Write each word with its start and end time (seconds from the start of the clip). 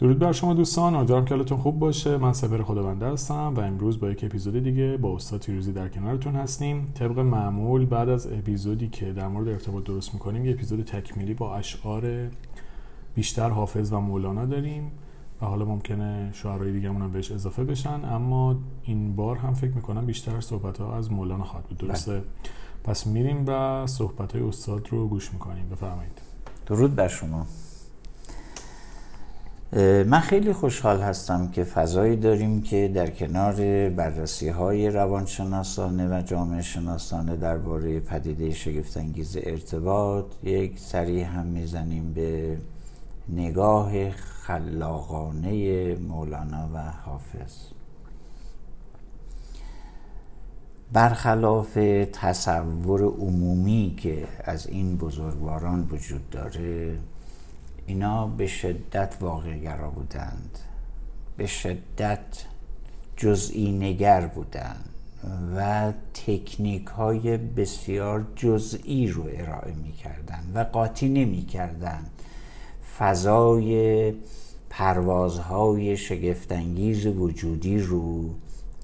درود 0.00 0.18
بر 0.18 0.32
شما 0.32 0.54
دوستان 0.54 0.94
امیدوارم 0.94 1.24
که 1.24 1.34
حالتون 1.34 1.58
خوب 1.58 1.78
باشه. 1.78 2.18
من 2.18 2.32
سپر 2.32 2.62
خداونده 2.62 3.06
هستم 3.06 3.54
و 3.56 3.60
امروز 3.60 4.00
با 4.00 4.10
یک 4.10 4.24
اپیزود 4.24 4.62
دیگه 4.62 4.96
با 4.96 5.14
استاد 5.14 5.40
تیروزی 5.40 5.72
در 5.72 5.88
کنارتون 5.88 6.36
هستیم. 6.36 6.92
طبق 6.94 7.18
معمول 7.18 7.86
بعد 7.86 8.08
از 8.08 8.32
اپیزودی 8.32 8.88
که 8.88 9.12
در 9.12 9.28
مورد 9.28 9.48
ارتباط 9.48 9.84
درست 9.84 10.14
می‌کنیم 10.14 10.44
یه 10.44 10.52
اپیزود 10.52 10.82
تکمیلی 10.82 11.34
با 11.34 11.56
اشعار 11.56 12.28
بیشتر 13.14 13.48
حافظ 13.48 13.92
و 13.92 14.00
مولانا 14.00 14.46
داریم 14.46 14.90
و 15.42 15.46
حالا 15.46 15.64
ممکنه 15.64 16.30
شعرهای 16.32 16.72
دیگه 16.72 16.88
هم 16.88 17.12
بهش 17.12 17.32
اضافه 17.32 17.64
بشن 17.64 18.04
اما 18.04 18.56
این 18.82 19.16
بار 19.16 19.36
هم 19.36 19.54
فکر 19.54 19.72
می‌کنم 19.72 20.06
بیشتر 20.06 20.40
صحبت 20.40 20.78
ها 20.80 20.96
از 20.96 21.12
مولانا 21.12 21.44
خواهد 21.44 21.64
بود. 21.64 21.78
درسته؟ 21.78 22.12
بله. 22.12 22.22
پس 22.84 23.06
میریم 23.06 23.44
و 23.46 23.86
صحبت 23.86 24.36
های 24.36 24.44
استاد 24.44 24.88
رو 24.90 25.08
گوش 25.08 25.32
می‌کنیم. 25.32 25.68
بفرمایید. 25.68 26.22
درود 26.66 26.94
بر 26.94 27.08
شما. 27.08 27.46
من 29.72 30.20
خیلی 30.20 30.52
خوشحال 30.52 31.00
هستم 31.00 31.48
که 31.48 31.64
فضایی 31.64 32.16
داریم 32.16 32.62
که 32.62 32.90
در 32.94 33.10
کنار 33.10 33.54
بررسی 33.88 34.48
های 34.48 34.90
روانشناسانه 34.90 36.18
و 36.18 36.22
جامعه 36.22 36.62
شناسانه 36.62 37.36
درباره 37.36 38.00
پدیده 38.00 38.54
شگفتانگیز 38.54 39.36
ارتباط 39.42 40.24
یک 40.42 40.78
سری 40.78 41.22
هم 41.22 41.46
می‌زنیم 41.46 42.12
به 42.12 42.58
نگاه 43.28 44.10
خلاقانه 44.10 45.94
مولانا 45.94 46.68
و 46.74 46.78
حافظ. 46.78 47.54
برخلاف 50.92 51.74
تصور 52.12 53.02
عمومی 53.02 53.94
که 53.98 54.28
از 54.44 54.66
این 54.66 54.96
بزرگواران 54.96 55.88
وجود 55.90 56.30
داره 56.30 56.98
اینا 57.90 58.26
به 58.26 58.46
شدت 58.46 59.16
واقعگرا 59.20 59.90
بودند. 59.90 60.58
به 61.36 61.46
شدت 61.46 62.44
جزئی 63.16 63.72
نگر 63.72 64.26
بودند 64.26 64.88
و 65.56 65.92
تکنیک 66.14 66.86
های 66.86 67.36
بسیار 67.36 68.26
جزئی 68.36 69.06
رو 69.06 69.28
ارائه 69.32 69.74
می 69.74 69.92
کردن 69.92 70.52
و 70.54 70.64
قاطی 70.64 71.08
نمی 71.08 71.42
کردن 71.42 72.06
فضای 72.98 74.14
پروازهای 74.70 75.96
شگفتانگیز 75.96 77.06
وجودی 77.06 77.78
رو 77.78 78.30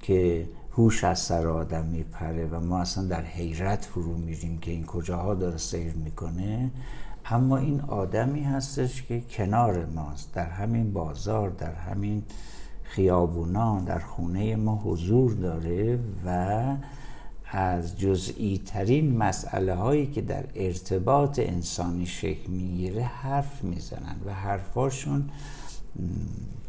که 0.01 0.47
هوش 0.71 1.03
از 1.03 1.19
سر 1.19 1.47
آدم 1.47 1.85
میپره 1.85 2.47
و 2.47 2.59
ما 2.59 2.81
اصلا 2.81 3.03
در 3.03 3.23
حیرت 3.23 3.85
فرو 3.85 4.17
میریم 4.17 4.57
که 4.57 4.71
این 4.71 4.85
کجاها 4.85 5.33
داره 5.33 5.57
سیر 5.57 5.93
می‌کنه 5.93 6.71
اما 7.29 7.57
این 7.57 7.81
آدمی 7.81 8.43
هستش 8.43 9.03
که 9.03 9.21
کنار 9.21 9.85
ماست 9.85 10.33
در 10.33 10.49
همین 10.49 10.93
بازار 10.93 11.49
در 11.49 11.73
همین 11.73 12.23
خیابونا 12.83 13.79
در 13.79 13.99
خونه 13.99 14.55
ما 14.55 14.75
حضور 14.75 15.33
داره 15.33 15.99
و 16.25 16.63
از 17.51 17.99
جزئی 17.99 18.61
ترین 18.65 19.17
مسئله 19.17 19.75
هایی 19.75 20.07
که 20.07 20.21
در 20.21 20.43
ارتباط 20.55 21.39
انسانی 21.39 22.05
شکل 22.05 22.51
می‌گیره 22.51 23.03
حرف 23.03 23.63
می‌زنن 23.63 24.15
و 24.25 24.33
حرفاشون 24.33 25.29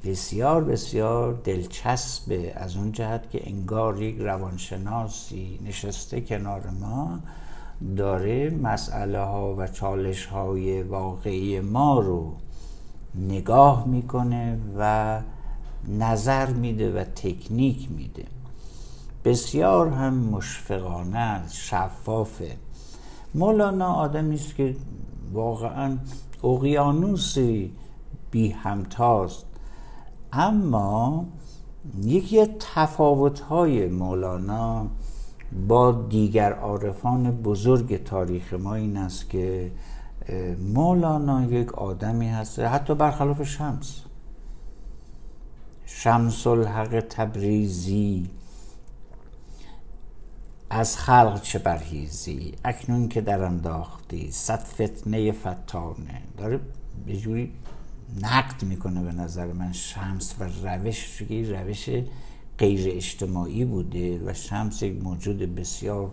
بسیار 0.05 0.65
بسیار 0.65 1.41
دلچسبه. 1.45 2.53
از 2.57 2.77
اون 2.77 2.93
جهت 2.93 3.31
که 3.31 3.51
انگار 3.51 4.03
یک 4.03 4.19
روانشناسی 4.19 5.61
نشسته 5.67 6.21
کنار 6.21 6.71
ما 6.81 7.19
داره 7.97 8.51
مسئله 8.51 9.19
ها 9.19 9.55
و 9.55 9.67
چالش 9.67 10.27
های 10.27 10.83
واقعی 10.83 11.61
ما 11.61 12.01
رو 12.01 12.33
نگاه 13.15 13.87
می‌کنه 13.87 14.59
و 14.79 15.21
نظر 15.89 16.51
میده 16.51 17.01
و 17.01 17.05
تکنیک 17.05 17.89
میده. 17.91 18.25
بسیار 19.25 19.89
هم 19.89 20.15
مشفقانه 20.15 21.49
شفافه. 21.49 22.57
مولانا 23.35 23.93
آدمی 23.93 24.35
است 24.35 24.55
که 24.55 24.77
واقعا 25.33 25.99
اقیانوسی 26.45 27.73
بی 28.31 28.51
همتاست. 28.51 29.47
اما 30.33 31.25
یکی 32.03 32.47
تفاوت 32.47 33.41
های 33.41 33.89
مولانا 33.89 34.87
با 35.53 35.93
دیگر 35.93 36.53
عارفان 36.53 37.31
بزرگ 37.31 38.05
تاریخ 38.05 38.53
ما 38.53 38.75
این 38.75 38.97
است 38.97 39.31
که 39.31 39.73
مولانا 40.75 41.45
یک 41.45 41.75
آدمی 41.75 42.29
هست 42.29 42.59
حتی 42.59 42.95
برخلاف 42.95 43.43
شمس. 43.43 44.01
شمس 45.87 46.47
الحق 46.47 47.01
تبریزی. 47.01 48.31
از 50.71 50.97
خلق 50.97 51.43
چه 51.43 51.59
برهیزی؟ 51.59 52.55
اکنون 52.65 53.09
که 53.09 53.21
در 53.21 53.43
انداختی 53.43 54.31
صد 54.31 54.61
فتنه 54.61 55.33
فتانه. 55.33 56.23
داره 56.39 56.61
به 57.07 57.17
جوری 57.17 57.53
نقد 58.23 58.63
می‌کنه 58.63 59.03
به 59.03 59.13
نظر 59.13 59.53
من 59.53 59.73
شمس 59.73 60.35
و 60.41 60.45
روش 60.45 61.23
روش 61.31 61.91
غیر 62.59 62.97
اجتماعی 62.97 63.65
بوده 63.65 64.21
و 64.27 64.35
شمس 64.35 64.83
یک 64.83 65.03
موجود 65.03 65.39
بسیار 65.55 66.11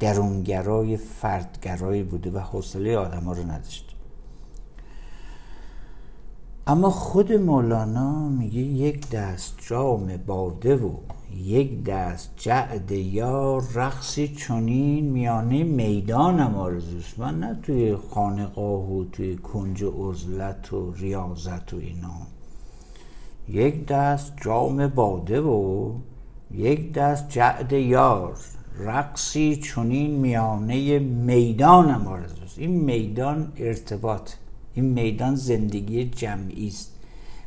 درونگرای 0.00 0.96
فردگرایی 0.96 2.02
بوده 2.02 2.30
و 2.30 2.38
حوصله 2.38 2.96
آدم 2.96 3.24
ها 3.24 3.32
رو 3.32 3.42
نداشت. 3.42 3.94
اما 6.66 6.90
خود 6.90 7.32
مولانا 7.32 8.28
میگه 8.28 8.60
یک 8.60 9.10
دست 9.10 9.54
جام 9.68 10.16
باده 10.16 10.76
و 10.76 10.90
یک 11.36 11.84
دست 11.84 12.30
جعد 12.36 12.90
یا 12.90 13.62
رقصی 13.74 14.28
چونین 14.28 15.04
میانه 15.04 15.62
می‌دانم 15.62 16.54
آرزوست. 16.54 17.18
من 17.18 17.40
نه 17.40 17.58
توی 17.62 17.96
خانقاه 17.96 18.92
و 18.92 19.04
توی 19.04 19.36
کنج 19.36 19.84
عزلت 19.84 20.72
و 20.72 20.92
ریاضت 20.92 21.74
و 21.74 21.76
اینا. 21.76 22.29
یک 23.48 23.86
دست 23.86 24.32
جام 24.42 24.86
باده 24.86 25.40
و 25.40 25.92
یک 26.50 26.92
دست 26.92 27.28
جعد 27.28 27.72
یار. 27.72 28.36
رقصی 28.78 29.56
چونین 29.56 30.10
میانه 30.10 30.98
می‌دانم 30.98 32.06
آرزوست 32.06 32.58
این 32.58 32.70
میدان 32.70 33.52
ارتباط 33.56 34.30
این 34.74 34.84
میدان 34.84 35.34
زندگی 35.34 36.04
جمعی 36.04 36.68
است. 36.68 36.94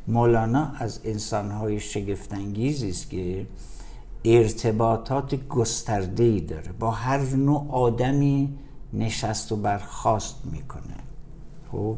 مولانا 0.08 0.72
از 0.80 1.00
انسانهای 1.04 1.80
شگفتانگیزی 1.80 2.90
است 2.90 3.10
که 3.10 3.48
ارتباطات 4.26 5.48
گسترده 5.48 6.24
ای 6.24 6.42
داره. 6.42 6.72
با 6.72 6.92
هر 6.92 7.20
نوع 7.36 7.72
آدمی 7.72 8.50
نشست 8.94 9.52
و 9.52 9.56
برخواست 9.56 10.36
می‌کنه. 10.52 10.98
خب 11.72 11.98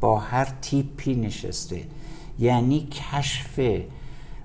با 0.00 0.18
هر 0.18 0.54
تیپی 0.62 1.14
نشسته. 1.14 1.80
یعنی 2.38 2.88
کشف 2.90 3.60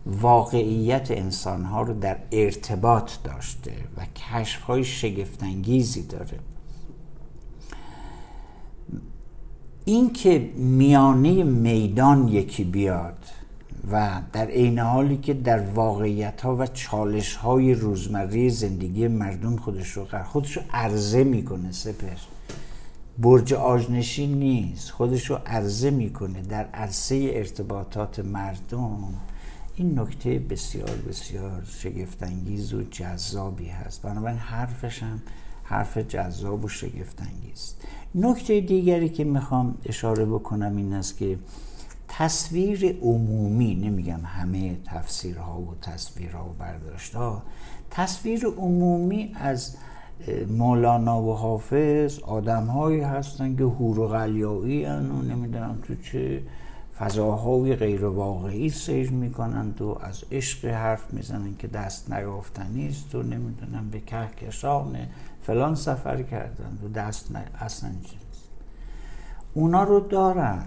واقعیت 0.06 1.12
انسانها 1.12 1.82
رو 1.82 1.94
در 1.94 2.18
ارتباط 2.32 3.12
داشته 3.24 3.72
و 3.98 4.06
کشف 4.06 4.62
های 4.62 4.84
شگفتانگیزی 4.84 6.04
داره. 6.04 6.40
این 9.86 10.14
که 10.14 10.40
میانه 10.56 11.44
میدان 11.44 12.28
یکی 12.28 12.64
بیاد 12.64 13.18
و 13.92 14.22
در 14.34 14.46
عین 14.46 14.80
حالی 14.80 15.18
که 15.18 15.34
در 15.34 15.60
واقعیت 15.60 16.42
ها 16.42 16.56
و 16.56 16.68
چالش 16.68 17.36
های 17.36 17.74
روزمره 17.74 18.50
زندگی 18.50 19.08
مردم 19.08 19.56
خودش 19.56 19.90
رو 19.90 20.06
خودش 20.24 20.58
رو 20.58 20.64
عرضه 20.74 21.24
می‌کنه 21.24 21.72
سپر. 21.72 22.39
برج 23.22 23.54
آجنشین 23.54 24.40
نیست. 24.40 24.92
خودش 24.92 25.30
رو 25.30 25.36
عرضه 25.46 25.90
می‌کنه 25.90 26.42
در 26.42 26.66
عرصه 26.66 27.32
ارتباطات 27.34 28.20
مردم. 28.20 29.14
این 29.76 30.00
نکته 30.00 30.40
بسیار 30.40 30.96
بسیار 31.10 31.64
شگفتانگیز 31.66 32.74
و 32.74 32.84
جذابی 32.84 33.68
هست. 33.68 34.02
بنابراین 34.02 34.38
حرفش 34.38 35.04
هم 35.04 35.22
حرف 35.64 35.98
جذاب 35.98 36.66
و 36.66 36.68
شگفتانگیز. 36.68 37.74
نکته 38.16 38.62
دیگری 38.62 39.10
که 39.10 39.24
می‌خوام 39.24 39.78
اشاره 39.86 40.26
بکنم 40.26 40.78
این 40.78 40.94
است 40.94 41.18
که 41.18 41.40
تصویر 42.08 43.00
عمومی 43.02 43.76
نمیگم 43.76 44.22
همه 44.26 44.78
تفسیرها 44.86 45.62
و 45.62 45.76
تصویرها 45.82 46.50
و 46.50 46.54
برداشتها 46.60 47.44
تصویر 47.92 48.46
عمومی 48.46 49.32
از 49.36 49.76
مولانا 50.50 51.22
و 51.22 51.36
حافظ 51.36 52.20
آدم 52.20 52.66
هایی 52.66 53.02
هستن 53.02 53.56
که 53.56 53.64
هور 53.64 54.00
و 54.00 54.08
غلیایی 54.08 54.86
و 54.86 55.00
نمی‌دونم 55.00 55.80
تو 55.88 55.96
چه 55.96 56.42
فضاهای 57.00 57.76
غیر 57.76 58.06
واقعی 58.06 58.70
سیر 58.70 59.12
می‌کنند 59.12 59.82
و 59.82 59.98
از 60.02 60.24
عشق 60.32 60.66
حرف 60.66 61.14
می‌زنن 61.14 61.56
که 61.60 61.68
دست 61.68 62.14
نیافتنی 62.14 62.88
است 62.88 63.16
و 63.16 63.24
نمی‌دونم 63.24 63.90
به 63.92 64.00
کهکشان 64.00 64.98
فلان 65.42 65.76
سفر 65.76 66.22
کردن 66.22 66.80
و 66.86 66.88
دست 66.88 67.36
اصلا 67.60 67.90
نیست. 67.90 68.50
اونا 69.54 69.84
رو 69.84 70.00
دارن. 70.00 70.64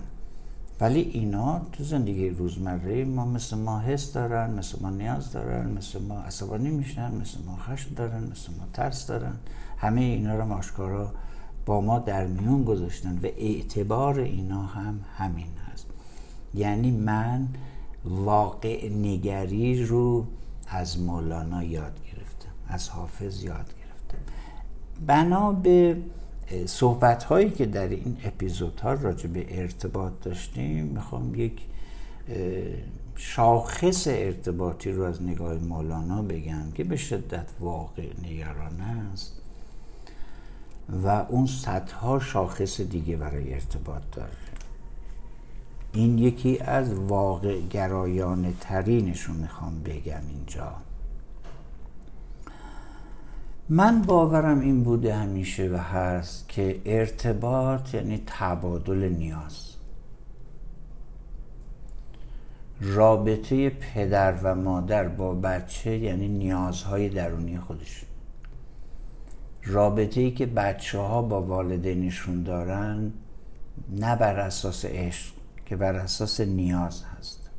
ولی 0.80 1.00
اینا 1.00 1.60
تو 1.72 1.84
زندگی 1.84 2.30
روزمره 2.30 3.04
ما 3.04 3.24
مثل 3.24 3.56
ما 3.56 3.80
حس 3.80 4.12
دارن 4.12 4.50
مثل 4.50 4.82
ما 4.82 4.90
نیاز 4.90 5.32
دارن 5.32 5.70
مثل 5.70 6.02
ما 6.02 6.20
عصبانی 6.20 6.70
میشن 6.70 7.14
مثل 7.14 7.38
ما 7.46 7.56
خشم 7.56 7.94
دارن 7.94 8.22
مثل 8.22 8.52
ما 8.58 8.66
ترس 8.72 9.06
دارن. 9.06 9.34
همه 9.78 10.00
اینا 10.00 10.34
رو 10.34 10.44
ماشکارا 10.44 11.12
با 11.66 11.80
ما 11.80 11.98
در 11.98 12.26
میون 12.26 12.64
گذاشتن 12.64 13.18
و 13.22 13.26
اعتبار 13.26 14.20
اینا 14.20 14.62
هم 14.62 15.00
همین 15.16 15.46
هست. 15.72 15.86
یعنی 16.54 16.90
من 16.90 17.48
واقع 18.04 18.88
نگری 18.88 19.84
رو 19.84 20.26
از 20.68 21.00
مولانا 21.00 21.64
یاد 21.64 22.00
گرفتم 22.04 22.52
از 22.68 22.88
حافظ 22.88 23.42
یاد 23.42 23.66
گرفتم. 23.66 24.18
بنا 25.06 25.52
به 25.52 25.96
صحبت 26.66 27.24
هایی 27.24 27.50
که 27.50 27.66
در 27.66 27.88
این 27.88 28.16
اپیزودها 28.24 28.92
راجع 28.92 29.26
به 29.28 29.60
ارتباط 29.60 30.12
داشتیم 30.22 30.84
می‌خوام 30.84 31.34
یک 31.34 31.60
شاخص 33.16 34.06
ارتباطی 34.10 34.92
رو 34.92 35.02
از 35.02 35.22
نگاه 35.22 35.54
مولانا 35.54 36.22
بگم 36.22 36.72
که 36.74 36.84
به 36.84 36.96
شدت 36.96 37.46
واقع 37.60 38.06
نگرانه 38.22 38.84
است 39.12 39.32
و 41.04 41.08
اون 41.08 41.46
صدها 41.46 42.20
شاخص 42.20 42.80
دیگه 42.80 43.16
برای 43.16 43.54
ارتباط 43.54 44.02
داره. 44.12 44.32
این 45.92 46.18
یکی 46.18 46.58
از 46.58 46.94
واقع 46.94 47.60
گرایانه 47.60 48.52
ترینش 48.60 49.20
رو 49.20 49.34
می‌خوام 49.34 49.82
بگم 49.82 50.22
اینجا. 50.34 50.72
من 53.68 54.02
باورم 54.02 54.60
این 54.60 54.82
بوده 54.82 55.14
همیشه 55.14 55.68
و 55.68 55.76
هست 55.76 56.48
که 56.48 56.80
ارتباط 56.84 57.94
یعنی 57.94 58.22
تبادل 58.26 59.08
نیاز. 59.08 59.72
رابطه 62.80 63.70
پدر 63.70 64.34
و 64.42 64.54
مادر 64.54 65.08
با 65.08 65.34
بچه 65.34 65.98
یعنی 65.98 66.28
نیازهای 66.28 67.08
درونی 67.08 67.58
خودش 67.58 68.04
رابطه 69.64 70.20
ای 70.20 70.30
که 70.30 70.46
بچه 70.46 70.98
ها 70.98 71.22
با 71.22 71.42
والدینشون 71.42 72.42
دارن 72.42 73.12
نه 73.90 74.16
بر 74.16 74.40
اساس 74.40 74.84
عشق 74.84 75.34
که 75.66 75.76
بر 75.76 75.96
اساس 75.96 76.40
نیاز 76.40 77.02
هست. 77.18 77.50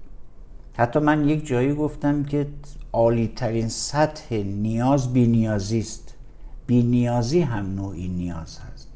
حتی 0.74 1.00
من 1.00 1.30
یک 1.30 1.46
جایی 1.46 1.74
گفتم 1.74 2.24
که 2.24 2.48
عالی 2.94 3.32
ترین 3.36 3.70
سطح 3.70 4.36
نیاز 4.36 5.14
بی 5.14 5.28
نیازی 5.28 5.80
است. 5.80 6.14
بی 6.68 6.84
نیازی 6.84 7.42
هم 7.42 7.76
نوعی 7.76 8.08
نیاز 8.08 8.60
هست. 8.60 8.88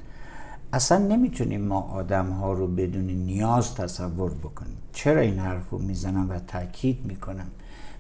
اصلا 0.73 0.97
نمی‌تونیم 0.97 1.61
ما 1.61 1.81
آدم 1.81 2.29
ها 2.29 2.53
رو 2.53 2.67
بدون 2.67 3.05
نیاز 3.05 3.75
تصور 3.75 4.33
بکنیم. 4.33 4.77
چرا 4.94 5.21
این 5.21 5.39
حرف 5.39 5.69
رو 5.69 5.77
می‌زنم 5.77 6.29
و 6.29 6.39
تاکید 6.39 7.05
می‌کنم؟ 7.05 7.47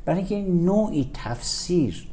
برای 0.05 0.19
اینکه 0.19 0.51
نوعی 0.51 1.11
تفسیر 1.13 2.07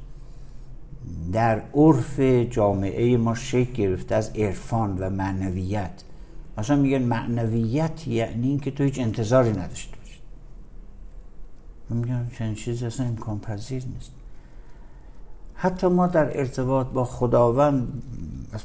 در 1.32 1.62
عرف 1.75 2.20
جامعه 2.50 3.16
ما 3.16 3.34
شکل 3.34 3.72
گرفته 3.72 4.14
از 4.14 4.30
عرفان 4.30 4.98
و 4.98 5.10
معنویت. 5.10 6.04
مثلا 6.58 6.76
میگن 6.76 7.02
معنویت 7.02 8.08
یعنی 8.08 8.48
اینکه 8.48 8.70
تو 8.70 8.84
هیچ 8.84 8.98
انتظاری 8.98 9.52
من 9.52 9.69
میگم 11.90 12.26
چنین 12.38 12.54
چیزی 12.54 12.86
اصلا 12.86 13.06
امکان 13.06 13.40
پذیر 13.40 13.84
نیست. 13.94 14.12
حتی 15.54 15.86
ما 15.86 16.06
در 16.06 16.38
ارتباط 16.38 16.86
با 16.86 17.04
خداوند 17.04 18.02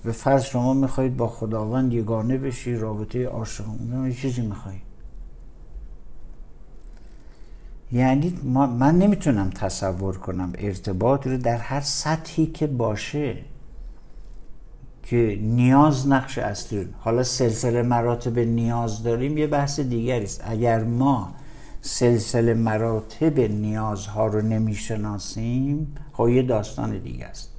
به 0.04 0.12
فرض 0.12 0.44
شما 0.44 0.74
می‌خواهید 0.74 1.18
با 1.18 1.28
خداوند 1.28 1.94
یگانه 1.94 2.38
بشی 2.38 2.76
رابطه 2.76 3.26
عاشقانه 3.26 4.10
یه 4.10 4.16
چیزی 4.16 4.42
می‌خواهید. 4.42 4.82
یعنی 7.92 8.40
من 8.80 8.98
نمی‌تونم 8.98 9.50
تصور 9.50 10.18
کنم 10.18 10.54
ارتباط 10.58 11.28
رو 11.28 11.38
در 11.38 11.58
هر 11.58 11.82
سطحی 11.82 12.46
که 12.46 12.68
باشه 12.68 13.38
که 15.04 15.40
نیاز 15.42 16.08
نقش 16.08 16.38
اصلی 16.38 16.88
حالا 17.00 17.24
سلسله 17.24 17.82
مراتب 17.82 18.40
نیاز 18.40 19.04
داریم 19.04 19.38
یه 19.38 19.48
بحث 19.48 19.80
دیگری 19.80 20.24
است. 20.24 20.42
اگر 20.46 20.84
ما 20.84 21.34
سلسله 21.82 22.54
مراتب 22.54 23.40
نیازها 23.40 24.28
رو 24.28 24.42
نمی‌شناسیم 24.42 25.96
خب 26.14 26.30
یه 26.30 26.42
داستان 26.42 26.98
دیگه 26.98 27.26
است. 27.26 27.50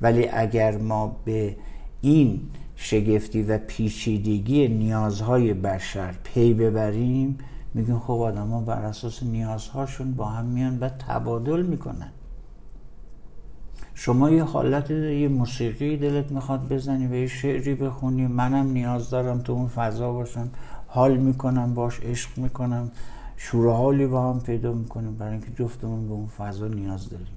ولی 0.00 0.28
اگر 0.28 0.76
ما 0.76 1.16
به 1.24 1.56
این 2.00 2.40
شگفتی 2.76 3.42
و 3.42 3.58
پیچیدگی 3.58 4.68
نیازهای 4.68 5.54
بشر 5.54 6.14
پی 6.24 6.54
ببریم 6.54 7.38
میگن 7.74 7.98
خب 7.98 8.12
آدم 8.12 8.48
ها 8.48 8.60
بر 8.60 8.82
اساس 8.82 9.22
نیازهاشون 9.22 10.14
با 10.14 10.24
هم 10.24 10.44
میان 10.44 10.78
و 10.78 10.88
تبادل 10.88 11.62
می‌کنن. 11.62 12.10
شما 13.94 14.30
یه 14.30 14.44
حالت 14.44 14.90
یه 14.90 15.28
موسیقی 15.28 15.96
دلت 15.96 16.32
می‌خواد 16.32 16.68
بزنی 16.68 17.06
و 17.06 17.14
یه 17.14 17.26
شعری 17.26 17.74
بخونی 17.74 18.26
منم 18.26 18.72
نیاز 18.72 19.10
دارم 19.10 19.38
تو 19.38 19.52
اون 19.52 19.68
فضا 19.68 20.12
باشم 20.12 20.50
حال 20.86 21.16
می‌کنم 21.16 21.74
باش 21.74 22.00
عشق 22.00 22.38
می‌کنم. 22.38 22.90
شور 23.44 23.72
حالی 23.72 24.06
با 24.06 24.30
هم 24.30 24.40
پیدا 24.40 24.72
می‌کنیم 24.72 25.14
برای 25.14 25.32
اینکه 25.32 25.50
جفتمون 25.58 26.08
به 26.08 26.12
اون 26.12 26.26
فضا 26.26 26.68
نیاز 26.68 27.10
داریم. 27.10 27.36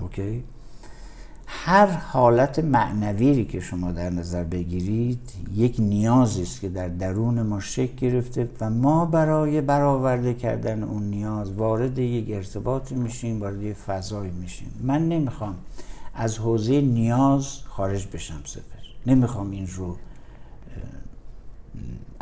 اوکی؟ 0.00 0.44
هر 1.46 1.86
حالت 1.86 2.58
معنوی 2.58 3.44
که 3.44 3.60
شما 3.60 3.92
در 3.92 4.10
نظر 4.10 4.44
بگیرید 4.44 5.32
یک 5.52 5.76
نیازی 5.78 6.42
است 6.42 6.60
که 6.60 6.68
در 6.68 6.88
درون 6.88 7.42
ما 7.42 7.60
شکل 7.60 7.96
گرفته 7.96 8.48
و 8.60 8.70
ما 8.70 9.04
برای 9.04 9.60
برآورده 9.60 10.34
کردن 10.34 10.82
اون 10.82 11.02
نیاز 11.02 11.52
وارد 11.52 11.98
یک 11.98 12.30
ارتباطی 12.30 12.94
میشیم 12.94 13.40
وارد 13.40 13.62
یک 13.62 13.76
فضایی 13.76 14.30
میشیم. 14.30 14.68
من 14.82 15.08
نمی‌خوام 15.08 15.56
از 16.14 16.38
حوزه 16.38 16.80
نیاز 16.80 17.58
خارج 17.64 18.06
بشم 18.06 18.40
سفر 18.44 18.82
نمی‌خوام 19.06 19.50
این 19.50 19.66
رو 19.66 19.96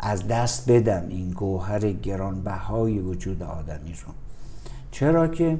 از 0.05 0.27
دست 0.27 0.71
بدم 0.71 1.05
این 1.09 1.31
گوهر 1.31 1.91
گرانبهای 1.91 2.99
وجود 2.99 3.43
آدمی 3.43 3.93
رو 3.93 4.13
چرا 4.91 5.27
که 5.27 5.59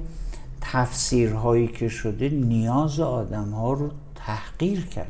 تفسیرهایی 0.62 1.68
که 1.68 1.88
شده 1.88 2.30
نیاز 2.30 3.00
آدم 3.00 3.50
ها 3.50 3.74
رو 3.74 3.90
تحقیر 4.16 4.86
کردن. 4.86 5.10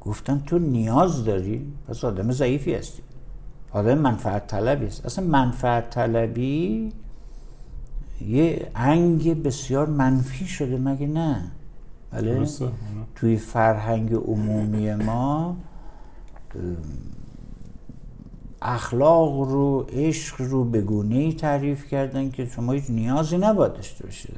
گفتن 0.00 0.42
تو 0.46 0.58
نیاز 0.58 1.24
داری؟ 1.24 1.72
پس 1.88 2.04
آدم 2.04 2.32
ضعیفی 2.32 2.74
هستی. 2.74 3.02
آدم 3.72 3.98
منفعت 3.98 4.46
طلبی 4.46 4.86
است 4.86 5.06
اصلا 5.06 5.24
منفعت 5.24 5.90
طلبی 5.90 6.92
یه 8.20 8.70
انگ 8.74 9.42
بسیار 9.42 9.86
منفی 9.86 10.46
شده 10.46 10.78
مگه 10.78 11.06
نه؟ 11.06 11.50
بله. 12.12 12.46
توی 13.14 13.36
فرهنگ 13.36 14.14
عمومی 14.14 14.94
ما 14.94 15.56
اخلاق 18.68 19.40
رو 19.40 19.86
عشق 19.92 20.40
رو 20.40 20.64
به 20.64 20.80
گونه 20.80 21.32
تعریف 21.32 21.86
کردن 21.86 22.30
که 22.30 22.46
شما 22.46 22.72
هیچ 22.72 22.84
نیازی 22.90 23.38
نباید 23.38 23.72
داشته 23.72 24.04
باشید 24.04 24.36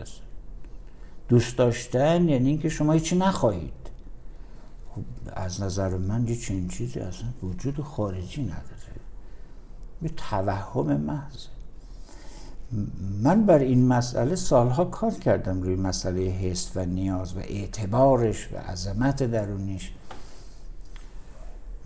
دوست 1.29 1.57
داشتن 1.57 2.29
یعنی 2.29 2.49
اینکه 2.49 2.69
شما 2.69 2.93
هیچی 2.93 3.17
نخواهید. 3.17 3.73
خب 4.95 5.03
از 5.33 5.63
نظر 5.63 5.97
من 5.97 6.29
یه 6.29 6.37
چنین 6.37 6.69
چیزی 6.69 7.01
اصلا 7.01 7.29
وجود 7.43 7.81
خارجی 7.81 8.43
نداره. 8.43 8.99
یه 10.03 10.09
توهم 10.09 11.01
محض. 11.01 11.47
من 13.23 13.47
بر 13.47 13.59
این 13.59 13.89
مسئله 13.89 14.35
سالها 14.35 14.85
کار 14.85 15.11
کردم 15.11 15.63
روی 15.63 15.77
مسئله 15.77 16.21
حس 16.21 16.71
و 16.75 16.85
نیاز 16.85 17.37
و 17.37 17.39
اعتبارش 17.39 18.49
و 18.53 18.57
عظمت 18.57 19.23
درونیش. 19.23 19.93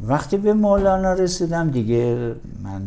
وقتی 0.00 0.36
به 0.36 0.52
مولانا 0.52 1.12
رسیدم 1.12 1.70
دیگه 1.70 2.34
من 2.62 2.82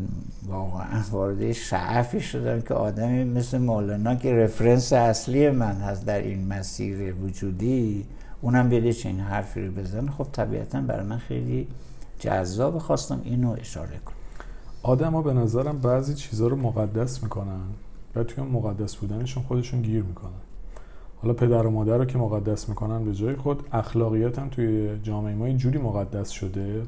واقعا 0.48 1.02
وارد 1.12 1.52
شعفی 1.52 2.22
شدم 2.22 2.62
که 2.62 2.74
آدمی 2.74 3.24
مثل 3.24 3.58
مولانا 3.58 4.16
که 4.16 4.34
رفرنس 4.34 4.94
اصلی 4.94 5.50
من 5.50 5.76
هست 5.76 6.06
در 6.06 6.22
این 6.22 6.48
مسیر 6.48 7.16
وجودی 7.16 8.06
اونم 8.42 8.70
بیده 8.70 8.94
چنین 8.94 9.20
حرفی 9.20 9.62
رو 9.62 9.72
بزنه. 9.72 10.12
خب 10.12 10.28
طبیعتا 10.32 10.82
برای 10.82 11.06
من 11.06 11.18
خیلی 11.18 11.68
جذاب 12.20 12.78
خواستم 12.78 13.22
اینو 13.24 13.56
اشاره 13.60 14.00
کنم. 14.06 14.16
آدم 14.84 15.12
ها 15.12 15.22
به 15.22 15.34
نظرم 15.34 15.80
بعضی 15.80 16.14
چیزها 16.14 16.48
رو 16.48 16.56
مقدس 16.56 17.24
می‌کنن 17.24 17.62
و 18.16 18.24
توی 18.24 18.44
مقدس 18.44 18.96
بودنشون 18.96 19.44
خودشون 19.44 19.82
گیر 19.82 20.04
می‌کنن. 20.04 20.45
حالا 21.22 21.34
پدر 21.34 21.68
و 21.68 21.72
مادر 21.72 21.98
رو 21.98 22.06
که 22.06 22.18
مقدس 22.18 22.70
می‌کنن 22.70 23.06
به 23.06 23.14
جای 23.14 23.36
خود 23.36 23.64
اخلاقیات 23.72 24.40
هم 24.40 24.50
توی 24.50 25.00
جامعه 25.04 25.36
ما 25.36 25.50
جوری 25.50 25.78
مقدس 25.78 26.30
شده 26.30 26.82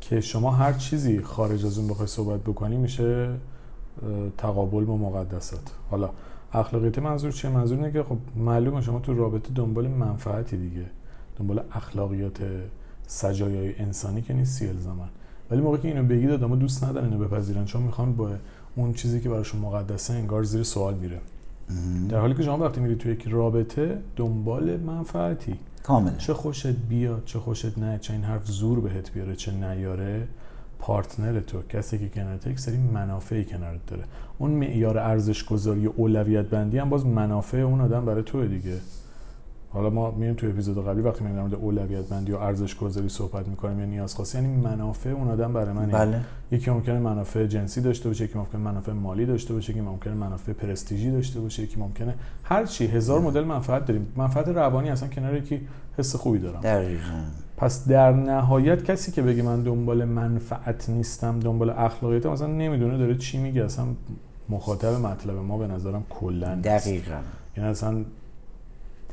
که 0.00 0.20
شما 0.20 0.50
هر 0.50 0.72
چیزی 0.72 1.20
خارج 1.20 1.66
از 1.66 1.78
اون 1.78 1.88
بخوای 1.88 2.06
صحبت 2.06 2.40
بکنی 2.40 2.76
میشه 2.76 3.28
تقابل 4.38 4.84
با 4.84 4.96
مقدسات. 4.96 5.72
حالا 5.90 6.10
اخلاقیت 6.52 6.98
منظور 6.98 7.32
چیه؟ 7.32 7.50
منظور 7.50 7.78
اینه 7.78 7.92
که 7.92 8.02
خب 8.02 8.16
معلومه 8.36 8.80
شما 8.80 8.98
تو 8.98 9.14
رابطه 9.14 9.52
دنبال 9.54 9.88
منفعتی 9.88 10.56
دیگه 10.56 10.86
دنبال 11.38 11.60
اخلاقیات 11.72 12.38
سجایای 13.06 13.78
انسانی 13.78 14.22
که 14.22 14.34
نیست 14.34 14.62
الزامن 14.62 15.08
ولی 15.50 15.60
موقعی 15.60 15.80
که 15.80 15.88
اینو 15.88 16.04
بگید 16.04 16.30
آدم‌ها 16.30 16.56
دوست 16.56 16.84
ندارن 16.84 17.12
اینو 17.12 17.24
بپذیرن 17.24 17.64
چون 17.64 17.82
می‌خوان 17.82 18.16
با 18.16 18.30
اون 18.76 18.92
چیزی 18.92 19.20
که 19.20 19.28
براشون 19.28 19.60
مقدسه 19.60 20.14
انگار 20.14 20.42
زیر 20.42 20.62
سوال 20.62 20.94
میره. 20.94 21.20
در 22.08 22.18
حالی 22.18 22.34
که 22.34 22.42
شما 22.42 22.58
وقتی 22.58 22.80
میری 22.80 22.96
توی 22.96 23.12
یک 23.12 23.28
رابطه 23.28 23.98
دنبال 24.16 24.76
منفعتی. 24.76 25.58
کاملا 25.82 26.16
چه 26.16 26.34
خوشت 26.34 26.66
بیاد 26.66 27.22
چه 27.24 27.38
خوشت 27.38 27.78
نه 27.78 27.98
چه 27.98 28.12
این 28.12 28.22
حرف 28.22 28.46
زور 28.46 28.80
بهت 28.80 29.12
بیاره 29.12 29.36
چه 29.36 29.52
نیاره 29.52 30.28
پارتنر 30.78 31.40
تو 31.40 31.62
کسی 31.62 31.98
که 31.98 32.08
کنارت 32.08 32.46
یک 32.46 32.58
سری 32.58 32.76
منافعی 32.76 33.44
کنارت 33.44 33.86
داره. 33.86 34.04
اون 34.38 34.50
معیار 34.50 34.98
ارزش 34.98 35.44
گذاری 35.44 35.86
و 35.86 35.92
اولویت 35.96 36.46
بندی 36.46 36.78
هم 36.78 36.88
باز 36.88 37.06
منافع 37.06 37.58
اون 37.58 37.80
آدم 37.80 38.04
برای 38.04 38.22
تو 38.22 38.46
دیگه. 38.46 38.80
حالا 39.74 39.90
ما 39.90 40.10
میایم 40.10 40.34
تو 40.34 40.46
اپیزود 40.46 40.86
قبلی 40.86 41.02
وقتی 41.02 41.24
میایم 41.24 41.36
در 41.36 41.42
مورد 41.42 41.54
اولویت 41.54 42.08
بندی 42.08 42.32
و 42.32 42.36
ارزش 42.36 42.76
گذاری 42.76 43.08
صحبت 43.08 43.48
می‌کنیم 43.48 43.78
یا 43.78 43.84
نیاز 43.84 44.14
خاصی 44.14 44.38
یعنی 44.38 44.56
منافع 44.56 45.10
اون 45.10 45.28
آدم 45.28 45.52
برای 45.52 45.72
من 45.72 45.86
بله. 45.86 46.20
یکی 46.50 46.70
ممکنه 46.70 46.98
منافع 46.98 47.46
جنسی 47.46 47.80
داشته 47.80 48.08
باشه 48.08 48.24
یکی 48.24 48.38
ممکنه 48.38 48.60
منافع 48.60 48.92
مالی 48.92 49.26
داشته 49.26 49.54
باشه 49.54 49.72
یکی 49.72 49.80
ممکنه 49.80 50.14
منافع 50.14 50.52
پرستیژی 50.52 51.10
داشته 51.10 51.40
باشه 51.40 51.62
یکی 51.62 51.80
ممکنه 51.80 52.14
هر 52.44 52.66
چی. 52.66 52.86
هزار 52.86 53.20
مدل 53.20 53.44
منفعت 53.44 53.86
داریم. 53.86 54.12
منفعت 54.16 54.48
روانی 54.48 54.90
اصلا 54.90 55.08
کنار 55.08 55.36
یکی 55.36 55.60
حس 55.98 56.16
خوبی 56.16 56.38
دارم. 56.38 56.60
دقیقاً. 56.60 57.24
پس 57.56 57.88
در 57.88 58.12
نهایت 58.12 58.84
کسی 58.84 59.12
که 59.12 59.22
بگه 59.22 59.42
من 59.42 59.62
دنبال 59.62 60.04
منفعت 60.04 60.88
نیستم 60.88 61.40
دنبال 61.40 61.70
اخلاقیت 61.70 62.26
مثلا 62.26 62.46
نمی‌دونه 62.46 62.98
داره 62.98 63.16
چی 63.18 63.38
میگه. 63.38 63.64
اصلا 63.64 63.84
مخاطب 64.48 65.00
مطلب 65.00 65.36
ما 65.36 65.58
به 65.58 65.66
نظرم 65.66 66.04
کلا 66.10 66.54
دقیقاً. 66.54 67.20
یعنی 67.56 67.68
اصلا 67.68 68.04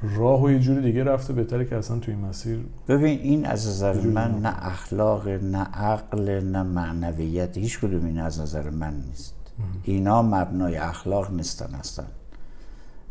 راه 0.02 0.44
و 0.44 0.52
یه 0.52 0.60
جوری 0.60 0.82
دیگه 0.82 1.04
رفته 1.04 1.34
بهتره 1.34 1.66
که 1.66 1.76
اصلا 1.76 2.00
تو 2.00 2.12
این 2.12 2.22
مسیر 2.22 2.66
ببین 2.88 3.20
این 3.20 3.46
از 3.46 3.68
نظر 3.68 4.02
من 4.02 4.40
نه. 4.40 4.66
اخلاق 4.66 5.28
نه 5.28 5.64
عقل 5.64 6.30
نه 6.30 6.64
معنویت 6.64 7.58
هیچ 7.58 7.80
کدوم 7.80 8.06
این 8.06 8.20
از 8.20 8.40
نظر 8.40 8.70
من 8.70 8.94
نیست. 8.94 9.36
اینا 9.84 10.22
مبنای 10.22 10.78
اخلاق 10.78 11.32
نیستن 11.32 11.76
اصلا. 11.76 12.06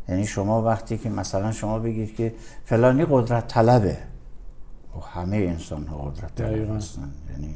یعنی 0.08 0.26
شما 0.26 0.62
وقتی 0.62 0.98
که 0.98 1.10
مثلا 1.10 1.52
شما 1.52 1.78
بگید 1.78 2.16
که 2.16 2.34
فلانی 2.64 3.06
قدرت 3.10 3.48
طلبه 3.48 3.98
و 4.96 5.00
همه 5.00 5.36
انسان 5.36 5.86
ها 5.86 5.98
قدرت 5.98 6.34
طلب. 6.34 6.76
هستن. 6.76 7.10
یعنی 7.30 7.54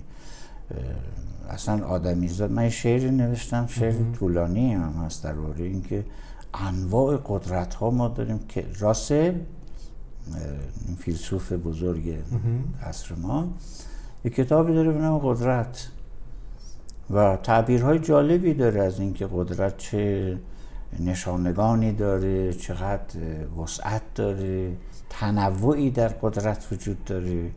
اصلا 1.50 1.86
آدمی 1.86 2.28
زاد 2.28 2.50
من 2.50 2.68
شعری 2.68 3.10
نوشتم 3.10 3.66
شعر 3.66 3.94
طولانی 4.18 4.74
هم 4.74 5.04
هست 5.06 5.24
درباره 5.24 5.64
اینکه 5.64 6.04
انواع 6.54 7.16
قدرت 7.26 7.74
ها 7.74 7.90
ما 7.90 8.08
داریم 8.08 8.38
که 8.48 8.66
راسل 8.78 9.34
فیلسوف 10.98 11.52
بزرگ 11.52 12.18
عصر 12.82 13.14
ما 13.14 13.48
یه 14.24 14.30
کتابی 14.30 14.74
داره 14.74 14.92
به 14.92 14.98
نام 14.98 15.18
قدرت. 15.18 15.88
و 17.10 17.36
تعبیرهای 17.36 17.98
جالبی 17.98 18.54
داره 18.54 18.82
از 18.82 19.00
اینکه 19.00 19.28
قدرت 19.32 19.76
چه 19.76 20.38
نشانگانی 21.00 21.92
داره 21.92 22.52
چقدر 22.52 23.16
وسعت 23.58 24.02
داره 24.14 24.76
تنوعی 25.10 25.90
در 25.90 26.08
قدرت 26.08 26.72
وجود 26.72 27.04
داره. 27.04 27.50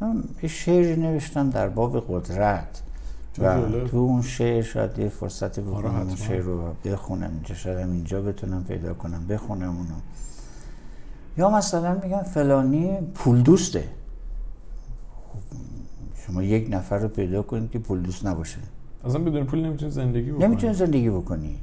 من 0.00 0.24
شعری 0.48 0.96
نوشتم 0.96 1.50
در 1.50 1.68
باب 1.68 2.04
قدرت. 2.08 2.82
جالب. 3.34 3.86
تو 3.86 3.96
اون 3.96 4.22
شعر 4.22 4.62
شاید 4.62 4.98
یه 4.98 5.08
فرصتی 5.08 5.60
بکنم 5.60 5.94
اون 5.96 6.10
حتما. 6.10 6.16
شعر 6.16 6.40
رو 6.40 6.74
بخونم 6.84 7.30
اینجا 7.34 7.54
شاید 7.54 7.78
اینجا 7.78 8.22
بتونم 8.22 8.64
پیدا 8.64 8.94
کنم 8.94 9.26
بخونم 9.26 9.76
اونو. 9.76 9.94
یا 11.38 11.50
مثلا 11.50 11.98
میگن 12.02 12.22
فلانی 12.22 12.98
پول 13.14 13.42
دوسته. 13.42 13.84
شما 16.26 16.42
یک 16.42 16.68
نفر 16.70 16.98
رو 16.98 17.08
پیدا 17.08 17.42
کنید 17.42 17.70
که 17.70 17.78
پول 17.78 18.02
دوست 18.02 18.26
نباشه. 18.26 18.58
اصلا 19.04 19.20
بدون 19.20 19.44
پول 19.44 19.66
نمی‌تونی 19.66 19.90
زندگی 19.90 20.32
بکنی. 20.32 20.44
نمی‌تونی 20.44 20.74
زندگی 20.74 21.10
بکنی. 21.10 21.58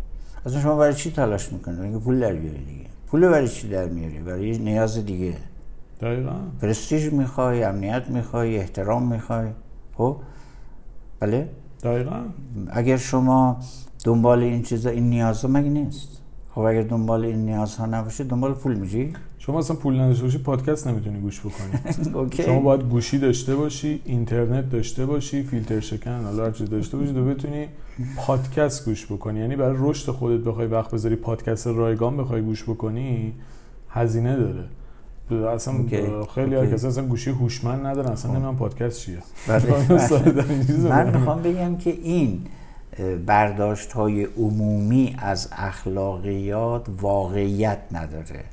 اصلا 0.45 0.61
شما 0.61 0.75
برای 0.75 0.93
چی 0.93 1.11
تلاش 1.11 1.53
می‌کنی؟ 1.53 1.81
اینکه 1.81 1.99
پول 1.99 2.19
در 2.19 2.33
بیاری 2.33 2.65
دیگه. 2.65 2.85
پول 3.07 3.29
برای 3.29 3.49
چی 3.49 3.69
در 3.69 3.85
میاری؟ 3.85 4.19
برای 4.19 4.57
نیاز 4.57 5.05
دیگه. 5.05 5.37
دقیقا. 6.01 6.35
پرستیژ 6.61 7.13
می‌خوای 7.13 7.63
امنیت 7.63 8.09
می‌خوای 8.09 8.57
احترام 8.57 9.07
می‌خوای. 9.07 9.47
خب؟ 9.97 10.17
بله؟ 11.19 11.49
دقیقا. 11.83 12.23
اگر 12.71 12.97
شما 12.97 13.59
دنبال 14.03 14.43
این 14.43 14.63
چیزا 14.63 14.89
این 14.89 15.09
نیازها 15.09 15.51
مگه 15.51 15.69
نیست؟ 15.69 16.21
خب 16.55 16.61
اگر 16.61 16.83
دنبال 16.83 17.25
این 17.25 17.45
نیازها 17.45 17.85
نباشه 17.85 18.23
دنبال 18.23 18.53
پول 18.53 18.75
میشی 18.75 19.13
شما 19.37 19.59
اصلا 19.59 19.75
پول 19.75 19.99
نداشته 19.99 20.23
باشی 20.23 20.37
پادکست 20.37 20.87
نمی‌تونی 20.87 21.19
گوش 21.19 21.39
بکنی. 21.39 21.93
شما 22.45 22.59
باید 22.59 22.81
گوشی 22.81 23.17
داشته 23.17 23.55
باشی 23.55 24.01
اینترنت 24.05 24.69
داشته 24.69 25.05
باشی 25.05 25.43
فیلتر 25.43 25.79
شکن 25.79 26.23
حالا 26.23 26.45
هر 26.45 26.51
چیز 26.51 26.69
داشته 26.69 26.97
باشی 26.97 27.13
تا 27.13 27.21
بتونی 27.21 27.67
پادکست 28.17 28.85
گوش 28.85 29.05
بکنی. 29.05 29.39
یعنی 29.39 29.55
برای 29.55 29.75
رشد 29.79 30.11
خودت 30.11 30.43
بخوای 30.43 30.67
وقت 30.67 30.91
بذاری 30.91 31.15
پادکست 31.15 31.67
رایگان 31.67 32.17
بخوای 32.17 32.41
گوش 32.41 32.63
بکنی 32.63 33.33
هزینه 33.89 34.37
داره. 34.37 34.63
اصلا 35.31 35.73
اوکی. 35.73 36.03
خیلی. 36.35 36.55
ها 36.55 36.65
کسی 36.65 36.87
اصلا 36.87 37.05
گوشی 37.05 37.29
هوشمند 37.31 37.85
ندارن 37.85 38.11
اصلا 38.11 38.31
نمی‌دونم 38.31 38.57
پادکست 38.57 38.99
چیه 38.99 39.17
بله. 39.47 39.63
من. 40.89 41.17
می‌خوام 41.17 41.41
بگم 41.41 41.77
که 41.77 41.89
این 41.89 42.45
برداشت 43.25 43.91
های 43.91 44.23
عمومی 44.23 45.15
از 45.19 45.49
اخلاقیات 45.51 46.85
واقعیت 47.01 47.79
نداره 47.91 48.43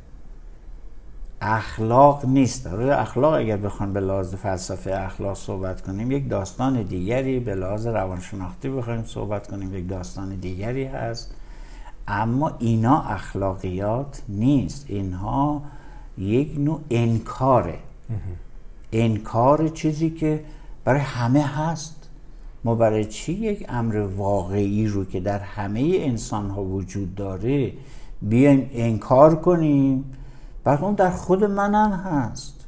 اخلاق 1.41 2.27
نیست 2.27 2.67
اخلاق 2.67 3.35
اگر 3.35 3.57
بخوان 3.57 3.93
به 3.93 4.01
لحاظ 4.01 4.35
فلسفه 4.35 4.95
اخلاق 4.95 5.37
صحبت 5.37 5.81
کنیم 5.81 6.13
یک 6.13 6.29
داستان 6.29 6.83
دیگری 6.83 7.41
به 7.41 7.55
لحاظ 7.55 7.87
روانشناختی 7.87 8.69
بخوایم 8.69 9.05
صحبت 9.05 9.47
کنیم 9.47 9.75
یک 9.75 9.89
داستان 9.89 10.35
دیگری 10.35 10.85
هست 10.85 11.35
اما 12.09 12.53
اینا 12.59 13.03
اخلاقیات 13.03 14.23
نیست 14.29 14.85
اینها 14.89 15.63
یک 16.19 16.59
نوع 16.59 16.81
انکاره. 16.91 17.79
انکار 18.93 19.69
چیزی 19.69 20.11
که 20.11 20.45
برای 20.85 21.01
همه 21.01 21.43
هست. 21.43 22.09
ما 22.65 22.75
برای 22.75 23.05
چی 23.05 23.33
یک 23.33 23.67
امر 23.69 23.97
واقعی 23.97 24.87
رو 24.87 25.05
که 25.05 25.21
در 25.21 25.39
همه 25.39 25.93
انسان 25.95 26.51
ها 26.51 26.65
وجود 26.65 27.15
داره 27.15 27.73
بیایم 28.23 28.71
انکار 28.73 29.37
کنیم؟ 29.37 30.05
بعد 30.65 30.85
اون 30.85 30.95
در 30.95 31.11
خود 31.11 31.45
من 31.45 31.75
هم 31.75 31.93
هست. 31.93 32.67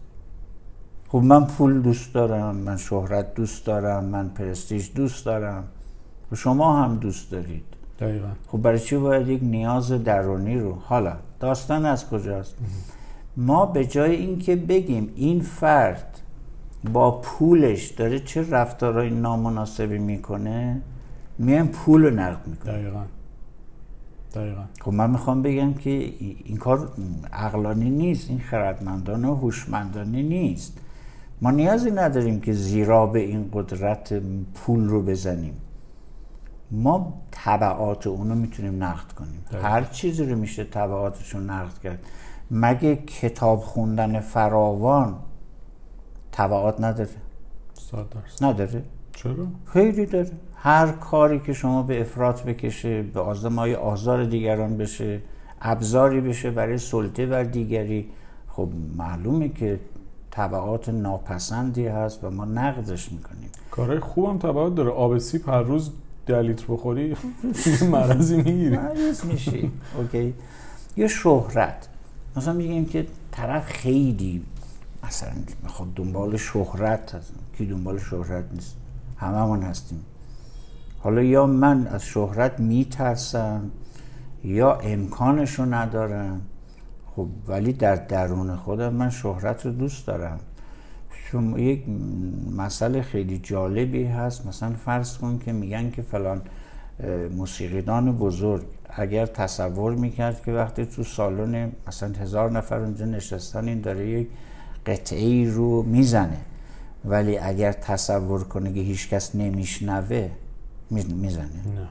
خب 1.08 1.18
من 1.18 1.44
پول 1.44 1.82
دوست 1.82 2.14
دارم 2.14 2.56
من 2.56 2.76
شهرت 2.76 3.34
دوست 3.34 3.66
دارم 3.66 4.04
من 4.04 4.28
پرستیژ 4.28 4.90
دوست 4.94 5.24
دارم. 5.24 5.64
و 6.32 6.36
شما 6.36 6.82
هم 6.82 6.96
دوست 6.96 7.30
دارید. 7.30 7.64
دقیقا. 8.00 8.28
خب 8.48 8.58
برای 8.58 8.80
چی 8.80 8.96
باید 8.96 9.28
یک 9.28 9.42
نیاز 9.42 9.92
درونی 9.92 10.58
رو؟ 10.58 10.74
حالا 10.74 11.16
داستان 11.40 11.86
از 11.86 12.08
کجاست؟ 12.08 12.54
ما 13.36 13.66
به 13.66 13.84
جای 13.86 14.16
اینکه 14.16 14.56
بگیم 14.56 15.12
این 15.16 15.40
فرد 15.40 16.20
با 16.92 17.20
پولش 17.20 17.88
داره 17.88 18.18
چه 18.18 18.50
رفتارهای 18.50 19.10
نامناسبی 19.10 19.98
می‌کنه 19.98 20.80
میایم 21.38 21.66
پول 21.66 22.02
رو 22.02 22.10
نقد 22.10 22.46
می‌کنه 22.46 22.72
دقیقا. 22.72 23.02
دقیقا. 24.34 24.62
خب 24.80 24.92
من 24.92 25.10
می‌خوام 25.10 25.42
بگم 25.42 25.74
که 25.74 25.90
این 26.44 26.56
کار 26.56 26.92
عقلانی 27.32 27.90
نیست 27.90 28.30
این 28.30 28.38
خردمندانه 28.38 29.28
و 29.28 29.34
هوشمندانه 29.34 30.22
نیست. 30.22 30.78
ما 31.42 31.50
نیازی 31.50 31.90
نداریم 31.90 32.40
که 32.40 32.52
زیرا 32.52 33.06
به 33.06 33.18
این 33.18 33.50
قدرت 33.52 34.22
پول 34.54 34.88
رو 34.88 35.02
بزنیم. 35.02 35.54
ما 36.70 37.14
طبعات 37.30 38.06
اونو 38.06 38.34
می‌تونیم 38.34 38.84
نقد 38.84 39.12
کنیم. 39.12 39.44
دقیقا. 39.50 39.68
هر 39.68 39.84
چیزی 39.84 40.24
رو 40.24 40.38
میشه 40.38 40.64
طبعاتش 40.64 41.34
رو 41.34 41.40
نقد 41.40 41.78
کرد. 41.78 41.98
مگه 42.50 42.96
کتاب 42.96 43.58
خوندن 43.60 44.20
فراوان 44.20 45.16
طبعات 46.32 46.80
نداره؟ 46.80 47.08
نداره؟ 48.40 48.82
چرا؟ 49.12 49.46
خیلی 49.64 50.06
داره. 50.06 50.30
هر 50.54 50.92
کاری 50.92 51.40
که 51.40 51.52
شما 51.52 51.82
به 51.82 52.00
افراط 52.00 52.42
بکشه 52.42 53.02
به 53.02 53.20
آزمای 53.20 53.74
آزار 53.74 54.24
دیگران 54.24 54.76
بشه 54.76 55.20
ابزاری 55.62 56.20
بشه 56.20 56.50
برای 56.50 56.78
سلطه 56.78 57.26
بر 57.26 57.42
دیگری 57.42 58.08
خب 58.48 58.68
معلومه 58.96 59.48
که 59.48 59.80
طبعات 60.30 60.88
ناپسندی 60.88 61.86
هست 61.86 62.24
و 62.24 62.30
ما 62.30 62.44
نقدش 62.44 63.12
می‌کنیم. 63.12 63.50
کارهای 63.70 64.00
خوبم 64.00 64.38
تبعات 64.38 64.74
داره. 64.74 64.90
آب 64.90 65.18
سیب 65.18 65.48
هر 65.48 65.62
روز 65.62 65.92
ده 66.26 66.40
لیتر 66.40 66.64
بخوری 66.68 67.16
مرضی 67.90 68.36
می‌گیری. 68.36 68.76
مریض 68.76 69.24
میشی. 69.24 69.72
اوکی. 69.98 70.34
یه 70.96 71.08
شهرت. 71.08 71.88
مثلا 72.36 72.52
میگیم 72.52 72.86
که 72.86 73.06
طرف 73.30 73.66
خیلی 73.66 74.42
مثلا 75.06 75.32
می‌خواد 75.62 75.94
دنبال 75.94 76.36
شهرت 76.36 77.14
هست. 77.14 77.32
کی 77.58 77.66
دنبال 77.66 77.98
شهرت 77.98 78.44
نیست؟ 78.52 78.76
هممون 79.16 79.62
هستیم. 79.62 80.00
حالا 80.98 81.22
یا 81.22 81.46
من 81.46 81.86
از 81.86 82.04
شهرت 82.04 82.60
میترسم 82.60 83.70
یا 84.44 84.74
امکانش 84.74 85.60
ندارم. 85.60 86.40
خب 87.16 87.26
ولی 87.48 87.72
در 87.72 87.96
درون 87.96 88.56
خودم 88.56 88.92
من 88.92 89.10
شهرت 89.10 89.66
رو 89.66 89.72
دوست 89.72 90.06
دارم. 90.06 90.40
شما 91.30 91.58
یک 91.58 91.84
مسئله 92.56 93.02
خیلی 93.02 93.38
جالبی 93.38 94.04
هست. 94.04 94.46
مثلا 94.46 94.72
فرض 94.72 95.18
کن 95.18 95.38
که 95.38 95.52
میگن 95.52 95.90
که 95.90 96.02
فلان 96.02 96.42
موسیقیدان 97.36 98.16
بزرگ 98.16 98.62
اگر 98.90 99.26
تصور 99.26 99.94
می‌کرد 99.94 100.42
که 100.42 100.52
وقتی 100.52 100.86
تو 100.86 101.04
سالن 101.04 101.72
مثلا 101.88 102.08
هزار 102.08 102.50
نفر 102.50 102.80
اونجا 102.80 103.04
نشستن 103.04 103.68
این 103.68 103.80
داره 103.80 104.08
یک 104.08 104.28
قطعه 104.86 105.18
ای 105.18 105.46
رو 105.46 105.82
می‌زنه 105.82 106.40
ولی 107.04 107.38
اگر 107.38 107.72
تصور 107.72 108.44
کنه 108.44 108.72
که 108.72 108.80
هیچکس 108.80 109.34
نمیشنوه 109.34 110.30
می‌زنه 110.90 111.68
نه 111.74 111.88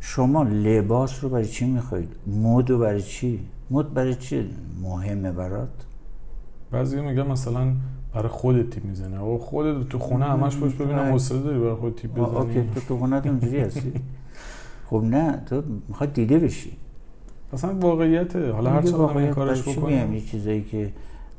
شما 0.00 0.42
لباس 0.42 1.24
رو 1.24 1.30
برای 1.30 1.46
چی 1.46 1.66
می‌خواید؟ 1.66 2.08
مود 2.26 2.70
رو 2.70 2.78
برای 2.78 3.02
چی؟ 3.02 3.46
مود 3.70 3.94
برای 3.94 4.14
چی 4.14 4.50
مهمه 4.82 5.32
برات؟ 5.32 5.68
بعضی 6.70 7.00
میگن 7.00 7.26
مثلا 7.26 7.74
برای 8.14 8.28
خودت 8.28 8.70
تیپ 8.70 8.84
می‌زنه 8.84 9.18
و 9.18 9.38
خودت 9.38 9.88
تو 9.88 9.98
خونه 9.98 10.24
همش 10.24 10.56
باش 10.56 10.72
ببینم 10.72 11.12
حوصله 11.12 11.38
داری 11.38 11.58
برای 11.58 11.74
خودت 11.74 11.96
تیپ 11.96 12.12
بزنی. 12.12 12.36
اوکی. 12.36 12.68
تو 12.74 12.80
تو 12.80 12.98
خونه 12.98 13.22
اونجوری 13.26 13.60
هستی؟ 13.60 13.92
خب 14.90 15.02
نه 15.04 15.42
تو 15.46 15.62
می‌خواد 15.88 16.12
دیده 16.12 16.38
بشی. 16.38 16.76
اصلا 17.52 17.74
واقعیته 17.74 18.52
حالا 18.52 18.70
هر 18.70 18.82
چقدر 18.82 19.16
این 19.16 19.30
کارش 19.30 19.68
بکنیم 19.68 20.12
یه 20.12 20.20
چیزایی 20.20 20.62
که 20.62 20.92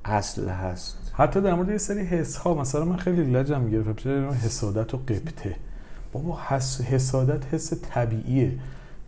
اصل 0.06 0.50
هست. 0.50 1.12
حتی 1.13 1.42
در 1.42 1.53
مورد 1.53 1.70
یه 1.70 1.77
سری 1.77 2.00
حس 2.00 2.36
ها 2.36 2.53
مثلا 2.53 2.86
من 2.86 2.96
خیلی 2.96 3.24
لجم 3.24 3.70
گرفت. 3.70 4.08
حسادت 4.46 4.94
و 4.94 4.98
قبطه. 4.98 5.56
بابا 6.13 6.39
حس... 6.48 6.82
حسادت 6.82 7.53
حس 7.53 7.74
طبیعیه. 7.92 8.51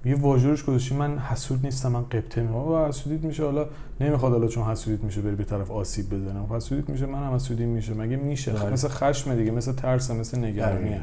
یه 0.06 0.16
واژه‌اش 0.16 0.64
گذاشتی 0.64 0.96
من 0.96 1.18
حسود 1.18 1.66
نیستم 1.66 1.92
من 1.92 2.04
قبطه 2.04 2.42
می 2.42 2.48
بابا 2.48 2.88
حسودیت 2.88 3.24
میشه 3.24 3.44
حالا 3.44 3.68
نمی‌خواد 4.00 4.32
حالا 4.32 4.48
چون 4.48 4.64
حسودیت 4.64 5.04
میشه 5.04 5.22
بری 5.22 5.36
به 5.36 5.44
طرف 5.44 5.72
آسیب 5.72 6.10
بزنه. 6.10 6.48
حسودیت 6.50 6.90
میشه 6.90 7.06
من 7.06 7.24
هم 7.24 7.34
حسودی 7.34 7.66
میشه. 7.66 7.94
مگه 7.94 8.16
میشه؟ 8.16 8.52
بله. 8.54 8.70
مثل 8.70 8.88
خشم 8.88 9.36
دیگه 9.36 9.52
مثل 9.52 9.74
ترس 9.74 10.12
مثل 10.12 10.40
نگرانی. 10.40 11.00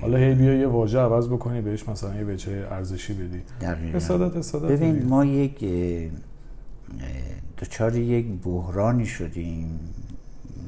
حالا 0.00 0.18
هی 0.18 0.34
بیا 0.34 0.54
یه 0.54 0.66
واژه 0.66 0.98
عوض 0.98 1.28
بکنی 1.28 1.60
بهش 1.60 1.88
مثلا 1.88 2.16
یه 2.16 2.24
بچه 2.24 2.66
ارزشی 2.70 3.14
بدی. 3.14 3.42
حسادت 3.92 4.36
حسادت 4.36 4.70
ببین 4.70 5.06
ما 5.06 5.24
یک 5.24 5.64
دچار 7.58 7.96
یک 7.96 8.26
بحرانی 8.44 9.06
شدیم. 9.06 9.80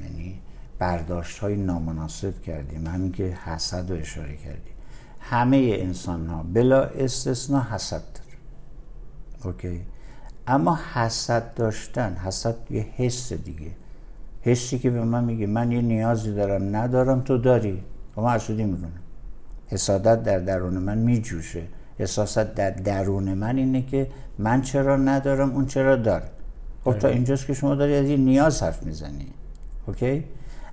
یعنی 0.02 0.34
برداشت 0.78 1.38
های 1.38 1.56
نامناسب 1.56 2.42
کردیم. 2.42 2.86
همین 2.86 3.12
که 3.12 3.24
حسد 3.24 3.90
رو 3.90 3.96
اشاره 3.96 4.36
کردیم. 4.36 4.77
همه 5.30 5.76
انسان 5.78 6.26
ها 6.26 6.44
بلا 6.52 6.82
استثنا 6.82 7.62
حسد 7.62 8.02
داره. 8.14 8.36
اوکی؟ 9.44 9.80
اما 10.46 10.78
حسد 10.94 11.54
داشتن 11.54 12.16
حسد 12.24 12.56
یه 12.70 12.86
حس 12.96 13.32
دیگه. 13.32 13.70
حسی 14.42 14.78
که 14.78 14.90
به 14.90 15.04
من 15.04 15.24
میگه 15.24 15.46
من 15.46 15.72
یه 15.72 15.80
نیازی 15.80 16.34
دارم 16.34 16.76
ندارم 16.76 17.20
تو 17.20 17.38
داری. 17.38 17.82
و 18.16 18.20
من 18.20 18.30
حسودی 18.30 18.64
می‌کنم. 18.64 18.92
حسادت 19.66 20.22
در 20.22 20.38
درون 20.38 20.74
من 20.74 20.98
میجوشه. 20.98 21.62
احساست 21.98 22.54
در 22.54 22.70
درون 22.70 23.34
من 23.34 23.56
اینه 23.56 23.82
که 23.82 24.08
من 24.38 24.62
چرا 24.62 24.96
ندارم 24.96 25.50
اون 25.50 25.66
چرا 25.66 25.96
داره. 25.96 26.28
خب 26.84 26.98
تا 26.98 27.08
اینجاست 27.08 27.46
که 27.46 27.54
شما 27.54 27.74
داری 27.74 27.94
از 27.94 28.06
یه 28.06 28.16
نیاز 28.16 28.62
حرف 28.62 28.82
می‌زنی. 28.82 29.26
اوکی؟ 29.86 30.24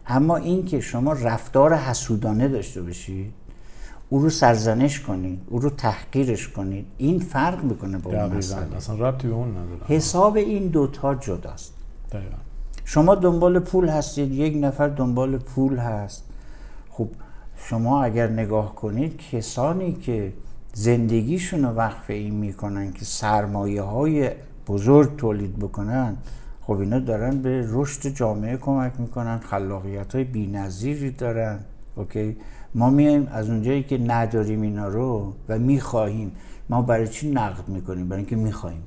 اما 0.08 0.38
این 0.38 0.66
که 0.66 0.80
شما 0.80 1.14
رفتار 1.14 1.76
حسودانه 1.76 2.48
داشته 2.48 2.82
باشید 2.82 3.34
او 4.10 4.20
رو 4.20 4.30
سرزنش 4.30 5.00
کنید 5.00 5.42
او 5.50 5.60
رو 5.60 5.70
تحقیرش 5.70 6.48
کنید 6.48 6.86
این 6.98 7.20
فرق 7.20 7.64
می‌کنه 7.64 7.98
با 7.98 8.12
اون 8.12 8.38
مسئله. 8.38 8.76
اصلا 8.76 9.10
ربطی 9.10 9.28
به 9.28 9.34
اون 9.34 9.50
نداره. 9.52 9.86
حساب 9.88 10.38
این 10.38 10.68
دوتا 10.68 11.16
جداست. 11.16 11.74
دقیقا. 12.12 12.38
شما 12.86 13.16
دنبال 13.16 13.60
پول 13.60 13.90
هستید 13.90 14.32
یک 14.32 14.58
نفر 14.64 14.88
دنبال 14.88 15.38
پول 15.38 15.78
هست. 15.78 16.24
خب 16.90 17.08
شما 17.58 18.04
اگر 18.04 18.28
نگاه 18.28 18.76
کنید 18.76 19.18
کسانی 19.32 19.94
که 19.94 20.34
زندگیشون 20.74 21.64
رو 21.64 21.70
وقف 21.70 22.10
این 22.10 22.36
می‌کنن 22.36 22.94
که 22.94 23.06
سرمایه 23.06 23.82
های 23.82 24.32
بزرگ 24.68 25.16
تولید 25.16 25.60
بکنن 25.60 26.18
خب 26.62 26.74
اینا 26.74 27.00
دارن 27.00 27.42
به 27.42 27.68
رشد 27.70 28.10
جامعه 28.10 28.58
کمک 28.58 28.92
می‌کنن 28.98 29.38
خلاقیت 29.40 30.16
های 30.16 30.24
بی 30.24 31.12
دارن. 31.18 31.60
اوکی؟ 31.96 32.38
ما 32.76 32.90
میایم 32.90 33.28
از 33.32 33.50
اونجایی 33.50 33.84
که 33.84 33.98
نداریم 33.98 34.62
اینا 34.62 34.88
رو 34.88 35.34
و 35.50 35.60
می‌خواهیم. 35.60 36.32
ما 36.70 36.82
برای 36.82 37.08
چی 37.08 37.32
نقد 37.32 37.70
می‌کنیم؟ 37.70 38.10
برای 38.10 38.22
اینکه 38.22 38.36
می‌خواهیم. 38.36 38.84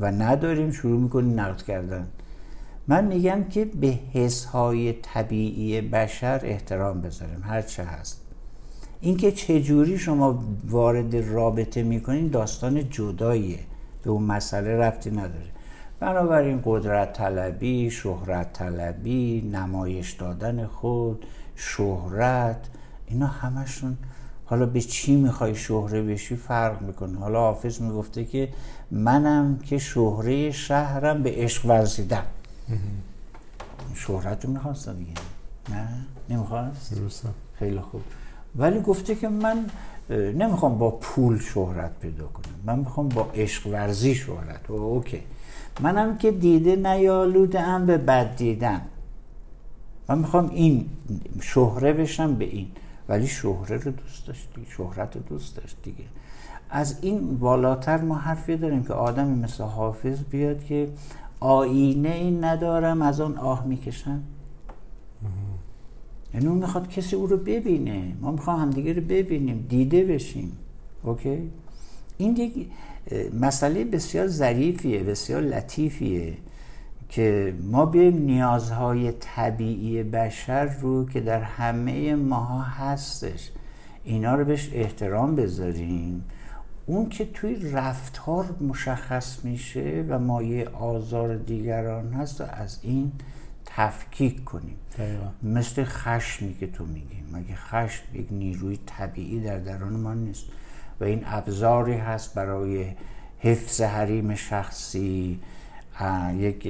و 0.00 0.10
نداریم 0.10 0.70
شروع 0.70 1.00
می‌کنیم 1.00 1.40
نقد 1.40 1.62
کردن. 1.62 2.08
من 2.88 3.04
میگم 3.04 3.44
که 3.44 3.64
به 3.64 3.98
حس 4.12 4.44
های 4.44 4.92
طبیعی 4.92 5.80
بشر 5.80 6.40
احترام 6.42 7.00
بذاریم. 7.00 7.42
هر 7.42 7.62
چه 7.62 7.84
هست. 7.84 8.20
اینکه 9.00 9.32
چجوری 9.32 9.98
شما 9.98 10.44
وارد 10.68 11.16
رابطه 11.16 11.82
می‌کنین 11.82 12.28
داستان 12.28 12.90
جداییه. 12.90 13.58
به 14.02 14.10
اون 14.10 14.22
مسئله 14.22 14.76
رفتی 14.76 15.10
نداره. 15.10 15.46
بنابراین 16.00 16.60
قدرت 16.64 17.12
طلبی 17.12 17.90
شهرت 17.90 18.52
طلبی 18.52 19.50
نمایش 19.52 20.12
دادن 20.12 20.66
خود 20.66 21.26
شهرت 21.56 22.66
اینا 23.06 23.26
همشون 23.26 23.96
حالا 24.44 24.66
به 24.66 24.80
چی 24.80 25.16
می‌خوای 25.16 25.54
شهره 25.54 26.02
بشی 26.02 26.36
فرق 26.36 26.82
می‌کنه. 26.82 27.18
حالا 27.18 27.40
حافظ 27.40 27.80
می‌گفته 27.80 28.24
که 28.24 28.48
منم 28.90 29.58
که 29.58 29.78
شهره 29.78 30.50
شهرم 30.50 31.22
به 31.22 31.32
عشق 31.36 31.66
ورزیدم. 31.66 32.24
شهرت 33.94 34.44
رو 34.44 34.50
می‌خواست 34.50 34.88
دیگه. 34.88 35.12
نه؟ 35.70 35.88
نمی‌خواست؟ 36.30 36.92
خیلی 37.58 37.80
خوب. 37.80 38.02
ولی 38.56 38.80
گفته 38.80 39.14
که 39.14 39.28
من 39.28 39.66
نمی‌خوام 40.10 40.78
با 40.78 40.90
پول 40.90 41.38
شهرت 41.38 41.90
پیدا 42.00 42.26
کنم. 42.26 42.54
من 42.64 42.78
می‌خوام 42.78 43.08
با 43.08 43.30
عشق 43.34 43.66
ورزی 43.66 44.14
شهرت. 44.14 44.70
و 44.70 44.72
اوکی. 44.72 45.20
منم 45.80 46.18
که 46.18 46.30
دیده 46.30 46.76
نیالوده 46.76 47.60
ام 47.60 47.86
به 47.86 47.98
بد 47.98 48.36
دیدن. 48.36 48.80
من 50.08 50.18
می‌خوام 50.18 50.50
این 50.50 50.86
شهره 51.40 51.92
بشم 51.92 52.34
به 52.34 52.44
این. 52.44 52.66
ولی 53.08 53.26
شهره 53.26 53.76
رو 53.76 53.90
دوست 53.90 54.26
داشتی 54.26 54.66
شهرت 54.76 55.16
رو 55.16 55.22
دوست 55.22 55.56
داشت 55.56 55.76
دیگه. 55.82 56.04
از 56.70 56.98
این 57.02 57.38
بالاتر 57.38 58.00
ما 58.00 58.14
حرفی 58.14 58.56
داریم 58.56 58.84
که 58.84 58.92
آدمی 58.92 59.42
مثل 59.42 59.64
حافظ 59.64 60.18
بیاد 60.30 60.64
که 60.64 60.88
آینه 61.40 62.08
این 62.08 62.44
ندارم 62.44 63.02
از 63.02 63.20
آن 63.20 63.38
آه 63.38 63.66
می‌کشم. 63.66 64.22
یعنی 66.34 66.46
اون 66.46 66.58
می‌خواد 66.58 66.88
کسی 66.88 67.16
او 67.16 67.26
رو 67.26 67.36
ببینه. 67.36 68.16
ما 68.20 68.32
می‌خوام 68.32 68.60
همدیگه 68.60 68.92
رو 68.92 69.02
ببینیم 69.02 69.66
دیده 69.68 70.04
بشیم. 70.04 70.52
اوکی؟ 71.02 71.50
این 72.18 72.36
یک 72.36 72.66
مسئله 73.40 73.84
بسیار 73.84 74.26
ظریفیه 74.26 75.02
بسیار 75.02 75.42
لطیفیه. 75.42 76.34
که 77.08 77.54
ما 77.62 77.86
بیایم 77.86 78.18
نیازهای 78.18 79.12
طبیعی 79.12 80.02
بشر 80.02 80.64
رو 80.64 81.08
که 81.08 81.20
در 81.20 81.42
همه 81.42 82.14
ماها 82.14 82.62
هستش 82.62 83.50
اینا 84.04 84.34
رو 84.34 84.44
بهش 84.44 84.70
احترام 84.72 85.36
بذاریم. 85.36 86.24
اون 86.86 87.08
که 87.08 87.24
توی 87.24 87.70
رفتار 87.70 88.46
مشخص 88.60 89.44
میشه 89.44 90.04
و 90.08 90.18
مایه 90.18 90.68
آزار 90.68 91.36
دیگران 91.36 92.12
هست 92.12 92.40
و 92.40 92.44
از 92.44 92.78
این 92.82 93.12
تفکیک 93.66 94.44
کنیم. 94.44 94.76
مثل 95.42 95.84
خشمی 95.84 96.54
که 96.54 96.66
تو 96.66 96.86
میگی. 96.86 97.24
مگه 97.32 97.54
خشم 97.54 98.02
یک 98.12 98.26
نیروی 98.30 98.78
طبیعی 98.86 99.40
در 99.40 99.58
درون 99.58 99.92
ما 99.92 100.14
نیست؟ 100.14 100.44
و 101.00 101.04
این 101.04 101.22
ابزاری 101.26 101.94
هست 101.94 102.34
برای 102.34 102.86
حفظ 103.38 103.80
حریم 103.80 104.34
شخصی 104.34 105.40
یک 106.36 106.68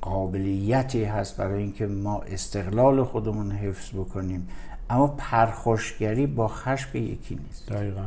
قابلیتی 0.00 1.04
هست 1.04 1.36
برای 1.36 1.62
اینکه 1.62 1.86
ما 1.86 2.20
استقلال 2.20 3.04
خودمون 3.04 3.52
حفظ 3.52 3.90
بکنیم. 3.90 4.48
اما 4.90 5.06
پرخوشگری 5.06 6.26
با 6.26 6.48
خشم 6.48 6.96
یکی 6.96 7.38
نیست. 7.46 7.72
دقیقا. 7.72 8.04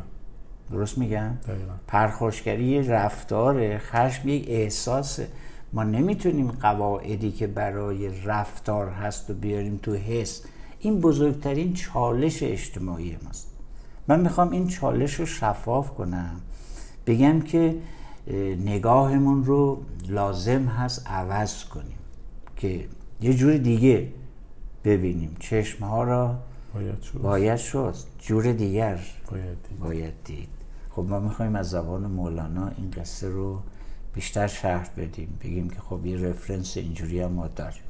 درست 0.70 0.98
میگم؟ 0.98 1.30
دقیقا. 1.48 1.72
پرخوشگری 1.86 2.64
یه 2.64 2.82
رفتار 2.90 3.78
خشم 3.78 4.28
یک 4.28 4.44
احساسه. 4.48 5.28
ما 5.72 5.82
نمی‌تونیم 5.82 6.50
قواعدی 6.50 7.32
که 7.32 7.46
برای 7.46 8.22
رفتار 8.24 8.88
هست 8.88 9.30
و 9.30 9.34
بیاریم 9.34 9.80
تو 9.82 9.94
حس. 9.94 10.42
این 10.80 11.00
بزرگترین 11.00 11.72
چالش 11.72 12.42
اجتماعی 12.42 13.16
ماست. 13.24 13.50
من 14.08 14.20
می‌خوام 14.20 14.50
این 14.50 14.68
چالش 14.68 15.14
رو 15.14 15.26
شفاف 15.26 15.90
کنم. 15.90 16.40
بگم 17.06 17.40
که 17.40 17.76
نگاهمون 18.64 19.44
رو 19.44 19.82
لازم 20.08 20.64
هست 20.64 21.06
عوض 21.06 21.64
کنیم 21.64 21.98
که 22.56 22.88
یه 23.20 23.34
جور 23.34 23.56
دیگه 23.56 24.08
ببینیم. 24.84 25.36
چشم 25.40 25.84
ها 25.84 26.04
را 26.04 26.38
باید 26.74 27.02
شد, 27.02 27.18
باید 27.18 27.56
شد. 27.56 27.94
جور 28.18 28.52
دیگر 28.52 29.00
باید 29.30 29.62
دید. 29.68 29.78
باید 29.80 30.14
دید. 30.24 30.48
خب 30.90 31.06
ما 31.08 31.20
می‌خوایم 31.20 31.56
از 31.56 31.70
زبان 31.70 32.06
مولانا 32.06 32.68
این 32.68 32.90
قصه 32.90 33.28
رو 33.28 33.60
بیشتر 34.14 34.46
شرح 34.46 34.88
بدیم. 34.96 35.38
بگیم 35.42 35.70
که 35.70 35.80
خب 35.80 36.06
یه 36.06 36.16
رفرنس 36.16 36.76
اینجوری 36.76 37.20
هم 37.20 37.32
ما 37.32 37.48
داریم. 37.48 37.82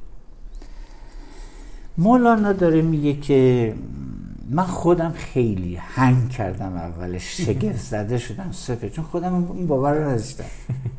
مولانا 1.97 2.53
داره 2.53 2.81
میگه 2.81 3.13
که 3.13 3.73
من 4.49 4.63
خودم 4.63 5.11
خیلی 5.11 5.75
هنگ 5.75 6.29
کردم 6.29 6.73
اولش 6.73 7.41
شگفت 7.41 7.79
زده 7.91 8.17
شدم 8.17 8.51
سفه 8.51 8.89
چون 8.89 9.05
خودم 9.05 9.51
این 9.51 9.67
باور 9.67 9.93
رو 9.93 10.09
نداشتم. 10.09 10.43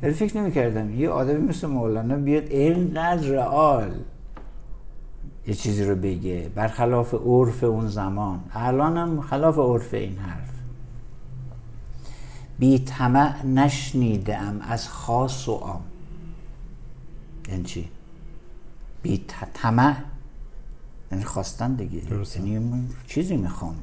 ولی 0.02 0.12
فکر 0.12 0.36
نمی 0.36 0.52
کردم 0.52 1.00
یه 1.00 1.10
آدمی 1.10 1.48
مثل 1.48 1.66
مولانا 1.66 2.16
بیاد 2.16 2.44
اینقدر 2.44 3.28
رئال 3.28 3.90
یه 5.46 5.54
چیزی 5.54 5.84
رو 5.84 5.96
بگه 5.96 6.50
برخلاف 6.54 7.14
عرف 7.14 7.64
اون 7.64 7.88
زمان. 7.88 8.40
الان 8.52 8.96
هم 8.96 9.20
خلاف 9.20 9.58
عرف 9.58 9.94
این 9.94 10.18
حرف. 10.18 10.50
بی 12.58 12.78
طمع 12.78 13.46
نشنیدم 13.46 14.60
از 14.68 14.88
خاص 14.88 15.48
و 15.48 15.52
عام. 15.52 15.84
یعنی 17.48 17.62
چی؟ 17.62 17.88
بی 19.02 19.24
طمع 19.54 19.96
یعنی 21.12 21.24
خواستن 21.24 21.74
دیگه. 21.74 22.00
یعنی 22.36 22.58
من 22.58 22.84
چیزی 23.06 23.36
می‌خوام. 23.36 23.74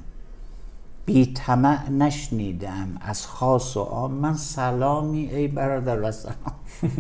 بی 1.06 1.26
طمع 1.26 1.90
نشنیدم. 1.90 2.88
از 3.02 3.26
خاص 3.26 3.78
و 3.78 3.80
عام. 3.80 4.12
من 4.12 4.36
سلامی 4.36 5.26
ای 5.26 5.48
برادر 5.48 6.02
و 6.02 6.12
سلام. 6.12 6.36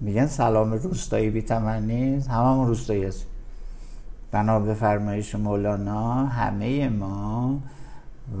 میگن 0.00 0.26
سلام 0.26 0.72
روستایی 0.72 1.30
بی 1.30 1.42
طمع 1.42 1.78
نیست. 1.78 2.28
هممون 2.28 2.68
روستایی 2.68 3.04
هست 3.04 3.26
بنا 4.30 4.60
به 4.60 4.74
فرمایش 4.74 5.34
مولانا 5.34 6.26
همه 6.26 6.88
ما 6.88 7.60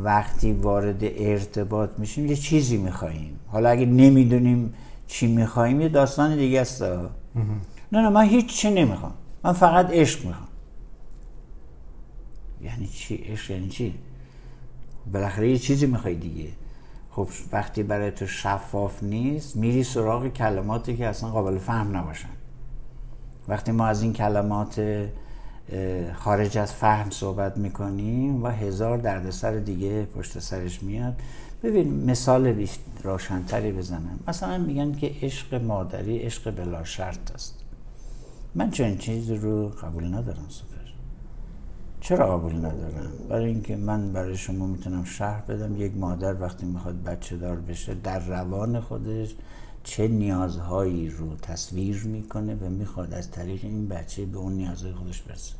وقتی 0.04 0.52
وارد 0.52 1.00
ارتباط 1.02 1.90
میشیم 1.98 2.26
یه 2.26 2.36
چیزی 2.36 2.76
میخواییم. 2.76 3.40
حالا 3.48 3.68
اگه 3.68 3.86
نمی‌دونیم 3.86 4.74
چی 5.06 5.26
میخواییم 5.26 5.80
یه 5.80 5.88
داستان 5.88 6.36
دیگه 6.36 6.60
است. 6.60 6.82
نه 6.82 7.08
نه 7.92 8.08
من 8.08 8.24
هیچ 8.24 8.46
چی 8.46 8.70
نمی‌خوام. 8.70 9.12
من 9.44 9.52
فقط 9.52 9.90
عشق 9.90 10.26
می‌خوام. 10.26 10.48
یعنی 12.62 12.86
چی؟ 12.86 13.16
عشق 13.16 13.50
یعنی 13.50 13.68
چی؟ 13.68 13.94
بالاخره 15.12 15.50
یه 15.50 15.58
چیزی 15.58 15.86
می‌خوای 15.86 16.14
دیگه. 16.14 16.48
خب 17.10 17.28
وقتی 17.52 17.82
برای 17.82 18.10
تو 18.10 18.26
شفاف 18.26 19.02
نیست 19.02 19.56
میری 19.56 19.84
سراغ 19.84 20.28
کلماتی 20.28 20.96
که 20.96 21.06
اصلا 21.06 21.30
قابل 21.30 21.58
فهم 21.58 21.96
نباشن. 21.96 22.28
وقتی 23.48 23.72
ما 23.72 23.86
از 23.86 24.02
این 24.02 24.12
کلمات 24.12 25.08
خارج 26.14 26.58
از 26.58 26.72
فهم 26.72 27.10
صحبت 27.10 27.56
می‌کنیم 27.56 28.42
و 28.42 28.48
هزار 28.48 28.98
دردسر 28.98 29.58
دیگه 29.58 30.04
پشت 30.04 30.38
سرش 30.38 30.82
میاد. 30.82 31.14
ببین 31.62 32.10
مثال 32.10 32.66
روشنتری 33.02 33.72
بزنم. 33.72 34.20
مثلا 34.28 34.58
میگن 34.58 34.92
که 34.92 35.14
عشق 35.22 35.54
مادری 35.54 36.18
عشق 36.18 36.50
بلا 36.50 36.84
شرط 36.84 37.34
است. 37.34 37.61
من 38.54 38.70
چنین 38.70 38.98
چیز 38.98 39.30
رو 39.30 39.68
قبول 39.68 40.14
ندارم 40.14 40.46
سفر 40.48 40.92
چرا 42.00 42.38
قبول 42.38 42.56
ندارم؟ 42.56 43.12
برای 43.28 43.44
اینکه 43.44 43.76
من 43.76 44.12
برای 44.12 44.36
شما 44.36 44.66
می‌تونم 44.66 45.04
شهر 45.04 45.40
بدم. 45.40 45.80
یک 45.80 45.96
مادر 45.96 46.42
وقتی 46.42 46.66
می‌خواد 46.66 47.02
بچه 47.02 47.36
دار 47.36 47.60
بشه 47.60 47.94
در 47.94 48.18
روان 48.18 48.80
خودش 48.80 49.34
چه 49.84 50.08
نیازهایی 50.08 51.10
رو 51.10 51.36
تصویر 51.36 52.04
می‌کنه 52.04 52.54
و 52.54 52.68
می‌خواد 52.68 53.14
از 53.14 53.30
طریق 53.30 53.64
این 53.64 53.88
بچه 53.88 54.26
به 54.26 54.38
اون 54.38 54.52
نیازهای 54.52 54.92
خودش 54.92 55.22
برسه. 55.22 55.54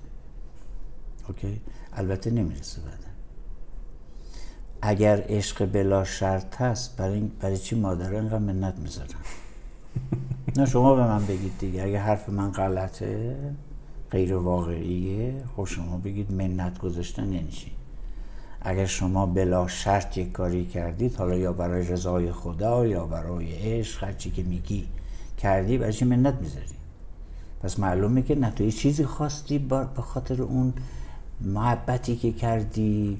اوکی؟ 1.29 1.61
البته 1.93 2.31
نمی‌رسه 2.31 2.81
بعدا. 2.81 3.13
اگر 4.83 5.25
عشق 5.29 5.73
بلا 5.73 6.05
شرط 6.05 6.61
هست 6.61 6.97
برای, 6.97 7.21
برای 7.21 7.59
چی 7.59 7.81
مادر 7.81 8.15
اینقدر 8.15 8.39
منت 8.39 8.79
می‌ذارن؟ 8.79 9.09
نه 10.57 10.67
شما 10.67 10.95
به 10.95 11.07
من 11.07 11.27
بگید 11.27 11.53
دیگه. 11.59 11.83
اگه 11.83 11.99
حرف 11.99 12.29
من 12.29 12.51
غلطه 12.51 13.37
غیر 14.11 14.35
واقعیه 14.35 15.35
خب 15.57 15.65
شما 15.65 15.97
بگید 15.97 16.33
منت 16.33 16.79
گذاشتن 16.79 17.33
یعنی 17.33 17.49
اگر 18.61 18.87
شما 18.87 19.27
بلا 19.27 19.69
شرط 19.69 20.19
یک 20.19 20.33
کاری 20.33 20.67
کردید 20.67 21.17
حالا 21.17 21.37
یا 21.37 21.53
برای 21.53 21.87
رضای 21.87 22.33
خدا 22.33 22.87
یا 22.87 23.07
برای 23.07 23.53
عشق 23.53 24.05
هرچی 24.05 24.31
که 24.31 24.43
میگی 24.43 24.89
کردی 25.39 25.79
برای 25.79 25.93
چی 25.93 26.05
منت 26.05 26.35
می‌ذاری؟ 26.35 26.67
پس 27.63 27.79
معلومه 27.79 28.23
که 28.23 28.35
نه 28.35 28.51
تو 28.51 28.71
چیزی 28.71 29.05
خواستی 29.05 29.59
به 29.59 30.03
خاطر 30.03 30.43
اون 30.43 30.73
محبتی 31.41 32.17
که 32.17 32.33
کردی. 32.33 33.19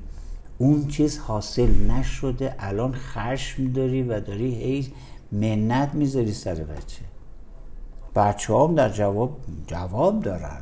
اون 0.59 0.89
چیز 0.89 1.19
حاصل 1.19 1.91
نشده 1.91 2.55
الان 2.59 2.95
خشم 2.95 3.73
داری 3.73 4.03
و 4.03 4.21
داری 4.21 4.55
هی 4.55 4.93
منت 5.33 5.95
می‌ذاری 5.95 6.33
سر 6.33 6.55
بچه. 6.55 7.03
بچه 8.17 8.55
هم 8.55 8.75
در 8.75 8.89
جواب 8.89 9.37
جواب 9.67 10.23
دارن. 10.23 10.59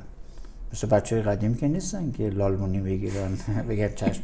مثل 0.73 0.87
بچه 0.87 1.17
های 1.17 1.25
قدیم 1.25 1.55
که 1.55 1.69
نیستن 1.69 2.11
که 2.11 2.31
لالمونی 2.31 2.81
بگیرن 2.81 3.31
بگن 3.69 3.89
چشم. 3.95 4.23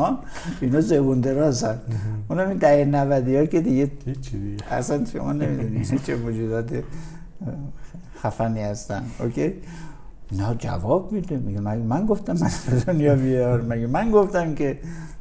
اینا 0.60 0.80
زبون 0.80 1.20
درازن. 1.20 1.78
اونم 2.30 2.48
این 2.48 2.58
دهه 2.58 2.84
نودی 2.84 3.36
ها 3.36 3.46
که 3.46 3.60
دیگه 3.60 3.90
اصلا 4.70 5.04
شما 5.04 5.32
نمی‌دونی 5.32 5.84
چه 6.06 6.16
موجودات 6.16 6.84
خفنی 8.22 8.62
هستن. 8.62 9.04
اوکی؟ 9.20 9.52
نه 10.32 10.54
جواب 10.58 11.12
میده. 11.12 11.36
میگه 11.36 11.60
من 11.60 12.06
گفتم 12.06 12.36
من 12.40 12.78
دنیا 12.78 13.14
بیار. 13.14 13.62
مگه 13.62 13.86
من 13.86 14.10
گفتم 14.10 14.54
که 14.54 14.78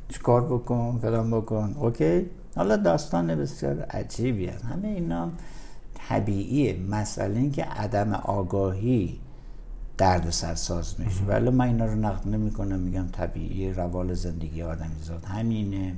چیکار 0.10 0.42
بکن 0.42 1.00
فلان 1.02 1.32
بکن. 1.32 1.76
اوکی؟ 1.80 2.26
حالا 2.56 2.78
داستان 2.78 3.36
بسیار 3.36 3.82
عجیبی 3.82 4.46
هست. 4.46 4.66
همه 4.66 4.88
اینا 4.88 5.32
طبیعیه. 5.94 6.78
مسئله 6.90 7.40
این 7.40 7.52
که 7.52 7.64
عدم 7.64 8.14
آگاهی 8.14 9.20
درد 9.98 10.30
سرساز 10.30 11.00
میشه 11.00 11.24
ولی 11.28 11.50
من 11.50 11.66
اینا 11.66 11.86
رو 11.86 11.96
نقد 11.96 12.28
نمی 12.28 12.52
کنم 12.52 12.80
میگم 12.80 13.08
طبیعی 13.08 13.74
روال 13.74 14.14
زندگی 14.14 14.62
آدمی 14.62 15.02
زاد 15.04 15.26
همینه. 15.26 15.96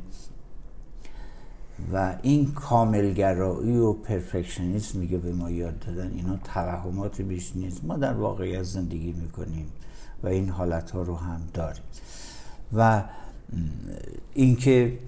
و 1.93 2.15
این 2.21 2.51
کاملگرایی 2.51 3.77
و 3.77 3.93
پرفکشنیسم 3.93 4.99
میگه 4.99 5.17
به 5.17 5.33
ما 5.33 5.49
یاد 5.49 5.79
دادن 5.79 6.11
اینا 6.11 6.37
توهمات 6.43 7.21
بیش 7.21 7.55
نیست. 7.55 7.83
ما 7.83 7.97
در 7.97 8.13
واقعیت 8.13 8.63
زندگی 8.63 9.11
می‌کنیم 9.11 9.65
و 10.23 10.27
این 10.27 10.49
حالت 10.49 10.91
ها 10.91 11.01
رو 11.01 11.15
هم 11.15 11.41
داریم. 11.53 11.83
و 12.73 13.03
اینکه 14.33 14.99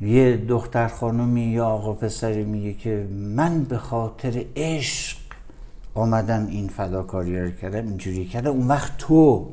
یه 0.00 0.36
دختر 0.36 0.88
خانمی 0.88 1.40
یا 1.40 1.66
آقا 1.66 1.92
پسری 1.92 2.44
میگه 2.44 2.74
که 2.74 3.08
من 3.10 3.64
به 3.64 3.78
خاطر 3.78 4.44
عشق 4.56 5.18
آمدم 5.94 6.46
این 6.46 6.68
فداکاری 6.68 7.40
رو 7.40 7.50
کردم 7.50 7.86
اینجوری 7.86 8.24
کردم. 8.24 8.50
اون 8.50 8.68
وقت 8.68 8.98
تو. 8.98 9.50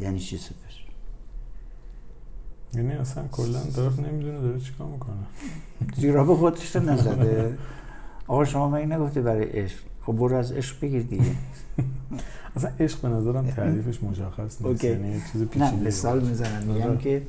یعنی 0.00 0.18
چی 0.18 0.38
سپر 0.38 0.56
یعنی 2.74 2.92
اصلا 2.92 3.24
کلا 3.32 3.60
طرف 3.60 3.98
نمی‌دونه 3.98 4.40
داره 4.40 4.60
چیکار 4.60 4.86
می‌کنه. 4.86 5.16
زیرا 5.96 6.24
به 6.24 6.34
خودش 6.34 6.76
نزده. 6.76 7.58
آقا 8.26 8.44
شما 8.44 8.68
من 8.68 8.92
نگفته 8.92 9.22
برای 9.22 9.44
عشق؟ 9.44 9.78
خب 10.06 10.12
برو 10.12 10.36
از 10.36 10.52
عشق 10.52 10.80
بگیر 10.80 11.02
دیگه. 11.02 11.24
اصلا 12.56 12.70
عشق 12.80 13.00
به 13.00 13.08
نظرم 13.08 13.50
تعریفش 13.50 14.02
مشخص 14.02 14.62
نیست. 14.62 14.84
یعنی 14.84 15.22
چیز 15.32 15.42
پیچیده 15.42 15.76
نه 15.76 15.86
مثال 15.86 16.20
می‌زنم. 16.20 16.62
میگم. 16.62 16.96
که 16.96 17.22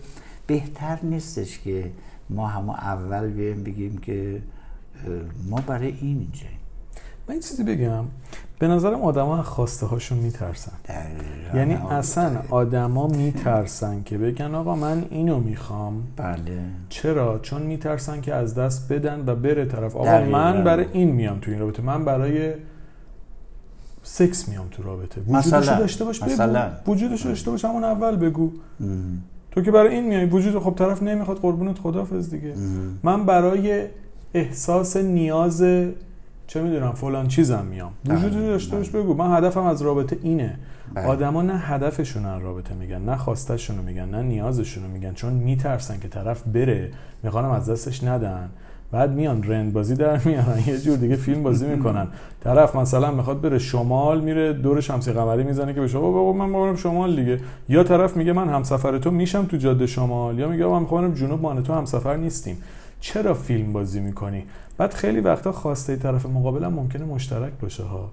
بهتر 0.47 0.99
نیستش 1.03 1.59
که 1.59 1.91
ما 2.29 2.47
همه 2.47 2.73
اول 2.73 3.27
بیایم 3.27 3.63
بگیم 3.63 3.97
که 3.97 4.41
ما 5.49 5.61
برای 5.67 5.87
این 5.87 6.17
اینجاییم. 6.17 6.59
من 7.27 7.33
این 7.33 7.41
چیزی 7.41 7.63
بگم. 7.63 8.05
به 8.59 8.67
نظرم 8.67 9.01
آدما 9.01 9.43
خواسته 9.43 9.85
هاشون 9.85 10.17
میترسن. 10.17 10.71
یعنی 11.53 11.73
اصلا 11.73 12.41
آدما 12.49 13.07
میترسن 13.07 14.03
که 14.03 14.17
بگن 14.17 14.55
آقا 14.55 14.75
من 14.75 15.05
اینو 15.09 15.39
می‌خوام. 15.39 16.03
بله. 16.15 16.59
چرا؟ 16.89 17.39
چون 17.39 17.61
میترسن 17.61 18.21
که 18.21 18.33
از 18.33 18.55
دست 18.55 18.93
بدن 18.93 19.23
و 19.25 19.35
بره 19.35 19.65
طرف. 19.65 19.95
آقا 19.95 20.25
من 20.25 20.63
برای 20.63 20.85
این 20.91 21.11
میام 21.11 21.39
تو 21.39 21.51
این 21.51 21.59
رابطه. 21.59 21.81
من 21.81 22.05
برای 22.05 22.53
سکس 24.03 24.49
میام 24.49 24.67
تو 24.71 24.83
رابطه. 24.83 25.21
وجودشو 25.21 25.77
داشته 25.77 26.05
باش 26.05 26.19
بگو. 26.19 26.59
وجودشو 26.87 27.29
داشته 27.29 27.51
باش 27.51 27.65
همون 27.65 27.83
اول 27.83 28.15
بگو. 28.15 28.51
تو 29.57 29.63
که 29.63 29.71
برای 29.71 29.95
این 29.95 30.07
میای 30.07 30.25
وجود 30.25 30.59
خب 30.59 30.73
طرف 30.75 31.03
نمی‌خواد 31.03 31.37
قربونت 31.37 31.79
خدافظ 31.79 32.29
دیگه. 32.29 32.53
من 33.03 33.25
برای 33.25 33.85
احساس 34.33 34.97
نیاز 34.97 35.61
چه 36.47 36.61
می‌دونم 36.61 36.91
فلان 36.91 37.27
چیزم 37.27 37.65
میام. 37.65 37.91
بله، 38.05 38.25
وجود 38.25 38.45
داشته 38.45 38.77
باش 38.77 38.89
بله. 38.89 39.01
بگو. 39.01 39.13
من 39.13 39.37
هدفم 39.37 39.63
از 39.63 39.81
رابطه 39.81 40.17
اینه. 40.23 40.59
بله. 40.93 41.05
آدما 41.05 41.41
نه 41.41 41.57
هدفشون 41.57 42.25
از 42.25 42.41
رابطه 42.41 42.73
میگن 42.73 43.01
نه 43.01 43.17
خواستشون 43.17 43.75
میگن 43.75 44.09
نه 44.09 44.21
نیازشون 44.21 44.83
میگن. 44.83 45.13
چون 45.13 45.33
میترسن 45.33 45.99
که 45.99 46.07
طرف 46.07 46.43
بره 46.43 46.91
می‌خوانم 47.23 47.49
از 47.49 47.69
دستش 47.69 48.03
ندن. 48.03 48.49
بعد 48.91 49.13
میان 49.13 49.43
رند 49.43 49.73
بازی 49.73 49.95
در 49.95 50.21
میارن. 50.25 50.63
یه 50.67 50.77
جور 50.77 50.97
دیگه 50.97 51.15
فیلم 51.15 51.43
بازی 51.43 51.65
می‌کنن. 51.65 52.07
طرف 52.43 52.75
مثلا 52.75 53.11
می‌خواد 53.11 53.41
بره 53.41 53.59
شمال 53.59 54.21
میره 54.21 54.53
دور 54.53 54.81
شمسی 54.81 55.11
قمری 55.11 55.43
می‌زنه 55.43 55.73
که 55.73 55.81
به 55.81 55.87
شما 55.87 56.11
بابا 56.11 56.33
من 56.33 56.53
برم 56.53 56.75
شمال 56.75 57.15
دیگه. 57.15 57.39
یا 57.69 57.83
طرف 57.83 58.17
میگه 58.17 58.33
من 58.33 58.49
همسفر 58.49 58.97
تو 58.97 59.11
میشم 59.11 59.45
تو 59.45 59.57
جاده 59.57 59.87
شمال. 59.87 60.39
یا 60.39 60.47
میگه 60.47 60.65
من 60.65 60.79
می‌خوام 60.79 61.13
جنوب 61.13 61.41
ما 61.41 61.61
تو 61.61 61.73
همسفر 61.73 62.15
نیستیم. 62.15 62.57
چرا 62.99 63.33
فیلم 63.33 63.73
بازی 63.73 63.99
می‌کنی؟ 63.99 64.43
بعد 64.77 64.93
خیلی 64.93 65.19
وقتا 65.19 65.51
خواسته 65.51 65.95
طرف 65.95 66.25
مقابلم 66.25 66.73
ممکنه 66.73 67.05
مشترک 67.05 67.51
باشه 67.61 67.83
ها. 67.83 68.09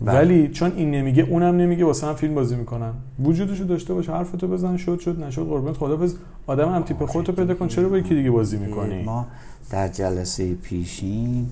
بله. 0.00 0.18
ولی 0.18 0.48
چون 0.48 0.72
این 0.76 0.90
نمیگه 0.90 1.22
اونم 1.22 1.56
نمیگه 1.56 1.84
واسه 1.84 2.06
هم 2.06 2.14
فیلم 2.14 2.34
بازی 2.34 2.56
می‌کنن. 2.56 2.92
وجودشو 3.24 3.64
داشته 3.64 3.94
باش 3.94 4.08
حرفتو 4.08 4.48
بزن 4.48 4.76
شد 4.76 5.00
شد 5.00 5.24
نشد 5.24 5.42
قربونت 5.42 5.76
خدافظ 5.76 6.14
آدم 6.46 6.74
هم 6.74 6.82
تیپ 6.82 7.04
خودتو 7.04 7.32
پیدا 7.32 7.54
کن 7.54 7.68
چرا 7.68 7.88
با 7.88 7.98
یکی 7.98 8.14
دیگه 8.14 8.30
بازی 8.30 8.56
می‌کنی؟ 8.56 9.02
ما 9.02 9.26
در 9.74 9.88
جلسه 9.88 10.54
پیشین 10.54 11.50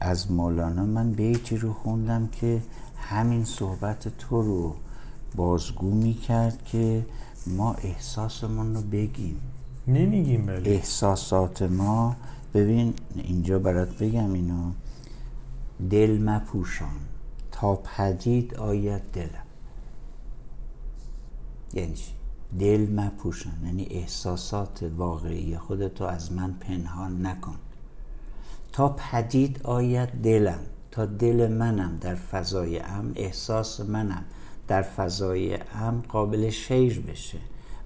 از 0.00 0.30
مولانا 0.30 0.84
من 0.84 1.12
بیتی 1.12 1.56
رو 1.56 1.72
خوندم 1.72 2.28
که 2.32 2.62
همین 2.96 3.44
صحبت 3.44 4.18
تو 4.18 4.42
رو 4.42 4.74
بازگو 5.36 5.90
می‌کرد 5.90 6.64
که 6.64 7.06
ما 7.46 7.74
احساسمون 7.74 8.74
رو 8.74 8.82
بگیم. 8.82 9.40
نمیگیم 9.86 10.46
بله. 10.46 10.70
احساسات 10.70 11.62
ما 11.62 12.16
ببین 12.54 12.94
اینجا 13.14 13.58
برات 13.58 13.98
بگم 13.98 14.32
اینو 14.32 14.70
دل 15.90 16.22
مپوشان 16.22 17.00
تا 17.52 17.76
پدید 17.76 18.54
آید 18.54 19.02
دلم. 19.12 19.46
یعنی 21.74 21.94
دل 22.58 22.90
مپوشان 22.90 23.52
یعنی 23.64 23.86
احساسات 23.90 24.90
واقعی 24.96 25.58
خودتو 25.58 26.04
از 26.04 26.32
من 26.32 26.52
پنهان 26.52 27.26
نکن. 27.26 27.56
تا 28.72 28.88
پدید 28.88 29.60
آید 29.64 30.08
دلم 30.08 30.60
تا 30.90 31.06
دل 31.06 31.52
منم 31.52 31.96
در 32.00 32.14
فضای 32.14 32.78
امن 32.78 33.12
احساس 33.16 33.80
منم 33.80 34.24
در 34.68 34.82
فضای 34.82 35.58
امن 35.74 36.02
قابل 36.02 36.50
شیر 36.50 37.00
بشه. 37.00 37.38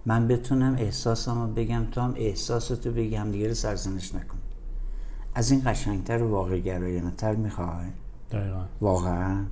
من 0.07 0.29
بتونم 0.29 0.75
احساسم 0.79 1.43
رو 1.43 1.53
بگم 1.53 1.85
تو 1.93 2.01
هم 2.01 2.15
احساستو 2.17 2.91
بگم 2.91 3.31
دیگه 3.31 3.49
رو 3.49 3.55
سرزنش 3.55 4.15
نکن. 4.15 4.39
از 5.35 5.51
این 5.51 5.63
قشنگتر 5.67 6.23
و 6.23 6.31
واقع 6.31 6.59
گرایانه 6.59 7.11
تر 7.11 7.35
می‌خوای؟ 7.35 7.87
دقیقا. 8.31 8.65
واقعا. 8.81 9.45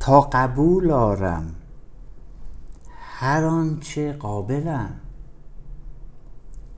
تا 0.00 0.20
قبول 0.20 0.90
آرم 0.90 1.54
هر 3.20 3.44
آنچه 3.44 4.12
قابلم. 4.12 5.00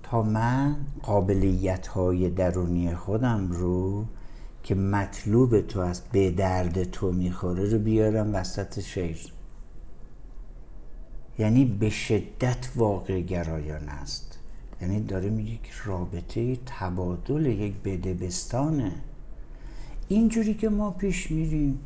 تا 0.02 0.22
من 0.22 0.76
قابلیت 1.02 1.86
های 1.86 2.30
درونی 2.30 2.94
خودم 2.94 3.52
رو 3.52 4.04
که 4.62 4.74
مطلوب 4.74 5.60
تو 5.60 5.80
است 5.80 6.08
به 6.12 6.30
درد 6.30 6.84
تو 6.84 7.12
می‌خوره 7.12 7.70
رو 7.70 7.78
بیارم 7.78 8.34
وسط 8.34 8.80
شیر 8.80 9.32
یعنی 11.38 11.64
به 11.64 11.90
شدت 11.90 12.70
واقع 12.76 13.20
گرایان 13.20 13.88
است. 13.88 14.38
یعنی 14.80 15.00
داره 15.00 15.30
میگه 15.30 15.56
که 15.56 15.72
رابطه 15.84 16.56
تبادل 16.66 17.46
یک 17.46 17.74
بدبستانه. 17.74 18.92
اینجوری 20.08 20.54
که 20.54 20.68
ما 20.68 20.90
پیش 20.90 21.30
میریم 21.30 21.80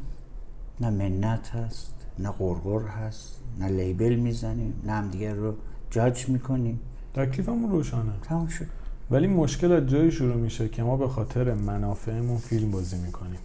نه 0.81 0.91
منت 0.91 1.49
هست. 1.49 1.94
نه 2.19 2.31
غرغر 2.31 2.87
هست 2.87 3.41
نه 3.59 3.69
لیبل 3.69 4.15
می‌زنیم 4.15 4.75
نه 4.87 4.93
همدیگر 4.93 5.35
رو 5.35 5.55
جاج 5.91 6.29
می‌کنیم. 6.29 6.81
تکلیفمون 7.15 7.71
روشانه 7.71 8.13
تمام 8.23 8.47
شد. 8.47 8.67
ولی 9.11 9.27
مشکل 9.27 9.73
از 9.73 9.87
جایی 9.87 10.11
شروع 10.11 10.37
میشه 10.37 10.69
که 10.69 10.83
ما 10.83 10.97
به 10.97 11.09
خاطر 11.09 11.55
منافعمون 11.55 12.39
فیلم 12.39 12.71
بازی 12.71 12.97
می‌کنیم. 12.97 13.39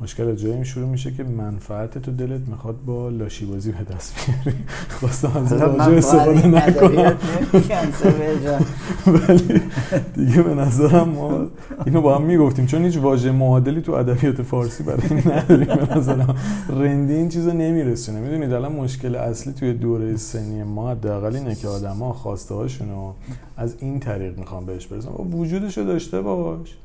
مشکل 0.00 0.34
جایی 0.34 0.64
شروع 0.64 0.88
میشه 0.88 1.10
که 1.10 1.24
منفعت 1.24 1.98
تو 1.98 2.10
دلت 2.10 2.40
می‌خواد 2.48 2.76
با 2.86 3.08
لاشی 3.08 3.46
بازی 3.46 3.72
به 3.72 3.94
دست 3.94 4.14
بیاری. 4.26 4.58
خواستم 4.88 5.32
از 5.36 5.52
واژه 5.52 5.90
استفاده 5.90 6.46
نکنم 6.46 7.16
ولی 9.06 9.62
دیگه 10.16 10.42
به 10.42 10.54
نظرم 10.54 11.08
ما 11.08 11.46
اینو 11.86 12.00
با 12.00 12.16
هم 12.16 12.22
می‌گفتیم. 12.22 12.66
چون 12.66 12.84
هیچ 12.84 12.96
واژه 12.96 13.32
معادلی 13.32 13.80
تو 13.80 13.92
ادبیات 13.92 14.42
فارسی 14.42 14.82
برای 14.82 15.22
نداریم. 15.26 15.86
به 15.86 15.96
نظرم 15.96 16.36
رندی 16.68 17.14
این 17.14 17.28
چیزو 17.28 17.50
نمیرسونه. 17.50 18.20
می‌دونید 18.20 18.52
الان 18.52 18.72
مشکل 18.72 19.14
اصلی 19.14 19.52
توی 19.52 19.72
دوره 19.72 20.16
سنی 20.16 20.62
ما 20.62 20.90
حداقل 20.90 21.36
اینه 21.36 21.54
که 21.54 21.68
آدما 21.68 22.12
خواسته 22.12 22.54
هاشونو 22.54 23.12
از 23.56 23.74
این 23.80 24.00
طریق 24.00 24.38
می‌خوان 24.38 24.66
بهش 24.66 24.86
برسن. 24.86 25.10
وجودشو 25.10 25.82
داشته 25.82 26.20
باش. 26.20 26.76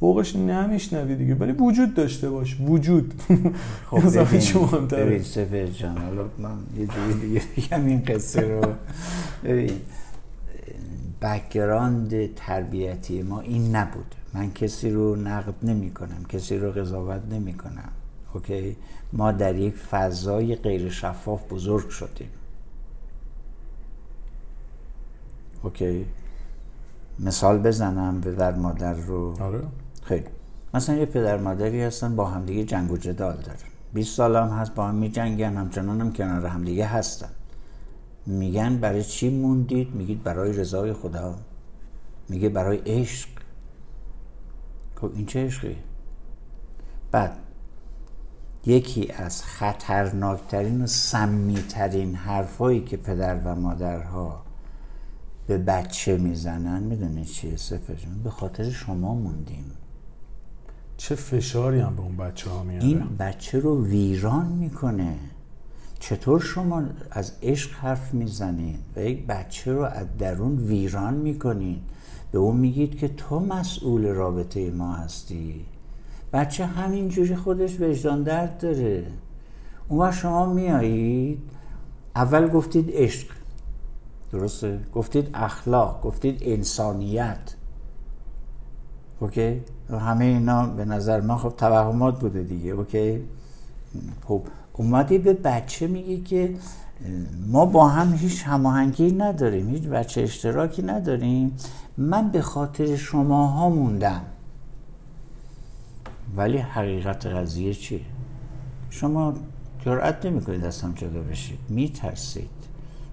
فوقش 0.00 0.36
نمیشنوی 0.36 1.16
دیگه. 1.16 1.34
ولی 1.34 1.52
وجود 1.52 1.94
داشته 1.94 2.30
باش. 2.30 2.56
وجود. 2.60 3.22
خب 3.86 3.96
ببین 4.18 4.86
ببین 4.86 5.22
سفر 5.22 5.66
جان 5.66 5.98
حالا 5.98 6.28
من 6.38 6.56
یه 6.78 6.86
جوری 6.86 7.14
دیگه 7.20 7.42
بگم 7.56 7.86
این 7.86 8.02
قصه 8.04 8.40
رو. 8.40 8.60
ببین 9.44 9.80
background 11.22 12.34
تربیتی 12.34 13.22
ما 13.22 13.40
این 13.40 13.76
نبود. 13.76 14.14
من 14.34 14.52
کسی 14.52 14.90
رو 14.90 15.16
نقد 15.16 15.54
نمی 15.62 15.90
کنم 15.90 16.24
کسی 16.28 16.58
رو 16.58 16.72
قضاوت 16.72 17.22
نمی 17.30 17.54
کنم 17.54 17.92
okay؟ 18.34 18.76
ما 19.12 19.32
در 19.32 19.56
یک 19.56 19.74
فضای 19.74 20.54
غیر 20.54 20.90
شفاف 20.90 21.52
بزرگ 21.52 21.88
شدیم. 21.88 22.28
اوکی؟ 25.62 26.06
مثال 27.18 27.58
بزنم 27.58 28.20
به 28.20 28.32
در 28.32 28.54
مادر 28.54 28.94
رو. 28.94 29.42
آره. 29.42 29.60
خیلی. 30.08 30.24
مثلا 30.74 30.96
یه 30.96 31.06
پدر 31.06 31.36
مادری 31.36 31.82
هستن 31.82 32.16
با 32.16 32.24
همدیگه 32.24 32.64
جنگ 32.64 32.90
و 32.90 32.96
جدال 32.96 33.36
دارن. 33.36 33.58
20 33.94 34.16
سال 34.16 34.36
هم 34.36 34.48
هست 34.48 34.74
با 34.74 34.88
هم 34.88 34.94
می 34.94 35.10
جنگن 35.10 35.56
همچنان 35.56 36.00
هم 36.00 36.12
کنار 36.12 36.46
همدیگه 36.46 36.86
هستن. 36.86 37.28
میگن 38.26 38.76
برای 38.76 39.04
چی 39.04 39.30
موندید؟ 39.30 39.94
میگید 39.94 40.22
برای 40.22 40.52
رضای 40.52 40.92
خدا. 40.92 41.34
میگه 42.28 42.48
برای 42.48 42.78
عشق. 42.86 43.28
خب 44.96 45.10
این 45.14 45.26
چه 45.26 45.46
عشقی 45.46 45.76
بعد 47.10 47.36
یکی 48.66 49.12
از 49.12 49.42
خطرناکترین 49.42 50.82
و 50.82 50.86
سمیترین 50.86 52.14
حرفایی 52.14 52.80
که 52.80 52.96
پدر 52.96 53.40
و 53.44 53.54
مادرها 53.54 54.42
به 55.46 55.58
بچه 55.58 56.16
می‌زنن 56.16 56.82
می‌دونی 56.82 57.24
چیه؟ 57.24 57.56
سفر 57.56 57.96
به 58.24 58.30
خاطر 58.30 58.70
شما 58.70 59.14
موندیم. 59.14 59.72
چه 60.98 61.14
فشاری 61.14 61.80
هم 61.80 61.96
به 61.96 62.02
اون 62.02 62.16
بچه 62.16 62.50
ها 62.50 62.62
میاره؟ 62.62 62.84
این 62.84 63.02
بچه 63.18 63.58
رو 63.58 63.84
ویران 63.84 64.46
می‌کنه. 64.46 65.14
چطور 66.00 66.40
شما 66.40 66.82
از 67.10 67.32
عشق 67.42 67.72
حرف 67.72 68.14
می‌زنید 68.14 68.78
و 68.96 69.00
یک 69.00 69.26
بچه 69.26 69.72
رو 69.72 69.82
از 69.82 70.06
درون 70.18 70.56
ویران 70.58 71.14
می‌کنید؟ 71.14 71.82
به 72.32 72.38
اون 72.38 72.56
میگید 72.56 72.98
که 72.98 73.08
تو 73.08 73.40
مسئول 73.40 74.06
رابطه 74.06 74.70
ما 74.70 74.92
هستی. 74.92 75.64
بچه 76.32 76.66
همینجوری 76.66 77.36
خودش 77.36 77.80
وجدان 77.80 78.22
درد 78.22 78.58
داره. 78.58 79.06
اون 79.88 80.12
شما 80.12 80.52
میایید 80.52 81.42
اول 82.16 82.48
گفتید 82.48 82.90
عشق. 82.92 83.28
درسته؟ 84.32 84.80
گفتید 84.94 85.30
اخلاق 85.34 86.02
گفتید 86.02 86.38
انسانیت. 86.40 87.54
اوکی؟ 89.20 89.60
همه 89.90 90.24
اینا 90.24 90.66
به 90.66 90.84
نظر 90.84 91.20
من 91.20 91.36
خب 91.36 91.54
توهمات 91.56 92.20
بوده 92.20 92.42
دیگه 92.42 92.70
اوکی؟ 92.70 93.24
خب 94.24 94.42
اومدی 94.72 95.18
به 95.18 95.32
بچه 95.32 95.86
میگی 95.86 96.20
که 96.20 96.54
ما 97.46 97.66
با 97.66 97.88
هم 97.88 98.14
هیچ 98.14 98.42
هماهنگی 98.46 99.12
نداریم 99.12 99.68
هیچ 99.70 99.82
بچه 99.82 100.22
اشتراکی 100.22 100.82
نداریم. 100.82 101.56
من 101.96 102.28
به 102.30 102.42
خاطر 102.42 102.96
شماها 102.96 103.68
موندم. 103.68 104.22
ولی 106.36 106.58
حقیقت 106.58 107.26
قضیه 107.26 107.74
چیه؟ 107.74 108.00
شما 108.90 109.34
جرأت 109.84 110.26
نمی‌کنید 110.26 110.64
از 110.64 110.82
هم 110.82 110.92
جدا 110.92 111.22
بشید. 111.22 111.58
میترسید. 111.68 112.50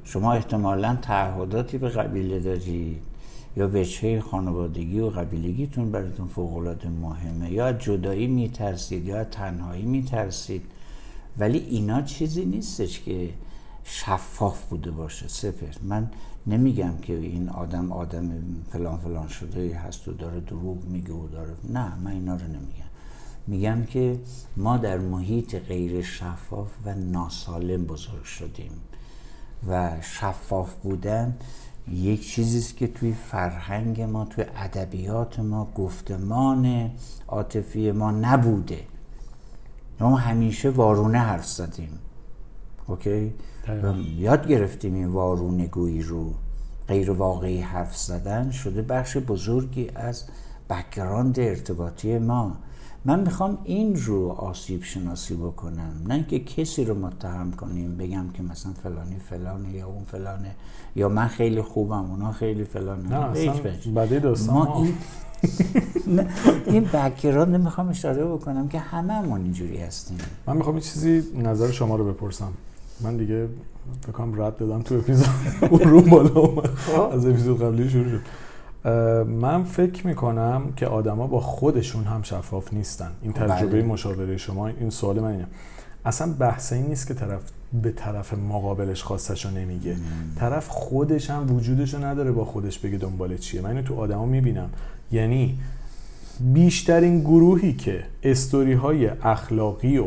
شما 0.03 0.33
احتمالا 0.33 0.97
تعهداتی 1.01 1.77
به 1.77 1.89
قبیله 1.89 2.39
دارید. 2.39 3.01
یا 3.57 3.69
وجهه 3.73 4.19
خانوادگی 4.19 4.99
و 4.99 5.09
قبیلگیتون 5.09 5.91
براتون 5.91 6.27
فوقالعاده 6.27 6.89
مهمه. 6.89 7.51
یا 7.51 7.73
جدایی 7.73 8.27
میترسید 8.27 9.05
یا 9.05 9.23
تنهایی 9.23 9.85
میترسید. 9.85 10.63
ولی 11.37 11.57
اینا 11.57 12.01
چیزی 12.01 12.45
نیستش 12.45 12.99
که 12.99 13.29
شفاف 13.83 14.65
بوده 14.65 14.91
باشه. 14.91 15.27
سپر 15.27 15.73
من 15.83 16.11
نمیگم 16.47 16.97
که 17.01 17.13
این 17.13 17.49
آدم 17.49 17.91
آدم 17.91 18.31
فلان 18.71 18.97
فلان 18.97 19.27
شده 19.27 19.75
هست 19.77 20.07
و 20.07 20.11
داره 20.11 20.39
دروغ 20.39 20.85
میگه 20.85 21.13
و 21.13 21.27
داره 21.27 21.53
نه 21.69 21.95
من 21.95 22.11
اینا 22.11 22.35
رو 22.35 22.47
نمیگم. 22.47 22.85
میگم 23.47 23.85
که 23.85 24.19
ما 24.57 24.77
در 24.77 24.97
محیط 24.97 25.55
غیر 25.55 26.01
شفاف 26.01 26.71
و 26.85 26.95
ناسالم 26.95 27.85
بزرگ 27.85 28.23
شدیم 28.23 28.71
و 29.67 29.91
شفاف 30.01 30.73
بودن 30.73 31.37
یک 31.91 32.27
چیزیست 32.27 32.77
که 32.77 32.87
توی 32.87 33.13
فرهنگ 33.13 34.01
ما 34.01 34.25
توی 34.25 34.45
ادبیات 34.55 35.39
ما 35.39 35.65
گفتمان 35.75 36.91
عاطفی 37.27 37.91
ما 37.91 38.11
نبوده. 38.11 38.79
ما 39.99 40.15
همیشه 40.15 40.69
وارونه 40.69 41.17
حرف 41.17 41.47
زدیم. 41.47 41.99
اوکی؟ 42.87 43.33
یاد 44.17 44.47
گرفتیم 44.47 44.93
این 44.93 45.07
وارونه 45.07 45.67
گویی 45.67 46.01
رو. 46.01 46.33
غیر 46.87 47.11
واقعی 47.11 47.61
حرف 47.61 47.97
زدن 47.97 48.51
شده 48.51 48.81
بخش 48.81 49.17
بزرگی 49.17 49.91
از 49.95 50.23
background 50.69 51.39
ارتباطی 51.39 52.17
ما. 52.17 52.57
من 53.05 53.19
می‌خوام 53.19 53.57
این 53.63 53.95
رو 53.95 54.29
آسیب 54.29 54.83
شناسی 54.83 55.35
بکنم. 55.35 56.01
نه 56.07 56.13
اینکه 56.13 56.39
کسی 56.39 56.85
رو 56.85 56.95
متهم 56.95 57.51
کنیم 57.51 57.97
بگم 57.97 58.25
که 58.33 58.43
مثلا 58.43 58.73
فلانی 58.83 59.19
فلانه 59.29 59.71
یا 59.71 59.87
اون 59.87 60.03
فلانه 60.03 60.55
یا 60.95 61.09
من 61.09 61.27
خیلی 61.27 61.61
خوبم 61.61 62.11
اونا 62.11 62.31
خیلی 62.31 62.63
فلانه. 62.63 63.09
نه 63.09 63.15
اصلا 63.15 64.53
ما 64.53 64.83
این 64.83 64.93
این 66.65 66.83
background 66.83 67.63
می‌خوام 67.63 67.89
اشاره 67.89 68.25
بکنم 68.25 68.67
که 68.67 68.79
هممون 68.79 69.41
اینجوری 69.41 69.77
هستیم. 69.77 70.17
من 70.47 70.57
می‌خوام 70.57 70.79
چیزی 70.79 71.23
نظر 71.43 71.71
شما 71.71 71.95
رو 71.95 72.13
بپرسم. 72.13 72.51
من 73.01 73.17
دیگه 73.17 73.47
بکنم 74.07 74.41
رد 74.41 74.57
دادم 74.57 74.81
تو 74.81 74.95
اپیزود. 74.95 75.27
اون 75.71 75.79
رو 75.79 76.01
بالا 76.01 76.39
اومد. 76.39 76.65
خب. 76.65 77.01
از 77.01 77.25
اپیزود 77.25 77.61
قبلی 77.61 77.89
شروع 77.89 78.09
شد. 78.09 78.21
من 79.27 79.63
فکر 79.63 80.07
می‌کنم 80.07 80.61
که 80.75 80.87
آدما 80.87 81.27
با 81.27 81.39
خودشون 81.39 82.03
هم 82.03 82.21
شفاف 82.21 82.73
نیستن. 82.73 83.11
این 83.21 83.33
خب، 83.33 83.47
تجربه 83.47 83.71
بله. 83.71 83.83
مشاوره 83.83 84.37
شما 84.37 84.67
این 84.67 84.89
سوال 84.89 85.19
من 85.19 85.31
اینه. 85.31 85.47
اصلا 86.05 86.33
بحث 86.39 86.73
این 86.73 86.85
نیست 86.85 87.07
که 87.07 87.13
طرف 87.13 87.41
به 87.83 87.91
طرف 87.91 88.33
مقابلش 88.33 89.03
خواستش 89.03 89.45
رو 89.45 89.51
نمیگه 89.51 89.95
طرف 90.39 90.67
خودش 90.67 91.29
هم 91.29 91.55
وجودش 91.55 91.93
رو 91.93 92.03
نداره 92.03 92.31
با 92.31 92.45
خودش 92.45 92.79
بگه 92.79 92.97
دنبال 92.97 93.37
چیه. 93.37 93.61
من 93.61 93.69
اینو 93.69 93.81
تو 93.81 93.95
آدما 93.95 94.25
می‌بینم. 94.25 94.69
یعنی 95.11 95.59
بیشترین 96.39 97.19
گروهی 97.19 97.73
که 97.73 98.03
استوری 98.23 98.73
های 98.73 99.07
اخلاقی 99.07 99.97
و 99.97 100.05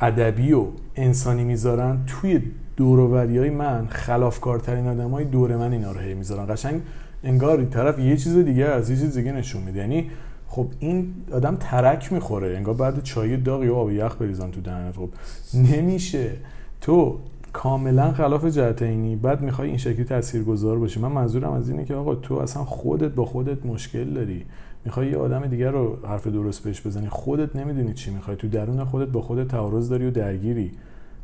ادبی 0.00 0.52
و 0.52 0.66
انسانی 0.96 1.44
می‌ذارن 1.44 1.98
توی 2.06 2.42
دوروبری 2.76 3.38
های 3.38 3.50
من 3.50 3.86
خلافکارترین 3.86 4.88
آدم 4.88 5.10
های 5.10 5.24
دور 5.24 5.56
من 5.56 5.72
اینا 5.72 5.92
رو 5.92 6.00
هی 6.00 6.14
می‌ذارن. 6.14 6.54
قشنگ 6.54 6.80
انگار 7.26 7.64
طرف 7.64 7.98
یه 7.98 8.16
چیز 8.16 8.36
دیگه 8.36 8.64
از 8.64 8.90
یه 8.90 8.96
چیز 8.96 9.16
دیگه 9.16 9.32
نشون 9.32 9.62
میده. 9.62 9.78
یعنی 9.78 10.10
خب 10.48 10.66
این 10.78 11.14
آدم 11.32 11.56
ترک 11.60 12.12
می‌خوره. 12.12 12.56
انگار 12.56 12.74
بعد 12.74 13.02
چای 13.02 13.36
داغ 13.36 13.64
یا 13.64 13.74
آب 13.74 13.90
یخ 13.90 14.16
بریزن 14.16 14.50
تو 14.50 14.60
دهنت. 14.60 14.96
خب 14.96 15.08
نمیشه. 15.54 16.30
تو 16.80 17.18
کاملا 17.52 18.12
خلاف 18.12 18.44
جهت 18.44 18.82
اینی. 18.82 19.16
بعد 19.16 19.40
می‌خوای 19.40 19.68
این 19.68 19.78
شکلی 19.78 20.04
تاثیرگذار 20.04 20.78
باشی. 20.78 21.00
من 21.00 21.12
منظورم 21.12 21.52
از 21.52 21.70
اینه 21.70 21.84
که 21.84 21.94
آقا 21.94 22.14
تو 22.14 22.34
اصلا 22.34 22.64
خودت 22.64 23.10
با 23.10 23.24
خودت 23.24 23.66
مشکل 23.66 24.04
داری. 24.04 24.44
می‌خوای 24.84 25.10
یه 25.10 25.16
آدم 25.16 25.46
دیگر 25.46 25.70
رو 25.70 25.96
حرف 26.06 26.26
درست 26.26 26.64
بهش 26.64 26.86
بزنی. 26.86 27.08
خودت 27.08 27.56
نمی‌دونی 27.56 27.94
چی 27.94 28.10
می‌خوای. 28.10 28.36
تو 28.36 28.48
درون 28.48 28.84
خودت 28.84 29.08
با 29.08 29.22
خودت 29.22 29.48
تعارض 29.48 29.88
داری 29.88 30.06
و 30.06 30.10
درگیری. 30.10 30.70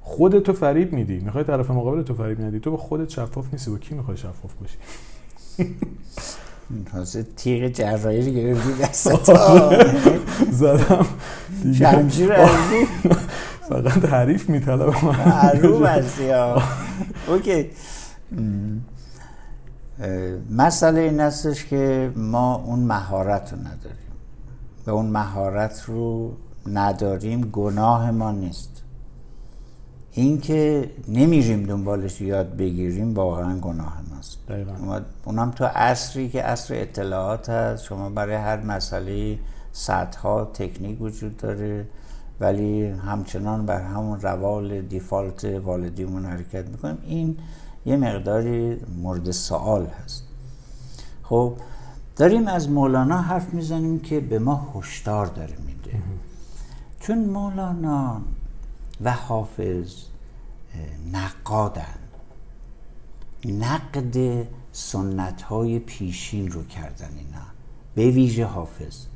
خودت 0.00 0.42
تو 0.42 0.52
فریب 0.52 0.92
میدی. 0.92 1.18
می‌خوای 1.18 1.44
طرف 1.44 1.70
مقابل 1.70 2.02
تو 2.02 2.14
فریب 2.14 2.40
ندی. 2.40 2.60
تو 2.60 2.70
با 2.70 2.76
خودت 2.76 3.08
شفاف 3.08 3.52
نیستی. 3.52 3.70
با 3.70 3.78
کی 3.78 3.94
می‌خوای 3.94 4.16
شفاف 4.16 4.54
باشی؟ 4.60 4.76
تازه 6.92 7.26
تیغ 7.36 7.68
جراحی 7.68 8.26
رو 8.26 8.32
گرفتی 8.32 8.82
دست 8.82 9.24
زدم. 10.50 11.06
شمشیر 11.78 12.46
فقط 13.68 14.04
حریف 14.04 14.48
میطلب 14.48 15.04
من. 15.04 15.12
حروب 15.12 15.84
هستی 15.84 16.32
اوکی. 17.28 17.70
مسئله 20.50 21.00
این 21.00 21.20
استش 21.20 21.64
که 21.64 22.12
ما 22.16 22.54
اون 22.54 22.78
مهارت 22.78 23.52
رو 23.52 23.58
نداریم. 23.58 24.12
و 24.86 24.90
اون 24.90 25.06
مهارت 25.06 25.84
رو 25.86 26.32
نداریم 26.66 27.40
گناه 27.40 28.10
ما 28.10 28.32
نیست. 28.32 28.82
اینکه 30.12 30.90
نمیریم 31.08 31.62
دنبالش 31.62 32.20
یاد 32.20 32.56
بگیریم 32.56 33.14
واقعا 33.14 33.58
گناه 33.58 34.02
ماست 34.80 35.04
اونم 35.24 35.50
تو 35.50 35.64
عصری 35.64 36.28
که 36.28 36.42
عصر 36.42 36.74
اطلاعات 36.74 37.48
هست. 37.48 37.84
شما 37.84 38.10
برای 38.10 38.34
هر 38.34 38.60
مسئله 38.60 39.38
صدها 39.72 40.44
تکنیک 40.44 41.02
وجود 41.02 41.36
داره. 41.36 41.86
ولی 42.40 42.86
همچنان 42.86 43.66
بر 43.66 43.80
همون 43.80 44.20
روال 44.20 44.82
دیفالت 44.82 45.44
والدیمون 45.44 46.26
حرکت 46.26 46.68
می‌کنیم. 46.68 46.98
این 47.06 47.38
یه 47.86 47.96
مقداری 47.96 48.80
مورد 49.02 49.30
سوال 49.30 49.86
هست. 49.86 50.24
خب 51.22 51.56
داریم 52.16 52.46
از 52.46 52.68
مولانا 52.68 53.18
حرف 53.18 53.54
می‌زنیم 53.54 54.00
که 54.00 54.20
به 54.20 54.38
ما 54.38 54.72
هشدار 54.74 55.26
داره 55.26 55.56
میده. 55.66 55.98
چون 57.00 57.18
مولانا 57.18 58.20
و 59.00 59.12
حافظ 59.12 59.94
نقادن. 61.12 62.01
نقد 63.44 64.46
سنت 64.72 65.42
های 65.42 65.78
پیشین 65.78 66.50
رو 66.50 66.64
کردن 66.64 67.10
اینا. 67.18 67.46
به 67.94 68.10
ویژه 68.10 68.44
حافظ. 68.44 69.06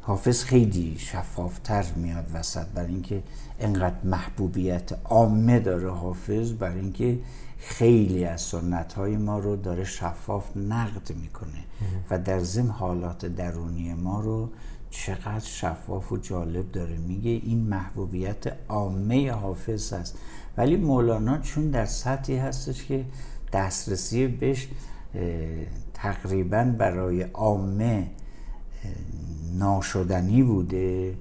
حافظ 0.00 0.44
خیلی 0.44 0.96
شفافتر 0.98 1.84
میاد 1.96 2.24
وسط 2.34 2.66
برای 2.66 2.90
اینکه 2.90 3.22
انقدر 3.60 3.96
محبوبیت 4.04 4.92
عامه 5.04 5.58
داره 5.58 5.90
حافظ 5.90 6.52
برای 6.52 6.80
اینکه 6.80 7.18
خیلی 7.58 8.24
از 8.24 8.40
سنت 8.40 8.92
های 8.92 9.16
ما 9.16 9.38
رو 9.38 9.56
داره 9.56 9.84
شفاف 9.84 10.56
نقد 10.56 11.12
می‌کنه. 11.14 11.64
و 12.10 12.18
در 12.18 12.40
ضمن 12.40 12.70
حالات 12.70 13.26
درونی 13.26 13.94
ما 13.94 14.20
رو 14.20 14.50
چقدر 14.90 15.44
شفاف 15.44 16.12
و 16.12 16.16
جالب 16.16 16.72
داره. 16.72 16.96
میگه 16.96 17.30
این 17.30 17.58
محبوبیت 17.58 18.56
عامه 18.68 19.32
حافظ 19.32 19.92
هست. 19.92 20.18
ولی 20.56 20.76
مولانا 20.76 21.38
چون 21.38 21.70
در 21.70 21.86
سطحی 21.86 22.36
هستش 22.36 22.84
که 22.84 23.04
دسترسی 23.52 24.26
بهش 24.26 24.68
تقریبا 25.94 26.64
برای 26.78 27.22
عامه 27.22 28.10
ناشدنی 29.58 30.42
بوده. 30.42 31.16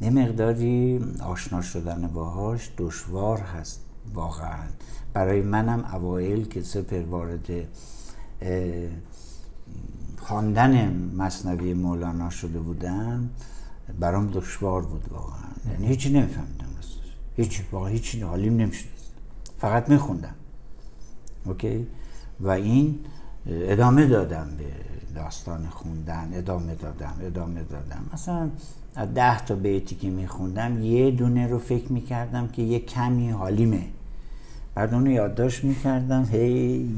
یه 0.00 0.10
مقداری 0.10 1.00
آشنا 1.22 1.62
شدن 1.62 2.10
باهاش 2.14 2.70
دشوار 2.78 3.38
هست 3.38 3.80
واقعا. 4.14 4.66
برای 5.12 5.42
منم 5.42 5.84
اوایل 5.92 6.48
که 6.48 6.62
سپر 6.62 7.02
وارد 7.02 7.46
خواندن 10.18 10.92
مصنوی 11.16 11.74
مولانا 11.74 12.30
شده 12.30 12.58
بودم 12.58 13.30
برام 14.00 14.30
دشوار 14.30 14.82
بود 14.82 15.12
واقعا. 15.12 15.72
یعنی 15.72 15.86
هیچی 15.86 16.12
نمیفهمیدم 16.12 16.66
هیچ 17.36 17.62
واقعا 17.72 17.88
هیچی 17.88 18.20
حالیم 18.20 18.56
نمی‌شد 18.56 18.88
فقط 19.58 19.88
میخوندم. 19.88 20.34
اوکی؟ 21.44 21.86
و 22.40 22.48
این 22.48 22.98
ادامه 23.46 24.06
دادم 24.06 24.46
به 24.58 24.64
داستان 25.14 25.66
خوندن 25.70 26.30
ادامه 26.34 26.74
دادم 26.74 27.14
ادامه 27.22 27.60
دادم. 27.62 28.04
مثلا 28.12 28.50
ده 29.14 29.44
تا 29.44 29.54
بیتی 29.54 29.94
که 29.94 30.10
میخوندم 30.10 30.82
یه 30.82 31.10
دونه 31.10 31.46
رو 31.46 31.58
فکر 31.58 31.92
می‌کردم 31.92 32.48
که 32.48 32.62
یه 32.62 32.78
کمی 32.78 33.30
حالیمه. 33.30 33.82
بعد 34.74 34.94
اونو 34.94 35.10
یادداشت 35.10 35.64
می‌کردم 35.64 36.28
هی 36.32 36.50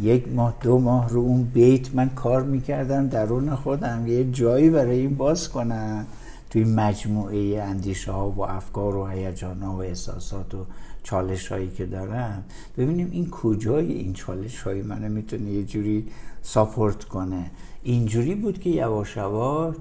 یک 0.02 0.28
ماه 0.28 0.54
دو 0.60 0.78
ماه 0.78 1.08
رو 1.08 1.20
اون 1.20 1.42
بیت 1.42 1.94
من 1.94 2.08
کار 2.08 2.42
می‌کردم 2.42 3.08
درون 3.08 3.54
خودم 3.54 4.06
یه 4.06 4.30
جایی 4.30 4.70
برای 4.70 4.98
این 4.98 5.14
باز 5.14 5.48
کنم. 5.48 6.06
توی 6.50 6.64
مجموعه 6.64 7.62
اندیشه 7.62 8.12
ها 8.12 8.30
و 8.30 8.40
افکار 8.42 8.96
و 8.96 9.06
هیجان 9.06 9.62
ها 9.62 9.72
و 9.72 9.82
احساسات 9.82 10.54
و 10.54 10.66
چالش 11.04 11.52
هایی 11.52 11.70
که 11.70 11.86
دارم 11.86 12.44
ببینیم 12.76 13.10
این 13.10 13.30
کجای 13.30 13.92
این 13.92 14.12
چالش 14.12 14.62
هایی 14.62 14.82
منو 14.82 15.08
می‌تونه 15.08 15.50
یه 15.50 15.64
جوری 15.64 16.06
ساپورت 16.42 17.04
کنه. 17.04 17.50
اینجوری 17.82 18.34
بود 18.34 18.60
که 18.60 18.70
یواش 18.70 19.16
یواش 19.16 19.76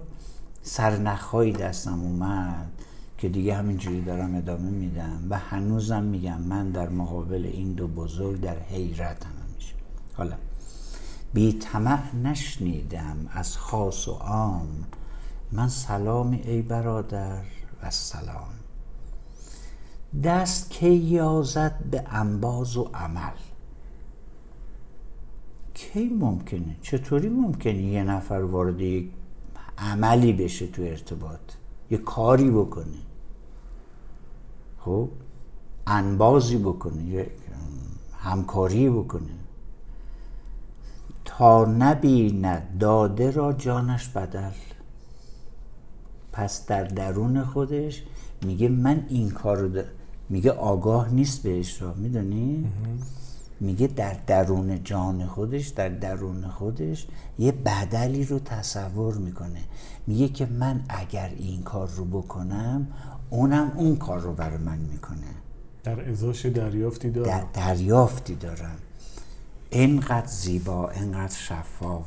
سرنخهایی 0.62 1.52
دستم 1.52 2.02
اومد 2.02 2.72
که 3.18 3.30
دیگه 3.30 3.56
همینجوری 3.56 4.02
دارم 4.02 4.36
ادامه 4.36 4.70
میدم 4.70 5.28
و 5.30 5.38
هنوزم 5.38 6.04
میگم 6.04 6.42
من 6.42 6.70
در 6.70 6.90
مقابل 6.90 7.46
این 7.54 7.74
دو 7.74 7.88
بزرگ 7.88 8.42
در 8.42 8.60
حیرت 8.60 9.26
هم 9.26 9.32
میشه 9.56 9.74
حالا 10.14 10.36
بی 11.34 11.54
طمع 11.54 12.16
نشنیدم 12.16 13.18
از 13.32 13.58
خاص 13.58 14.08
و 14.08 14.12
عام 14.12 14.68
من 15.52 15.68
سلام 15.68 16.40
ای 16.44 16.62
برادر 16.62 17.42
و 17.84 17.90
سلام. 17.90 18.63
دست 20.24 20.70
که 20.70 20.88
یازد 20.88 21.76
به 21.92 22.04
انباز 22.08 22.78
و 22.78 22.90
عمل؟ 22.94 23.38
کی 25.74 26.10
ممکنه؟ 26.10 26.76
چطوری 26.82 27.30
ممکنه 27.30 27.82
یه 27.82 28.04
نفر 28.04 28.36
وارد 28.36 28.82
یک 28.82 29.12
عملی 29.78 30.34
بشه 30.34 30.68
تو 30.68 30.82
ارتباط؟ 30.82 31.40
یه 31.92 31.98
کاری 31.98 32.52
بکنه؟ 32.52 32.98
خب 34.80 35.10
انبازی 35.88 36.58
بکنه 36.58 37.04
یه 37.04 37.32
همکاری 38.18 38.90
بکنه. 38.90 39.34
تا 41.26 41.66
نبیند 41.66 42.78
داده 42.80 43.32
را 43.32 43.54
جانش 43.54 44.08
بدل. 44.08 44.52
پس 46.32 46.66
در 46.66 46.84
درون 46.84 47.44
خودش 47.44 48.04
میگه 48.46 48.70
من 48.70 49.06
این 49.10 49.30
کار 49.30 49.58
رو 49.58 49.70
میگه 50.34 50.52
آگاه 50.52 51.14
نیست 51.14 51.44
بهش 51.44 51.82
را 51.82 51.94
می‌دونی؟ 51.94 52.66
میگه 53.60 53.88
در 53.88 54.16
درون 54.28 54.84
جان 54.84 55.26
خودش 55.26 55.68
در 55.68 55.90
درون 55.90 56.48
خودش 56.48 57.08
یه 57.40 57.52
بدلی 57.52 58.26
رو 58.26 58.40
تصور 58.40 59.14
می‌کنه. 59.14 59.60
میگه 60.08 60.28
که 60.28 60.46
من 60.46 60.82
اگر 60.90 61.32
این 61.38 61.64
کار 61.64 61.90
رو 61.90 62.06
بکنم 62.06 62.88
اونم 63.30 63.72
اون 63.76 63.96
کار 63.96 64.20
رو 64.20 64.34
برای 64.34 64.58
من 64.58 64.78
می‌کنه. 64.78 65.18
در 65.84 66.10
ازاش 66.10 66.46
دریافتی 66.46 67.10
دارم. 67.10 67.28
در 67.28 67.44
دریافتی 67.54 68.36
دارم. 68.36 68.78
اینقدر 69.70 70.28
زیبا 70.28 70.90
اینقدر 70.90 71.36
شفاف. 71.36 72.06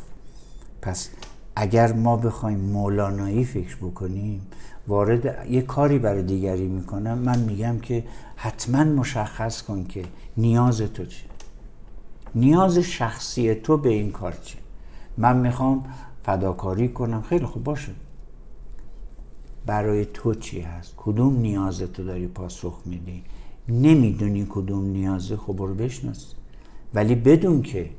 پس 0.82 1.08
اگر 1.56 1.92
ما 1.92 2.16
بخوایم 2.16 2.58
مولانایی 2.60 3.44
فکر 3.44 3.76
بکنیم 3.76 4.46
وارد 4.88 5.50
یه 5.50 5.62
کاری 5.62 5.98
برای 5.98 6.22
دیگری 6.22 6.68
می‌کنم. 6.68 7.18
من 7.18 7.38
میگم 7.38 7.78
که 7.78 8.04
حتما 8.36 8.84
مشخص 8.84 9.62
کن 9.62 9.84
که 9.84 10.04
نیاز 10.36 10.80
تو 10.80 11.06
چیه. 11.06 11.28
نیاز 12.34 12.78
شخصی 12.78 13.54
تو 13.54 13.76
به 13.76 13.88
این 13.88 14.12
کار 14.12 14.32
چیه. 14.32 14.60
من 15.18 15.36
می‌خوام 15.36 15.84
فداکاری 16.24 16.88
کنم. 16.88 17.22
خیلی 17.22 17.46
خوب 17.46 17.64
باشه. 17.64 17.92
برای 19.66 20.04
تو 20.04 20.34
چی 20.34 20.60
هست؟ 20.60 20.94
کدوم 20.96 21.36
نیاز 21.36 21.78
تو 21.78 22.04
داری 22.04 22.26
پاسخ 22.26 22.80
میدی؟ 22.84 23.22
نمی‌دونی 23.68 24.46
کدوم 24.50 24.84
نیازه 24.84 25.36
خب 25.36 25.52
برو 25.52 25.74
بشناس. 25.74 26.34
ولی 26.94 27.14
بدون 27.14 27.62
که 27.62 27.90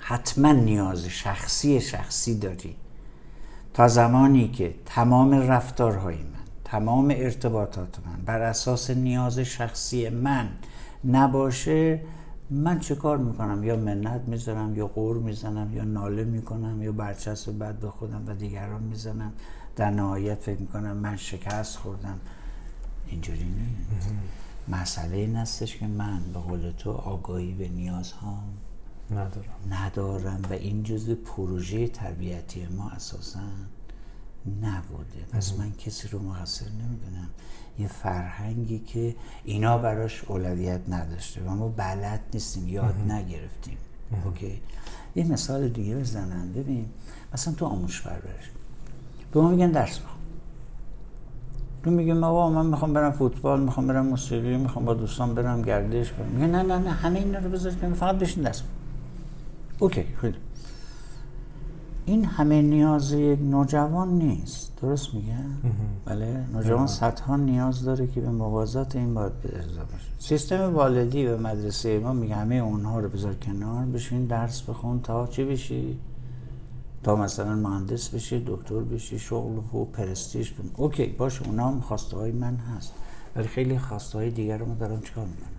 حتما 0.00 0.52
نیاز 0.52 1.06
شخصی 1.06 1.80
شخصی 1.80 2.38
داری. 2.38 2.76
تا 3.74 3.88
زمانی 3.88 4.48
که 4.48 4.74
تمام 4.86 5.34
رفتارهای 5.34 6.16
من 6.16 6.44
تمام 6.64 7.14
ارتباطات 7.16 7.98
من 8.06 8.24
بر 8.24 8.42
اساس 8.42 8.90
نیاز 8.90 9.38
شخصی 9.38 10.08
من 10.08 10.48
نباشه 11.04 12.00
من 12.50 12.80
چه 12.80 12.94
کار 12.94 13.18
می‌کنم؟ 13.18 13.64
یا 13.64 13.76
منت 13.76 14.20
می‌ذارم 14.26 14.76
یا 14.76 14.86
قور 14.86 15.16
می‌زنم 15.16 15.74
یا 15.74 15.84
ناله 15.84 16.24
می‌کنم 16.24 16.82
یا 16.82 16.92
برچسب 16.92 17.58
بد 17.58 17.74
به 17.74 17.90
خودم 17.90 18.22
و 18.26 18.34
دیگران 18.34 18.82
می‌زنم. 18.82 19.32
در 19.76 19.90
نهایت 19.90 20.40
فکر 20.40 20.60
می‌کنم 20.60 20.96
من 20.96 21.16
شکست 21.16 21.76
خوردم. 21.76 22.18
اینجوری 23.06 23.44
نیست. 23.44 24.14
مسئله 24.68 25.16
این 25.16 25.36
هستش 25.36 25.76
که 25.76 25.86
من 25.86 26.20
به 26.32 26.38
قول 26.38 26.72
تو 26.78 26.92
آگاهی 26.92 27.52
به 27.52 27.68
نیازهام. 27.68 28.44
ندارم. 29.10 29.54
ندارم 29.70 30.42
و 30.50 30.52
این 30.52 30.82
جزء 30.82 31.14
پروژه 31.14 31.88
تربیتی 31.88 32.66
ما 32.76 32.90
اساسا 32.90 33.40
نبوده. 34.62 35.24
پس 35.32 35.58
من 35.58 35.72
کسی 35.72 36.08
رو 36.08 36.18
مقصر 36.18 36.64
نمی‌دونم. 36.64 37.28
یه 37.78 37.88
فرهنگی 37.88 38.78
که 38.78 39.16
اینا 39.44 39.78
براش 39.78 40.24
اولویت 40.24 40.80
نداشته 40.88 41.42
و 41.42 41.50
ما 41.50 41.68
بلد 41.68 42.20
نیستیم 42.34 42.68
یاد 42.68 42.94
نگرفتیم. 43.08 43.76
okay؟ 44.24 44.60
یه 45.14 45.24
مثال 45.24 45.68
دیگه 45.68 45.96
بزنم. 45.96 46.52
ببین 46.52 46.86
مثلا 47.34 47.54
تو 47.54 47.66
آموش 47.66 48.02
پرورش. 48.02 48.50
به 49.32 49.40
ما 49.40 49.48
میگن 49.48 49.70
درس 49.70 49.98
بخون. 49.98 50.20
تو 51.82 51.90
میگه 51.90 52.14
بابا 52.14 52.50
من 52.50 52.66
می‌خوام 52.66 52.92
برم 52.92 53.12
فوتبال 53.12 53.60
می‌خوام 53.60 53.86
برم 53.86 54.06
موسیقی 54.06 54.56
می‌خوام 54.56 54.84
با 54.84 54.94
دوستان 54.94 55.34
برم 55.34 55.62
گردش 55.62 56.12
برم. 56.12 56.28
میگه 56.28 56.46
نه 56.46 56.62
نه 56.62 56.78
نه 56.78 56.90
همه 56.90 57.18
اینا 57.18 57.38
رو 57.38 57.50
بذار 57.50 57.72
فقط 57.72 58.18
بشین 58.18 58.42
درس 58.42 58.62
بخون. 58.62 58.83
okay 59.78 60.04
خیلی. 60.20 60.36
این 62.06 62.24
همه 62.24 62.62
نیاز 62.62 63.12
یک 63.12 63.38
نوجوان 63.40 64.08
نیست 64.08 64.72
درست 64.82 65.14
میگم 65.14 65.72
بله 66.04 66.44
نوجوان 66.52 66.86
صدها 66.86 67.36
نیاز 67.36 67.84
داره 67.84 68.06
که 68.06 68.20
به 68.20 68.30
موازات 68.30 68.96
این 68.96 69.14
باید 69.14 69.40
به 69.40 69.48
باشه. 69.48 70.08
سیستم 70.18 70.74
والدی 70.74 71.26
و 71.26 71.36
مدرسه 71.36 71.98
ما 71.98 72.12
میگه 72.12 72.34
همه 72.34 72.54
اونها 72.54 73.00
رو 73.00 73.08
بذار 73.08 73.34
کنار 73.34 73.84
بشین 73.84 74.26
درس 74.26 74.62
بخون 74.62 75.00
تا 75.00 75.26
چی 75.26 75.44
بشی؟ 75.44 75.98
تا 77.02 77.16
مثلا 77.16 77.54
مهندس 77.54 78.08
بشی 78.08 78.44
دکتر 78.46 78.80
بشی 78.80 79.18
شغل 79.18 79.56
و 79.56 79.84
پرستیش. 79.84 80.54
اوکی 80.76 81.06
باشه 81.06 81.46
اونا 81.46 81.68
هم 81.68 81.80
خواسته 81.80 82.16
های 82.16 82.32
من 82.32 82.56
هست 82.56 82.92
ولی 83.36 83.48
خیلی 83.48 83.78
خواسته 83.78 84.18
های 84.18 84.30
دیگر 84.30 84.58
رو 84.58 84.74
دارم 84.74 85.00
چیکار 85.00 85.26
می‌کنم 85.26 85.53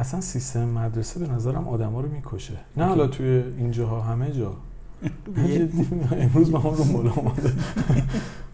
اصلا 0.00 0.20
سیستم 0.20 0.64
مدرسه 0.64 1.20
به 1.20 1.32
نظرم 1.32 1.68
آدما 1.68 2.00
رو 2.00 2.08
می‌کشه. 2.08 2.56
نه 2.76 2.84
حالا 2.84 3.06
توی 3.06 3.26
اینجاها 3.58 4.00
همه 4.00 4.32
جا. 4.32 4.52
امروز 6.20 6.50
ما 6.50 6.58
هم 6.58 6.70
رو 6.70 6.84
مولا 6.84 7.12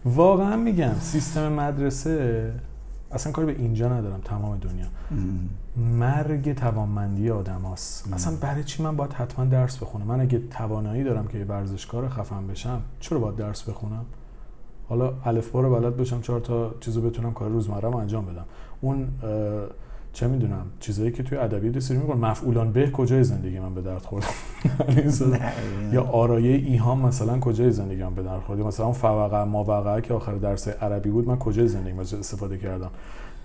واقعا 0.05 0.55
میگم 0.55 0.93
سیستم 0.99 1.51
مدرسه 1.51 2.53
اصلا 3.11 3.33
کاری 3.33 3.53
به 3.53 3.59
اینجا 3.61 3.89
ندارم 3.89 4.21
تمام 4.21 4.57
دنیا. 4.57 4.85
مرگ 5.77 6.53
توانمندی 6.53 7.29
آدم 7.29 7.61
هست. 7.73 8.13
اصلا 8.13 8.35
برای 8.41 8.63
چی 8.63 8.83
من 8.83 8.95
باید 8.95 9.13
حتما 9.13 9.45
درس 9.45 9.77
بخونم؟ 9.77 10.05
من 10.07 10.21
اگه 10.21 10.39
توانایی 10.39 11.03
دارم 11.03 11.27
که 11.27 11.37
یه 11.37 11.45
ورزشکار 11.45 12.09
خفن 12.09 12.47
بشم 12.47 12.81
چرا 12.99 13.19
باید 13.19 13.35
درس 13.35 13.63
بخونم؟ 13.63 14.05
حالا 14.89 15.13
الف 15.25 15.51
رو 15.51 15.79
بلد 15.79 15.97
بشم 15.97 16.21
چهار 16.21 16.39
تا 16.39 16.75
چیزو 16.79 17.01
بتونم 17.01 17.33
کار 17.33 17.49
روزمره 17.49 17.95
انجام 17.95 18.25
بدم. 18.25 18.45
اون 18.81 19.07
چه 20.17 20.27
می‌دونم 20.27 20.65
چیزایی 20.79 21.11
که 21.11 21.23
توی 21.23 21.37
ادبیات 21.37 21.79
سری 21.79 21.97
میگن 21.97 22.13
مفعولان 22.13 22.71
به 22.71 22.91
کجای 22.91 23.23
زندگی 23.23 23.59
من 23.59 23.73
به 23.73 23.81
درد 23.81 24.01
خورد؟ 24.01 24.25
یا 25.93 26.03
آرایه 26.03 26.55
ایهام 26.55 27.05
مثلا 27.05 27.39
کجای 27.39 27.71
زندگی 27.71 28.03
من 28.03 28.15
به 28.15 28.23
درد 28.23 28.41
خورد؟ 28.41 28.59
مثلا 28.59 28.91
فوقع 28.91 29.43
ما 29.43 30.01
که 30.01 30.13
آخر 30.13 30.35
درس 30.35 30.67
عربی 30.67 31.09
بود 31.09 31.27
من 31.27 31.39
کجای 31.39 31.67
زندگی 31.67 31.93
من 31.93 31.99
استفاده 31.99 32.57
کردم؟ 32.57 32.89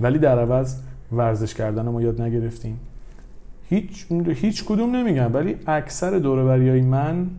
ولی 0.00 0.18
در 0.18 0.38
عوض 0.38 0.76
ورزش 1.12 1.54
کردن 1.54 1.88
ما 1.88 2.02
یاد 2.02 2.22
نگرفتیم. 2.22 2.80
هیچ 3.68 4.06
هیچ 4.28 4.64
کدوم 4.64 4.96
نمیگم 4.96 5.34
ولی 5.34 5.56
اکثر 5.66 6.18
دوروبریای 6.18 6.80
من 6.80 7.30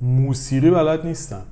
موسیقی 0.00 0.70
بلد 0.70 1.06
نیستن. 1.06 1.42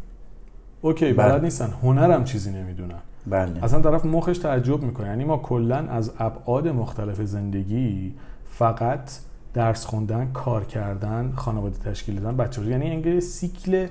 اوکی 0.82 1.12
بلد. 1.12 1.44
نیستن. 1.44 1.74
هنرم 1.82 2.24
چیزی 2.24 2.50
نمی‌دونن. 2.50 3.05
بله. 3.26 3.64
اصلا 3.64 3.80
طرف 3.80 4.04
مخش 4.04 4.38
تعجب 4.38 4.82
می‌کنه. 4.82 5.06
یعنی 5.06 5.24
ما 5.24 5.36
کلا 5.36 5.76
از 5.76 6.12
ابعاد 6.18 6.68
مختلف 6.68 7.22
زندگی 7.22 8.14
فقط 8.50 9.10
درس 9.54 9.84
خوندن 9.84 10.30
کار 10.32 10.64
کردن 10.64 11.32
خانواده 11.36 11.78
تشکیل 11.78 12.20
دادن 12.20 12.36
بچه 12.36 12.62
یعنی 12.62 12.90
انگار 12.90 13.20
سیکل 13.20 13.86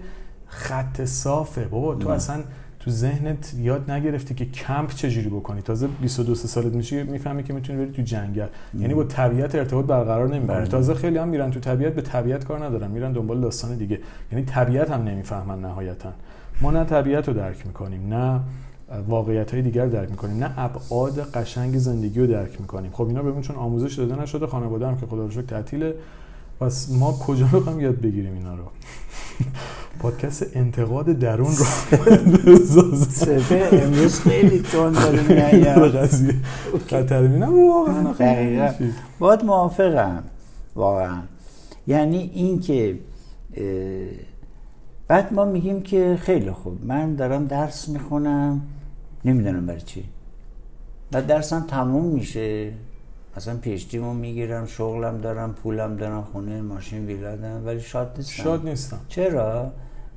خط 0.48 1.06
صافه. 1.06 1.66
بابا 1.66 1.96
تو 1.96 2.10
اصلا 2.10 2.44
تو 2.80 2.92
ذهنت 2.92 3.54
یاد 3.54 3.92
نگرفتی 3.92 4.34
که 4.34 4.46
کمپ 4.46 4.90
چجوری 4.90 5.30
بکنی. 5.30 5.62
تازه 5.62 5.88
22 5.88 6.36
سالت 6.36 6.74
میشی 6.74 7.04
می‌فهمی 7.04 7.44
که 7.44 7.54
می‌تونی 7.54 7.86
بری 7.86 7.92
تو 7.92 8.02
جنگل. 8.02 8.48
یعنی 8.80 8.94
با 8.94 9.04
طبیعت 9.04 9.56
ارتباط 9.56 9.86
برقرار 9.86 10.28
نمی‌کنی. 10.28 10.58
بله. 10.58 10.68
تازه 10.68 10.94
خیلی 10.94 11.18
هم 11.18 11.28
میرن 11.28 11.52
تو 11.52 11.60
طبیعت 11.60 11.94
به 11.94 12.02
طبیعت 12.02 12.46
کار 12.46 12.66
ندارن. 12.66 12.92
میرن 12.92 13.12
دنبال 13.12 13.42
داستان 13.42 13.76
دیگه. 13.76 14.00
یعنی 14.32 14.46
طبیعت 14.46 14.92
هم 14.92 15.04
نمی‌فهمن 15.04 15.62
نهایتا. 15.62 16.14
ما 16.62 16.72
نه 16.72 16.84
طبیعت 16.84 17.28
رو 17.28 17.34
درک 17.34 17.68
می‌کنیم 17.68 18.14
نه 18.14 18.40
واقعیت 19.08 19.52
های 19.52 19.62
دیگر 19.62 19.86
درک 19.86 20.10
می‌کنیم. 20.10 20.44
نه 20.44 20.54
ابعاد 20.58 21.20
قشنگ 21.20 21.78
زندگی 21.78 22.20
رو 22.20 22.28
درک 22.28 22.62
می‌کنیم. 22.62 22.92
خب 22.92 23.08
اینا 23.08 23.24
بهمون 23.24 23.42
چون 23.42 23.56
آموزش 23.56 23.94
داده 23.94 24.22
نشده 24.22 24.48
خانواده 24.48 24.88
هم 24.88 24.98
که 24.98 25.06
خدا 25.06 25.26
رو 25.26 25.32
شکر 25.32 25.42
تعطیله. 25.42 25.94
پس 26.60 26.92
ما 26.92 27.12
کجا 27.12 27.46
بخوام 27.46 27.80
یاد 27.80 28.02
بگیریم 28.02 28.34
اینا 28.34 28.56
رو؟ 28.56 28.64
پادکست 30.02 30.46
انتقاد 30.54 31.06
درون 31.06 31.48
رو. 31.48 31.66
سفه 33.10 33.70
امروز 33.72 34.20
خیلی 34.20 34.60
تون 34.60 34.92
داره 34.94 35.22
قضیه 36.02 36.36
خطر 36.88 37.28
نه 37.28 37.46
واقعا 37.46 38.14
باید 39.20 39.44
موافقم. 39.44 40.24
واقعا. 40.76 41.22
یعنی 41.88 42.32
این 42.34 42.60
که 42.60 43.00
بعد 45.08 45.34
ما 45.34 45.46
میگیم 45.46 45.82
که 45.82 46.18
خیلی 46.22 46.52
خوب. 46.52 46.86
من 46.86 47.16
دارم 47.16 47.46
درس 47.46 47.90
می‌خونم. 47.90 48.62
نمی‌دونم 49.26 49.66
برای 49.66 49.82
چی. 49.82 50.04
و 51.14 51.22
درسم 51.22 51.66
تموم 51.68 52.06
میشه. 52.06 52.72
اصلا 53.36 53.58
پیشتیمو 53.58 54.14
می‌گیرم 54.14 54.66
شغلم 54.66 55.18
دارم 55.22 55.54
پولم 55.54 55.96
دارم 55.96 56.22
خونه 56.22 56.62
ماشین 56.62 57.06
ویلا 57.06 57.62
ولی 57.66 57.82
شاد 57.82 58.14
نیستم. 58.18 58.44
شاد 58.44 58.68
نیستم. 58.68 59.00
چرا؟ 59.08 59.72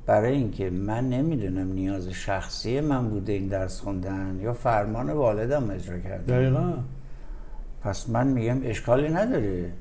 برای 0.05 0.31
اینکه 0.31 0.69
من 0.69 1.09
نمی‌دونم 1.09 1.73
نیاز 1.73 2.07
شخصی 2.07 2.79
من 2.79 3.09
بوده 3.09 3.33
این 3.33 3.47
درس 3.47 3.81
خوندن 3.81 4.39
یا 4.41 4.53
فرمان 4.53 5.09
والدم 5.09 5.69
اجرا 5.69 5.99
کردم 5.99 6.35
دقیقا. 6.35 6.73
پس 7.81 8.09
من 8.09 8.27
میگم 8.27 8.57
اشکالی 8.63 9.09
نداره. 9.09 9.71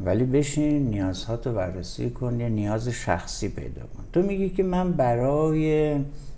ولی 0.00 0.24
بشین 0.24 0.90
نیازهاتو 0.90 1.52
بررسی 1.52 2.10
کن 2.10 2.40
یه 2.40 2.48
نیاز 2.48 2.88
شخصی 2.88 3.48
پیدا 3.48 3.82
کن. 3.82 4.04
تو 4.12 4.22
میگی 4.22 4.48
که 4.48 4.62
من 4.62 4.92
برای 4.92 5.96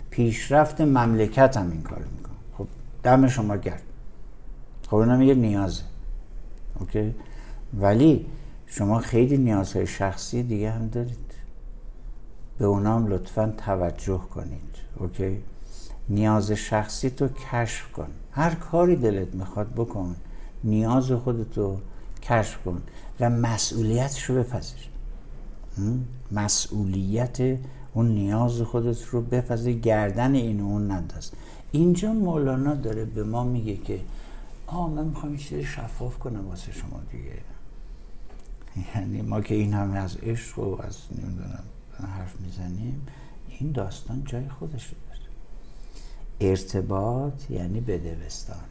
پیشرفت 0.09 0.81
مملکتم 0.81 1.71
این 1.71 1.81
کار 1.81 1.99
می‌کنم 2.17 2.35
خب 2.57 2.67
دم 3.03 3.27
شما 3.27 3.57
گرد 3.57 3.83
خب 4.87 4.95
اونم 4.95 5.21
یه 5.21 5.33
نیازه. 5.33 5.83
اوکی؟ 6.79 7.15
ولی 7.73 8.25
شما 8.65 8.99
خیلی 8.99 9.37
نیازهای 9.37 9.87
شخصی 9.87 10.43
دیگه 10.43 10.71
هم 10.71 10.87
دارید. 10.87 11.31
به 12.57 12.65
اونام 12.65 13.07
لطفا 13.07 13.53
توجه 13.65 14.17
کنید. 14.17 14.75
اوکی؟ 14.97 15.43
نیاز 16.09 16.51
شخصی 16.51 17.09
تو 17.09 17.27
کشف 17.51 17.91
کن. 17.91 18.07
هر 18.31 18.55
کاری 18.55 18.95
دلت 18.95 19.35
می‌خواد 19.35 19.73
بکن. 19.73 20.15
نیاز 20.63 21.11
خودتو 21.11 21.77
کشف 22.23 22.63
کن. 22.63 22.81
و 23.19 23.29
مسئولیتش 23.29 24.23
رو 24.23 24.35
بپذیر 24.35 24.89
مسئولیت 26.31 27.57
اون 27.93 28.07
نیاز 28.07 28.61
خودت 28.61 29.05
رو 29.05 29.21
بپذیر 29.21 29.79
گردن 29.79 30.35
این 30.35 30.61
اون 30.61 30.91
نداز. 30.91 31.31
اینجا 31.71 32.13
مولانا 32.13 32.75
داره 32.75 33.05
به 33.05 33.23
ما 33.23 33.43
میگه 33.43 33.77
که 33.77 33.99
آه 34.67 34.89
من 34.89 35.05
می‌خوام 35.05 35.37
چیزی 35.37 35.63
شفاف 35.63 36.19
کنم 36.19 36.47
واسه 36.47 36.71
شما 36.71 36.99
دیگه. 37.11 37.37
یعنی 38.95 39.21
ما 39.21 39.41
که 39.41 39.55
این 39.55 39.73
همه 39.73 39.97
از 39.97 40.17
عشق 40.17 40.59
و 40.59 40.81
از 40.81 40.97
نمی‌دونم 41.11 41.63
حرف 42.17 42.41
می‌زنیم 42.41 43.07
این 43.59 43.71
داستان 43.71 44.23
جای 44.25 44.49
خودش 44.49 44.87
داره. 44.87 45.19
ارتباط 46.41 47.51
یعنی 47.51 47.81
بدوستان. 47.81 48.68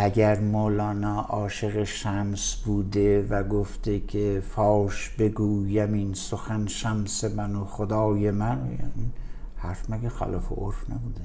اگر 0.00 0.40
مولانا 0.40 1.20
عاشق 1.20 1.84
شمس 1.84 2.54
بوده 2.54 3.26
و 3.30 3.42
گفته 3.42 4.00
که 4.00 4.42
فاش 4.48 5.10
بگویم 5.18 5.92
این 5.92 6.14
سخن 6.14 6.66
شمس 6.66 7.24
من 7.24 7.56
و 7.56 7.64
خدای 7.64 8.30
من 8.30 8.58
یعنی 8.58 9.10
حرف 9.56 9.90
مگه 9.90 10.08
خلاف 10.08 10.52
عرف 10.52 10.90
نبوده؟ 10.90 11.20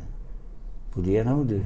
بوده 0.92 1.12
یا 1.12 1.24
نبوده؟ 1.24 1.62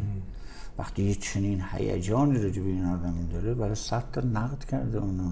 وقتی 0.77 1.03
یه 1.03 1.15
چنین 1.15 1.63
هیجانی 1.71 2.39
رو 2.39 2.63
به 2.63 2.69
این 2.69 2.85
آدمی 2.85 3.27
داره 3.27 3.53
برای 3.53 3.75
صد 3.75 4.03
تا 4.13 4.21
نقد 4.21 4.63
کرده 4.63 4.97
اونو. 4.97 5.31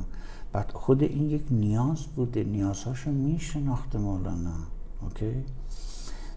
بعد 0.53 0.71
خود 0.71 1.03
این 1.03 1.29
یک 1.29 1.43
نیاز 1.51 2.05
بوده 2.15 2.43
نیازهاشو 2.43 3.11
میشناخته 3.11 3.97
مولانا 3.97 4.55
اوکی؟ 5.01 5.45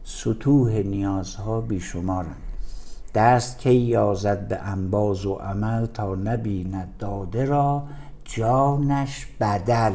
سطوح 0.05 0.73
نیازها 0.73 1.61
بیشمارن. 1.61 2.37
دست 3.15 3.59
کی 3.59 3.75
یازد 3.75 4.49
به 4.49 4.57
انباز 4.57 5.27
و 5.27 5.35
عمل 5.35 5.87
تا 5.87 6.15
نبیند 6.15 6.89
داده 6.99 7.45
را 7.45 7.83
جانش 8.25 9.27
بدل. 9.41 9.93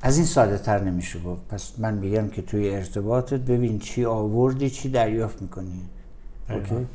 از 0.00 0.16
این 0.16 0.26
ساده 0.26 0.58
تر 0.58 0.80
نمیشه 0.80 1.20
گفت. 1.20 1.48
پس 1.48 1.72
من 1.78 1.94
میگم 1.94 2.28
که 2.28 2.42
توی 2.42 2.70
ارتباطت 2.70 3.40
ببین 3.40 3.78
چی 3.78 4.04
آوردی 4.04 4.70
چی 4.70 4.90
دریافت 4.90 5.42
می‌کنی. 5.42 5.82
اوکی؟ 6.50 6.86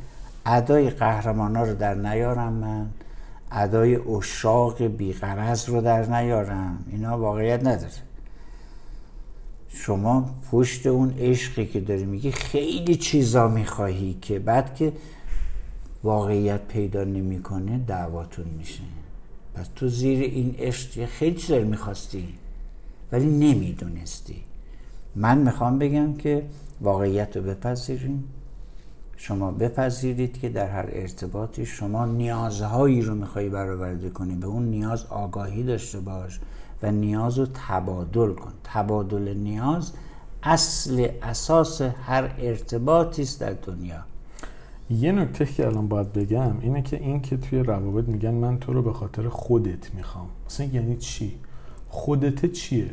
ادای 0.45 0.89
قهرمان 0.89 1.55
ها 1.55 1.63
رو 1.63 1.73
در 1.73 1.93
نیارم 1.93 2.53
من. 2.53 2.87
ادای 3.51 3.95
اشاق 3.95 4.83
بیغرز 4.83 5.69
رو 5.69 5.81
در 5.81 6.05
نیارم. 6.05 6.85
اینا 6.91 7.17
واقعیت 7.17 7.59
نداره. 7.59 8.08
شما 9.69 10.35
پشت 10.51 10.87
اون 10.87 11.13
عشقی 11.19 11.65
که 11.65 11.79
داری 11.79 12.05
میگی 12.05 12.31
خیلی 12.31 12.95
چیزا 12.95 13.47
می‌خواهی 13.47 14.17
که 14.21 14.39
بعد 14.39 14.75
که 14.75 14.93
واقعیت 16.03 16.61
پیدا 16.67 17.03
نمی‌کنه 17.03 17.77
دعواتون 17.77 18.45
میشه. 18.57 18.81
پس 19.55 19.67
تو 19.75 19.87
زیر 19.87 20.19
این 20.19 20.55
عشق 20.59 21.05
خیلی 21.05 21.35
چیزا 21.35 21.59
می‌خواستی 21.59 22.27
ولی 23.11 23.25
نمی‌دونستی. 23.25 24.35
من 25.15 25.37
می‌خوام 25.37 25.79
بگم 25.79 26.13
که 26.13 26.43
واقعیت 26.81 27.37
رو 27.37 27.43
بپذیریم 27.43 28.23
شما 29.17 29.51
بپذیرید 29.51 30.39
که 30.39 30.49
در 30.49 30.67
هر 30.67 30.89
ارتباطی 30.91 31.65
شما 31.65 32.05
نیازهایی 32.05 33.01
رو 33.01 33.15
میخوایی 33.15 33.49
برآورده 33.49 34.09
کنی. 34.09 34.35
به 34.35 34.47
اون 34.47 34.63
نیاز 34.63 35.05
آگاهی 35.05 35.63
داشته 35.63 35.99
باش. 35.99 36.39
و 36.83 36.91
نیاز 36.91 37.39
رو 37.39 37.47
تبادل 37.67 38.33
کن. 38.33 38.51
تبادل 38.63 39.33
نیاز 39.33 39.91
اصل 40.43 41.07
اساس 41.23 41.81
هر 41.81 42.31
ارتباطی 42.37 43.21
است 43.21 43.39
در 43.39 43.53
دنیا. 43.53 43.99
یه 44.89 45.11
نکته 45.11 45.45
که 45.45 45.65
الان 45.65 45.87
باید 45.87 46.13
بگم 46.13 46.59
اینه 46.61 46.81
که 46.81 46.97
این 46.97 47.21
که 47.21 47.37
توی 47.37 47.59
روابط 47.59 48.07
میگن 48.07 48.33
من 48.33 48.59
تو 48.59 48.73
رو 48.73 48.81
به 48.81 48.93
خاطر 48.93 49.29
خودت 49.29 49.93
می‌خوام. 49.93 50.27
مثلا 50.45 50.65
یعنی 50.65 50.97
چی؟ 50.97 51.35
خودت 51.89 52.51
چیه؟ 52.51 52.89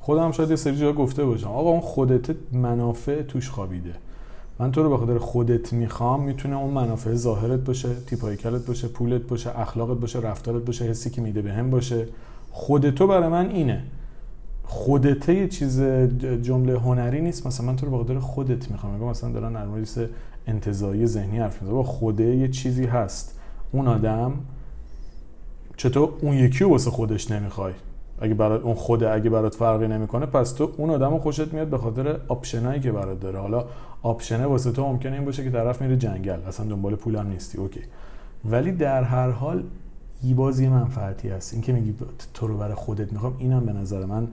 خودم 0.00 0.32
شاید 0.32 0.50
یه 0.50 0.56
سری 0.56 0.76
جا 0.76 0.92
گفته 0.92 1.24
باشم. 1.24 1.48
آقا 1.48 1.70
اون 1.70 1.80
خودت 1.80 2.36
منافع 2.52 3.22
توش 3.22 3.50
خوابیده. 3.50 3.94
من 4.58 4.72
تو 4.72 4.82
رو 4.82 4.90
به 4.90 4.96
خاطر 4.96 5.18
خودت 5.18 5.72
می‌خوام 5.72 6.22
می‌تونه 6.22 6.56
اون 6.56 6.74
منافع 6.74 7.14
ظاهرت 7.14 7.60
باشه 7.60 7.94
تیپایکلت 8.06 8.66
باشه 8.66 8.88
پولت 8.88 9.22
باشه 9.22 9.60
اخلاقت 9.60 10.00
باشه 10.00 10.18
رفتارت 10.18 10.64
باشه 10.64 10.84
حسی 10.84 11.10
که 11.10 11.20
میده 11.20 11.42
بهم 11.42 11.70
باشه. 11.70 12.08
خودتو 12.50 13.06
برای 13.06 13.28
من 13.28 13.48
اینه. 13.48 13.82
خودته 14.64 15.34
یه 15.34 15.48
چیز 15.48 15.82
جمله 16.42 16.78
هنری 16.78 17.20
نیست. 17.20 17.46
مثلا 17.46 17.66
من 17.66 17.76
تو 17.76 17.86
رو 17.86 17.98
خاطر 17.98 18.18
خودت 18.18 18.70
می‌خوام. 18.70 18.94
میگم 18.94 19.06
مثلا 19.06 19.30
دارن 19.30 19.52
در 19.52 20.08
انتظایی 20.46 21.06
ذهنی 21.06 21.38
حرف 21.38 21.62
می‌زنه 21.62 21.74
با 21.74 21.82
خوده 21.82 22.24
یه 22.24 22.48
چیزی 22.48 22.86
هست. 22.86 23.40
اون 23.72 23.88
آدم 23.88 24.32
چطور 25.76 26.08
اون 26.20 26.34
یکی 26.34 26.64
رو 26.64 26.70
واسه 26.70 26.90
خودش 26.90 27.30
نمی‌خوای؟ 27.30 27.72
اگه 28.20 28.34
برات 28.34 28.62
اون 28.62 28.74
خوده 28.74 29.10
اگه 29.10 29.30
برات 29.30 29.54
فرقی 29.54 29.88
نمی‌کنه 29.88 30.26
پس 30.26 30.52
تو 30.52 30.70
اون 30.76 30.90
آدمو 30.90 31.18
خوشت 31.18 31.52
میاد 31.52 31.68
به 31.68 31.78
خاطر 31.78 32.16
آپشنایی 32.28 32.80
که 32.80 32.92
برات 32.92 33.20
داره. 33.20 33.38
حالا 33.38 33.64
آپشنه 34.02 34.46
واسه 34.46 34.72
تو 34.72 34.86
ممکنه 34.86 35.12
این 35.12 35.24
باشه 35.24 35.44
که 35.44 35.50
طرف 35.50 35.82
میره 35.82 35.96
جنگل. 35.96 36.38
اصلا 36.48 36.66
دنبال 36.66 36.94
پولم 36.94 37.26
نیستی. 37.26 37.58
اوکی. 37.58 37.80
ولی 38.44 38.72
در 38.72 39.02
هر 39.02 39.30
حال 39.30 39.62
یه 40.24 40.34
بازی 40.34 40.68
منفعتی 40.68 41.28
هست. 41.28 41.52
این 41.52 41.62
که 41.62 41.72
میگی 41.72 41.94
تو 42.34 42.46
رو 42.46 42.58
برای 42.58 42.74
خودت 42.74 43.12
می‌خوام 43.12 43.36
اینم 43.38 43.66
به 43.66 43.72
نظر 43.72 44.04
من 44.04 44.28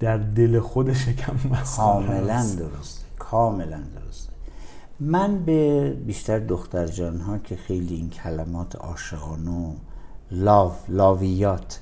در 0.00 0.16
دل 0.16 0.60
خودش 0.60 1.08
یکم 1.08 1.36
کاملا 1.76 2.46
درسته. 2.58 3.04
کاملا 3.18 3.80
درسته. 3.96 4.32
من 5.00 5.44
به 5.44 5.90
بیشتر 6.06 6.38
دختر 6.38 6.86
جان 6.86 7.20
ها 7.20 7.38
که 7.38 7.56
خیلی 7.56 7.94
این 7.94 8.10
کلمات 8.10 8.76
عاشقانه 8.76 9.50
و 9.50 9.72
لاو 10.30 10.72
لاویات 10.88 11.80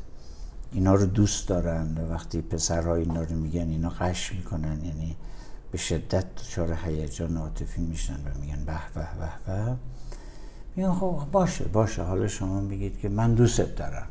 اینا 0.73 0.95
رو 0.95 1.07
دوست 1.07 1.49
دارن 1.49 1.99
و 1.99 2.13
وقتی 2.13 2.41
پسرها 2.41 2.95
اینا 2.95 3.23
رو 3.23 3.37
میگن 3.37 3.69
اینا 3.69 3.89
قش 3.89 4.33
می‌کنن 4.33 4.85
یعنی 4.85 5.17
به 5.71 5.79
شدت 5.79 6.25
دچار 6.35 6.79
هیجان 6.85 7.37
عاطفی 7.37 7.83
میشن 7.83 8.15
و 8.15 8.41
میگن 8.41 8.65
به 8.65 8.73
به 8.95 9.01
به 9.19 9.29
به. 9.47 9.77
میگن 10.77 10.93
خب 10.95 11.27
باشه. 11.33 11.65
باشه 11.65 12.03
حالا 12.03 12.29
شما 12.29 12.61
میگید 12.61 12.99
که 12.99 13.09
من 13.09 13.35
دوستت 13.35 13.77
دارم. 13.77 14.07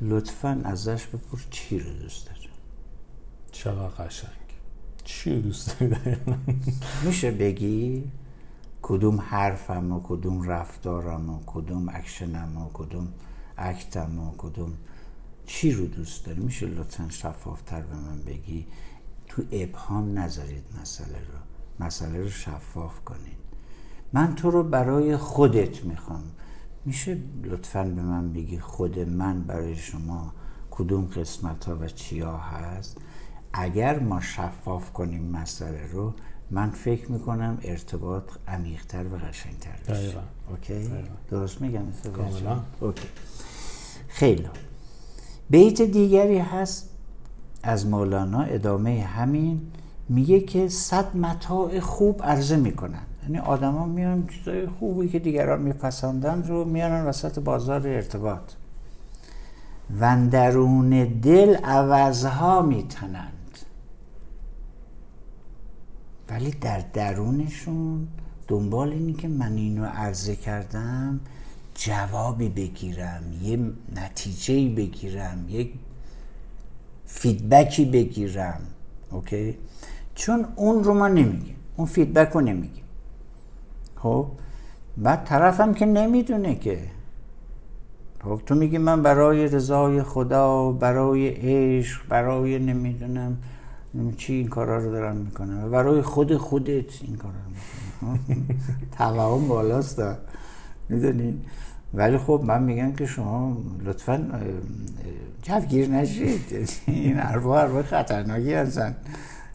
لطفا 0.00 0.60
ازش 0.64 1.06
بپر 1.06 1.38
چی 1.50 1.78
رو 1.78 1.92
دوست 1.92 2.26
داری. 2.26 2.48
چقدر 3.52 3.88
قشنگ. 3.88 4.30
چی 5.04 5.34
رو 5.34 5.40
دوست 5.40 5.78
داری؟ 5.80 6.16
میشه 7.04 7.30
بگی 7.30 8.04
کدوم 8.82 9.20
حرفم 9.20 9.92
و 9.92 10.00
کدوم 10.04 10.42
رفتارم 10.42 11.30
و 11.30 11.40
کدوم 11.46 11.88
اکشنم 11.88 12.56
و 12.56 12.70
کدوم 12.72 13.08
اکتم 13.58 14.18
و 14.18 14.34
کدوم 14.38 14.72
چی 15.46 15.72
رو 15.72 15.86
دوست 15.86 16.26
داری؟ 16.26 16.40
میشه 16.40 16.66
لطفا 16.66 17.08
شفافتر 17.08 17.80
به 17.80 17.94
من 17.94 18.22
بگی. 18.22 18.66
تو 19.26 19.42
ابهام 19.52 20.18
نذارید 20.18 20.64
مسئله 20.80 21.18
رو. 21.18 21.38
مسئله 21.86 22.22
رو 22.22 22.30
شفاف 22.30 23.00
کنید. 23.04 23.51
من 24.12 24.34
تو 24.34 24.50
رو 24.50 24.62
برای 24.62 25.16
خودت 25.16 25.84
می‌خوام. 25.84 26.22
میشه 26.84 27.18
لطفا 27.44 27.84
به 27.84 28.02
من 28.02 28.32
بگی 28.32 28.58
خود 28.58 28.98
من 28.98 29.42
برای 29.42 29.76
شما 29.76 30.32
کدوم 30.70 31.04
قسمت 31.04 31.64
ها 31.64 31.76
و 31.80 31.88
چیا 31.88 32.36
هست؟ 32.36 32.96
اگر 33.52 33.98
ما 33.98 34.20
شفاف 34.20 34.92
کنیم 34.92 35.22
مسئله 35.22 35.86
رو 35.92 36.14
من 36.50 36.70
فکر 36.70 37.12
می‌کنم 37.12 37.58
ارتباط 37.62 38.22
عمیقتر 38.48 39.06
و 39.06 39.16
قشنگتر 39.16 39.76
بشه 39.88 40.18
اوکی؟ 40.50 40.90
درست 41.30 41.60
میگم 41.60 41.82
کاملا. 42.16 42.60
اوکی. 42.80 43.08
خیلی. 44.08 44.48
بیت 45.50 45.82
دیگری 45.82 46.38
هست 46.38 46.90
از 47.62 47.86
مولانا 47.86 48.42
ادامه 48.42 49.02
همین. 49.02 49.60
میگه 50.08 50.40
که 50.40 50.68
صد 50.68 51.16
متاع 51.16 51.80
خوب 51.80 52.22
عرضه 52.22 52.56
می‌کنن. 52.56 53.02
یعنی 53.22 53.38
آدما 53.38 53.86
میان 53.86 54.26
چیزای 54.26 54.66
خوبی 54.66 55.08
که 55.08 55.18
دیگران 55.18 55.62
میپسندن 55.62 56.42
رو 56.42 56.64
میانن 56.64 57.04
وسط 57.04 57.38
بازار 57.38 57.88
ارتباط. 57.88 58.52
و 60.00 60.26
درون 60.30 61.04
دل 61.04 61.56
عوضها 61.56 62.62
میتنند. 62.62 63.32
ولی 66.30 66.50
در 66.50 66.84
درونشون 66.92 68.08
دنبال 68.48 68.88
اینی 68.88 69.12
که 69.12 69.28
من 69.28 69.52
اینو 69.52 69.84
عرضه 69.84 70.36
کردم 70.36 71.20
جوابی 71.74 72.48
بگیرم 72.48 73.22
یه 73.42 73.58
نتیجه 73.96 74.68
بگیرم 74.68 75.44
یک 75.48 75.72
feedback 77.06 77.75
ی 77.75 77.84
بگیرم 77.84 78.60
okay؟ 79.10 79.58
چون 80.14 80.46
اون 80.56 80.84
رو 80.84 80.94
ما 80.94 81.08
نمیگیم 81.08 81.56
اون 81.76 81.86
feedback 81.86 82.32
رو 82.32 82.40
نمیگیم. 82.40 82.81
خب 84.02 84.26
بعد 84.96 85.24
طرفم 85.24 85.74
که 85.74 85.86
نمی‌دونه 85.86 86.54
که. 86.54 86.78
خب 88.24 88.40
تو 88.46 88.54
میگی 88.54 88.78
من 88.78 89.02
برای 89.02 89.48
رضای 89.48 90.02
خدا 90.02 90.72
برای 90.72 91.28
عشق 91.28 92.08
برای 92.08 92.58
نمی‌دونم 92.58 93.36
چی 94.16 94.34
این 94.34 94.48
کارا 94.48 94.78
رو 94.78 94.90
دارم 94.90 95.16
می‌کنم. 95.16 95.70
برای 95.70 96.02
خود 96.02 96.36
خودت 96.36 97.02
این 97.02 97.16
کارا 97.16 97.34
رو 97.34 98.10
می‌کنم. 98.10 98.58
توهم 98.98 99.48
بالاست. 99.48 100.02
می‌دونی؟ 100.88 101.40
ولی 101.94 102.18
خب 102.18 102.42
من 102.46 102.62
میگم 102.62 102.92
که 102.92 103.06
شما 103.06 103.56
لطفا 103.84 104.40
جوگیر 105.42 105.88
نشید. 105.88 106.68
این 106.86 107.16
حرفا 107.16 107.58
حرفا 107.58 107.82
خطرناکی 107.82 108.54
هستن. 108.54 108.96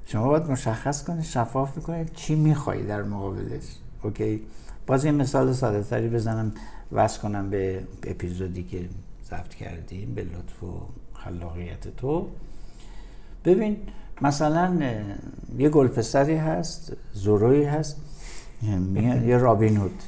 شما 0.06 0.28
باید 0.28 0.52
مشخص 0.52 1.04
کنید 1.04 1.24
شفاف 1.24 1.78
می‌کنید 1.78 2.14
چی 2.14 2.36
میخوایی 2.36 2.84
در 2.84 3.04
مقابلش. 3.04 3.64
اوکی. 4.08 4.42
باز 4.88 5.06
یه 5.06 5.12
مثال 5.12 5.54
ساده 5.54 5.84
تری 5.84 6.10
بزنم 6.10 6.52
وصل 6.92 7.22
کنم 7.22 7.50
به 7.50 7.84
اپیزودی 8.04 8.64
که 8.64 8.90
ضبط 9.30 9.54
کردیم 9.54 10.14
به 10.16 10.24
لطف 10.24 10.64
و 10.64 10.80
خلاقیت 11.14 11.96
تو. 11.98 12.28
ببین 13.46 13.78
مثلا 14.22 14.78
یه 15.58 15.70
گلپسری 15.70 16.36
هست 16.36 16.94
زوروی 17.14 17.64
هست 17.64 17.98
یه 19.26 19.38
رابین 19.38 19.78
هود. 19.78 20.04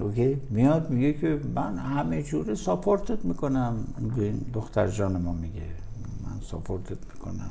okay؟ 0.00 0.40
میاد 0.50 0.90
میگه 0.90 1.12
که 1.12 1.40
من 1.54 1.78
همه 1.78 2.22
جوره 2.22 2.54
support 2.54 3.15
ت 3.15 3.24
می‌کنم. 3.24 3.84
دختر 4.54 4.88
جان 4.88 5.22
ما 5.22 5.32
میگه 5.32 5.62
من 6.26 6.40
support 6.40 6.91
ت 6.91 6.98
می‌کنم. 7.14 7.50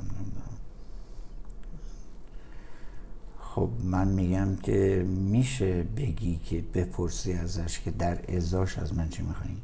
خب 3.56 3.70
من 3.84 4.08
میگم 4.08 4.56
که 4.56 5.06
میشه 5.08 5.84
بگی 5.84 6.40
که 6.46 6.64
بپرسی 6.74 7.34
ازش 7.34 7.80
که 7.80 7.92
در 7.92 8.36
ازاش 8.36 8.78
از 8.78 8.94
من 8.94 9.10
چی 9.10 9.24
میخوایی 9.24 9.58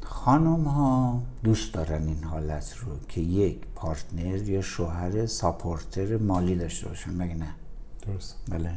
خانم 0.00 0.64
ها 0.64 1.22
دوست 1.44 1.74
دارن 1.74 2.06
این 2.06 2.24
حالت 2.24 2.76
رو 2.76 2.92
که 3.08 3.20
یک 3.20 3.58
partner 3.74 4.48
یا 4.48 4.62
شوهر 4.62 5.26
supporter 5.26 6.16
مالی 6.16 6.56
داشته 6.56 6.88
باشن 6.88 7.22
مگه 7.22 7.34
نه؟ 7.34 7.54
درست. 8.06 8.36
بله. 8.48 8.74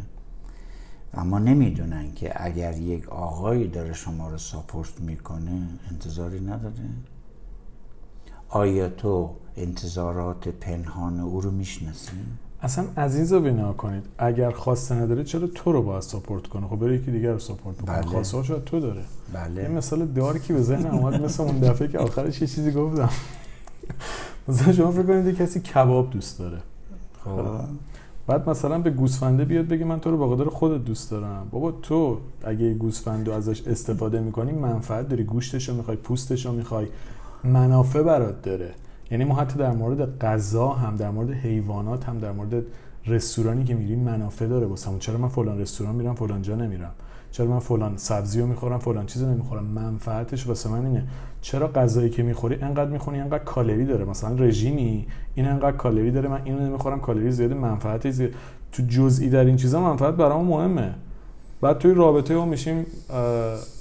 اما 1.14 1.40
نمی‌دونن 1.40 2.14
که 2.14 2.46
اگر 2.46 2.78
یک 2.78 3.10
آقایی 3.10 3.68
داره 3.68 3.94
شما 3.94 4.30
رو 4.30 4.38
ساپورت 4.38 5.00
می‌کنه 5.00 5.68
انتظاری 5.92 6.40
نداره؟ 6.40 6.90
آیا 8.50 8.90
تو 8.90 9.30
انتظارات 9.58 10.48
پنهان 10.48 11.20
او 11.20 11.42
رو 11.42 11.52
می‌شناسی؟ 11.52 12.12
اصلا 12.62 12.86
عزیز 12.98 13.34
رو 13.34 13.42
بنا 13.42 13.74
کنید. 13.74 14.04
اگر 14.18 14.52
خواسته 14.52 14.96
نداره 14.96 15.24
چرا 15.24 15.48
تو 15.48 15.72
رو 15.72 15.82
باید 15.82 16.02
ساپورت 16.02 16.48
کنه 16.48 16.68
خب 16.68 16.76
بره 16.76 16.96
یکی 16.96 17.12
دیگر 17.12 17.32
رو 17.32 17.40
ساپورت 17.40 17.82
کنه 17.82 17.96
بله. 17.96 18.08
خواسته 18.08 18.44
شاید 18.44 18.64
تو 18.64 18.80
داره. 18.80 19.02
بله. 19.34 19.64
یه 19.64 19.68
مثال 19.68 20.06
دارکی 20.06 20.54
به 20.54 20.62
ذهن 20.62 20.86
اومد 20.86 21.24
مثل 21.24 21.44
اون 21.44 21.60
دفعه 21.60 21.88
که 21.88 22.00
آخرش 22.00 22.42
یه 22.42 22.48
چیزی 22.48 22.72
گفتم. 22.72 23.10
مثلا 24.48 24.74
شما 24.74 24.92
فکر 24.92 25.04
کنید 25.04 25.38
کسی 25.38 25.60
کباب 25.60 26.10
دوست 26.10 26.40
داره. 26.40 26.58
خب. 27.26 27.46
بعد 28.28 28.50
مثلا 28.50 28.80
به 28.80 28.90
گوسفنده 28.90 29.46
بیاد 29.46 29.68
بگه 29.68 29.86
من 29.86 30.00
تو 30.00 30.12
رو 30.12 30.18
با 30.18 30.36
قدر 30.36 30.50
خودت 30.50 30.86
دوست 30.86 31.12
دارم. 31.12 31.48
بابا 31.52 31.72
تو 31.72 32.18
اگه 32.44 32.74
گوسفند 32.74 33.28
رو 33.28 33.34
ازش 33.34 33.68
استفاده 33.68 34.20
می‌کنی 34.20 34.52
منفعت 34.52 35.10
داری. 35.10 35.24
گوشتش 35.24 35.70
رو 35.70 35.76
می‌خوای 35.76 35.98
پوستش 35.98 36.46
رو 36.46 36.52
می‌خوای. 36.52 36.88
منافع 37.44 38.02
برات 38.02 38.42
داره. 38.42 38.72
یعنی 39.12 39.24
ما 39.24 39.36
حتی 39.36 39.60
در 39.60 39.72
مورد 39.72 40.20
غذا 40.20 40.70
هم 40.70 40.96
در 40.96 41.10
مورد 41.10 41.32
حیوانات 41.32 42.10
هم 42.10 42.20
در 42.20 42.32
مورد 42.32 42.64
رستورانی 43.08 43.64
که 43.64 43.74
میریم 43.74 44.00
منافع 44.00 44.48
داره 44.48 44.66
واسمون. 44.66 45.00
چرا 45.00 45.18
من 45.18 45.28
فلان 45.28 45.60
رستوران 45.60 45.96
میرم 45.96 46.16
فلان 46.16 46.42
جا 46.42 46.56
نمیرم؟ 46.56 46.92
چرا 47.32 47.46
من 47.46 47.60
فلان 47.60 47.98
سبزی 47.98 48.42
رو 48.42 48.48
می‌خورم 48.48 48.80
فلان 48.80 49.06
چیز 49.06 49.24
رو 49.24 49.30
نمی‌خورم؟ 49.30 49.64
منفعتش 49.64 50.48
واسه 50.48 50.70
من 50.70 50.86
اینه. 50.86 51.04
چرا 51.42 51.68
غذایی 51.68 52.10
که 52.10 52.24
می‌خوری 52.24 52.56
انقدر 52.62 52.90
می‌خونی 52.90 53.20
انقدر 53.20 53.44
کالری 53.44 53.86
داره؟ 53.86 54.06
مثلا 54.06 54.36
رژیمی 54.36 55.08
این 55.36 55.48
انقدر 55.48 55.78
کالری 55.78 56.12
داره 56.12 56.30
من 56.30 56.42
اینو 56.44 56.60
نمی‌خورم 56.60 57.00
کالری 57.00 57.32
زیاده 57.32 57.56
منفعت 57.56 58.12
زیاد. 58.12 58.32
تو 58.72 58.84
جزئی 58.84 59.30
در 59.30 59.46
این 59.46 59.56
چیزا 59.56 59.82
منفعت 59.82 60.14
برام 60.14 60.46
مهمه. 60.46 60.94
بعد 61.62 61.78
توی 61.78 61.94
رابطه 61.94 62.34
اون 62.34 62.50
میشیم 62.50 62.86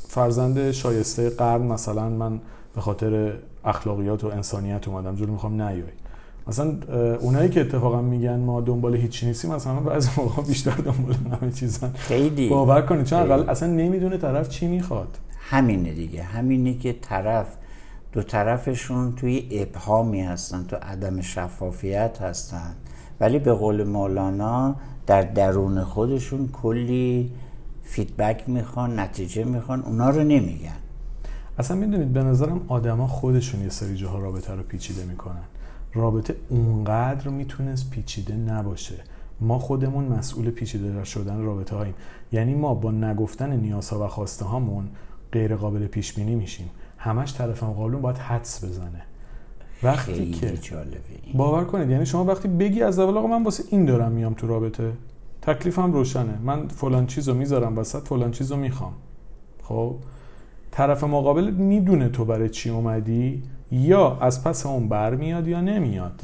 فرزند 0.09 0.71
شایسته 0.71 1.31
قرن 1.31 1.63
مثلا 1.63 2.09
من 2.09 2.41
به 2.77 2.83
خاطر 2.83 3.33
اخلاقیات 3.65 4.25
و 4.25 4.27
انسانیت 4.27 4.89
اومدم 4.89 5.17
جلو 5.17 5.33
می‌خوام 5.33 5.63
نیای. 5.63 5.83
مثلا 6.47 6.77
اونایی 7.21 7.49
که 7.49 7.61
اتفاقا 7.61 8.03
میگن 8.03 8.39
ما 8.39 8.61
دنبال 8.61 8.97
هیچی 8.97 9.27
نیستیم 9.27 9.55
مثلا 9.55 9.81
بعضی 9.81 10.09
موقع 10.17 10.43
بیشتر 10.43 10.71
دنبال 10.71 11.15
همه 11.41 11.53
چیزن. 11.53 11.91
خیلی. 11.95 12.49
باور 12.49 12.83
کنید 12.83 13.05
چون 13.05 13.19
اقل 13.19 13.51
اصلا 13.51 13.69
نمی‌دونه 13.69 14.17
طرف 14.19 14.49
چی 14.49 14.67
می‌خواد. 14.67 15.19
همینه 15.39 15.93
دیگه. 15.93 16.23
همینه 16.23 16.75
که 16.75 16.93
طرف 16.93 17.47
دو 18.13 18.23
طرفشون 18.23 19.13
توی 19.13 19.49
ابهامی 19.51 20.23
هستن 20.23 20.65
تو 20.65 20.77
عدم 20.77 21.21
شفافیت 21.21 22.19
هستن. 22.21 22.75
ولی 23.21 23.39
به 23.39 23.53
قول 23.53 23.85
مولانا 23.85 24.77
در 25.07 25.23
درون 25.23 25.85
خودشون 25.85 26.49
کلی 26.49 27.33
فیدبک 27.83 28.49
می‌خوان 28.49 29.01
نتیجه 29.01 29.45
می‌خوان 29.45 29.83
اونا 29.83 30.11
رو 30.11 30.21
نمیگن. 30.21 30.77
اصلا 31.59 31.77
می‌دونید 31.77 32.13
به 32.13 32.23
نظرم 32.23 32.61
آدما 32.69 33.07
خودشون 33.07 33.63
یه 33.63 33.69
سری 33.69 33.97
جاها 33.97 34.19
رابطه 34.19 34.55
رو 34.55 34.63
پیچیده 34.63 35.05
می‌کنن. 35.05 35.45
رابطه 35.95 36.37
اونقدر 36.49 37.29
می‌تونست 37.29 37.91
پیچیده 37.91 38.35
نباشه. 38.37 38.95
ما 39.41 39.59
خودمون 39.59 40.05
مسئول 40.05 40.51
پیچیده 40.51 41.05
شدن 41.05 41.43
رابطه 41.43 41.77
هاییم. 41.77 41.95
یعنی 42.33 42.55
ما 42.55 42.75
با 42.75 42.91
نگفتن 42.91 43.57
نیازها 43.57 44.05
و 44.05 44.09
خواسته 44.09 44.45
هامون 44.45 44.89
غیر 45.33 45.57
قابل 45.57 45.87
پیش 45.87 46.13
بینی 46.13 46.35
میشیم. 46.35 46.71
همش 46.99 47.35
طرف 47.35 47.63
مقابلون 47.63 48.03
باید 48.03 48.17
حدس 48.19 48.65
بزنه. 48.65 49.03
وقتی 49.83 50.13
خیلی 50.13 50.33
که 50.33 50.57
جالبه 50.57 51.01
این. 51.23 51.37
باور 51.39 51.65
کنید 51.65 51.91
یعنی 51.91 52.07
شما 52.07 52.25
وقتی 52.25 52.49
بگی 52.49 52.83
از 52.83 52.99
اول 52.99 53.17
آقا 53.17 53.27
من 53.27 53.45
واسه 53.45 53.65
این 53.71 53.85
دارم 53.85 54.13
میام 54.13 54.35
تو 54.35 54.47
رابطه 54.47 54.93
تکلیفم 55.43 55.93
روشنه. 55.93 56.39
من 56.43 56.69
فلان 56.69 57.07
چیزو 57.07 57.35
می‌ذارم 57.35 57.79
وسط 57.79 58.09
فلان 58.09 58.31
چیزو 58.31 58.57
می‌خوام. 58.57 58.93
خب؟ 59.63 59.97
طرف 60.77 61.05
مقابل 61.05 61.51
می‌دونه 61.51 62.09
تو 62.09 62.25
برای 62.25 62.49
چی 62.49 62.71
اومدی 62.71 63.43
یا 63.71 64.19
از 64.21 64.45
پس 64.45 64.67
اون 64.67 64.89
بر 64.89 65.15
میاد 65.15 65.49
یا 65.49 65.61
نمیاد. 65.61 66.21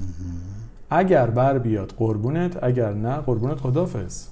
اگر 0.91 1.27
بر 1.27 1.59
بیاد 1.59 1.95
قربونت 1.97 2.65
اگر 2.65 2.93
نه 2.93 3.17
قربونت 3.17 3.59
خدافز 3.59 4.27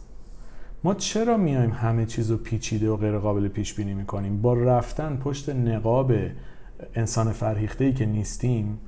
ما 0.84 0.94
چرا 0.94 1.36
میایم 1.36 1.70
همه 1.70 2.06
چیزو 2.06 2.36
پیچیده 2.36 2.90
و 2.90 2.96
غیر 2.96 3.18
قابل 3.18 3.48
پیش 3.48 3.74
بینی 3.74 3.94
می‌کنیم؟ 3.94 4.42
با 4.42 4.54
رفتن 4.54 5.16
پشت 5.16 5.48
نقاب 5.48 6.12
انسان 6.94 7.32
فرهیخته 7.32 7.84
ای 7.84 7.92
که 7.92 8.06
نیستیم 8.06 8.78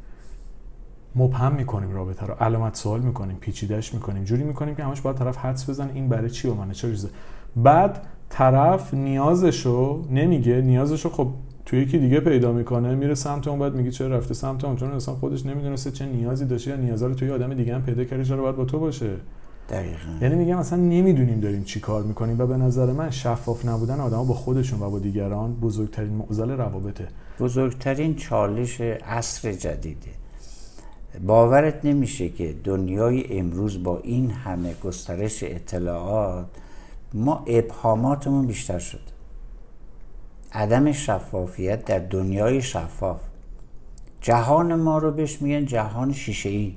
مبهم 1.16 1.52
می‌کنیم 1.52 1.90
رابطه 1.94 2.26
رو. 2.26 2.34
علامت 2.34 2.76
سوال 2.76 3.00
می‌کنیم 3.00 3.36
پیچیدهش 3.36 3.94
می‌کنیم 3.94 4.24
جوری 4.24 4.44
می‌کنیم 4.44 4.74
که 4.74 4.84
همش 4.84 5.00
باید 5.00 5.16
طرف 5.16 5.36
حدس 5.36 5.70
بزنه 5.70 5.92
این 5.94 6.08
برای 6.08 6.30
چی 6.30 6.48
اومده 6.48 6.74
چه 6.74 6.90
چیزه 6.90 7.08
بعد 7.56 8.06
طرف 8.34 8.94
نیازشو 8.94 10.02
نمیگه 10.10 10.60
نیازشو 10.60 11.08
خب 11.08 11.28
توی 11.66 11.82
یکی 11.82 11.98
دیگه 11.98 12.20
پیدا 12.20 12.52
می‌کنه 12.52 12.94
میره 12.94 13.14
سمت 13.14 13.48
اون 13.48 13.58
بعد 13.58 13.74
میگه 13.74 13.90
چرا 13.90 14.16
رفته 14.16 14.34
سمت 14.34 14.64
اون؟ 14.64 14.76
چون 14.76 14.90
اصلا 14.90 15.14
خودش 15.14 15.46
نمی‌دونسته 15.46 15.90
چه 15.90 16.06
نیازی 16.06 16.44
داشته 16.44 16.70
یا 16.70 16.76
نیازا 16.76 17.06
رو 17.06 17.14
توی 17.14 17.30
آدم 17.30 17.54
دیگه 17.54 17.74
هم 17.74 17.82
پیدا 17.82 18.04
کرده 18.04 18.24
چرا 18.24 18.42
باید 18.42 18.56
با 18.56 18.64
تو 18.64 18.78
باشه. 18.78 19.10
دقیقا. 19.68 19.96
یعنی 20.20 20.34
میگم 20.34 20.58
اصلا 20.58 20.78
نمی‌دونیم 20.78 21.40
داریم 21.40 21.64
چی 21.64 21.80
کار 21.80 22.02
می‌کنیم 22.02 22.40
و 22.40 22.46
به 22.46 22.56
نظر 22.56 22.92
من 22.92 23.10
شفاف 23.10 23.66
نبودن 23.66 24.00
آدما 24.00 24.24
با 24.24 24.34
خودشون 24.34 24.82
و 24.82 24.90
با 24.90 24.98
دیگران 24.98 25.54
بزرگترین 25.54 26.12
معضل 26.12 26.50
روابطه. 26.50 27.08
بزرگترین 27.40 28.14
چالش 28.14 28.80
عصر 28.80 29.52
جدیده. 29.52 30.10
باورت 31.26 31.84
نمیشه 31.84 32.28
که 32.28 32.54
دنیای 32.64 33.38
امروز 33.38 33.82
با 33.82 33.98
این 33.98 34.30
همه 34.30 34.74
گسترش 34.84 35.42
اطلاعات 35.42 36.46
ما 37.14 37.44
ابهاماتمون 37.46 38.46
بیشتر 38.46 38.78
شد. 38.78 39.00
عدم 40.52 40.92
شفافیت 40.92 41.84
در 41.84 41.98
دنیای 41.98 42.62
شفاف. 42.62 43.20
جهان 44.20 44.74
ما 44.74 44.98
رو 44.98 45.10
بهش 45.10 45.42
میگن 45.42 45.66
جهان 45.66 46.12
شیشه 46.12 46.48
ای 46.48 46.76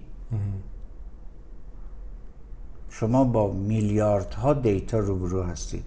شما 2.89 3.23
با 3.23 3.51
میلیاردها 3.51 4.53
data 4.53 4.99
روبرو 4.99 5.43
هستید. 5.43 5.86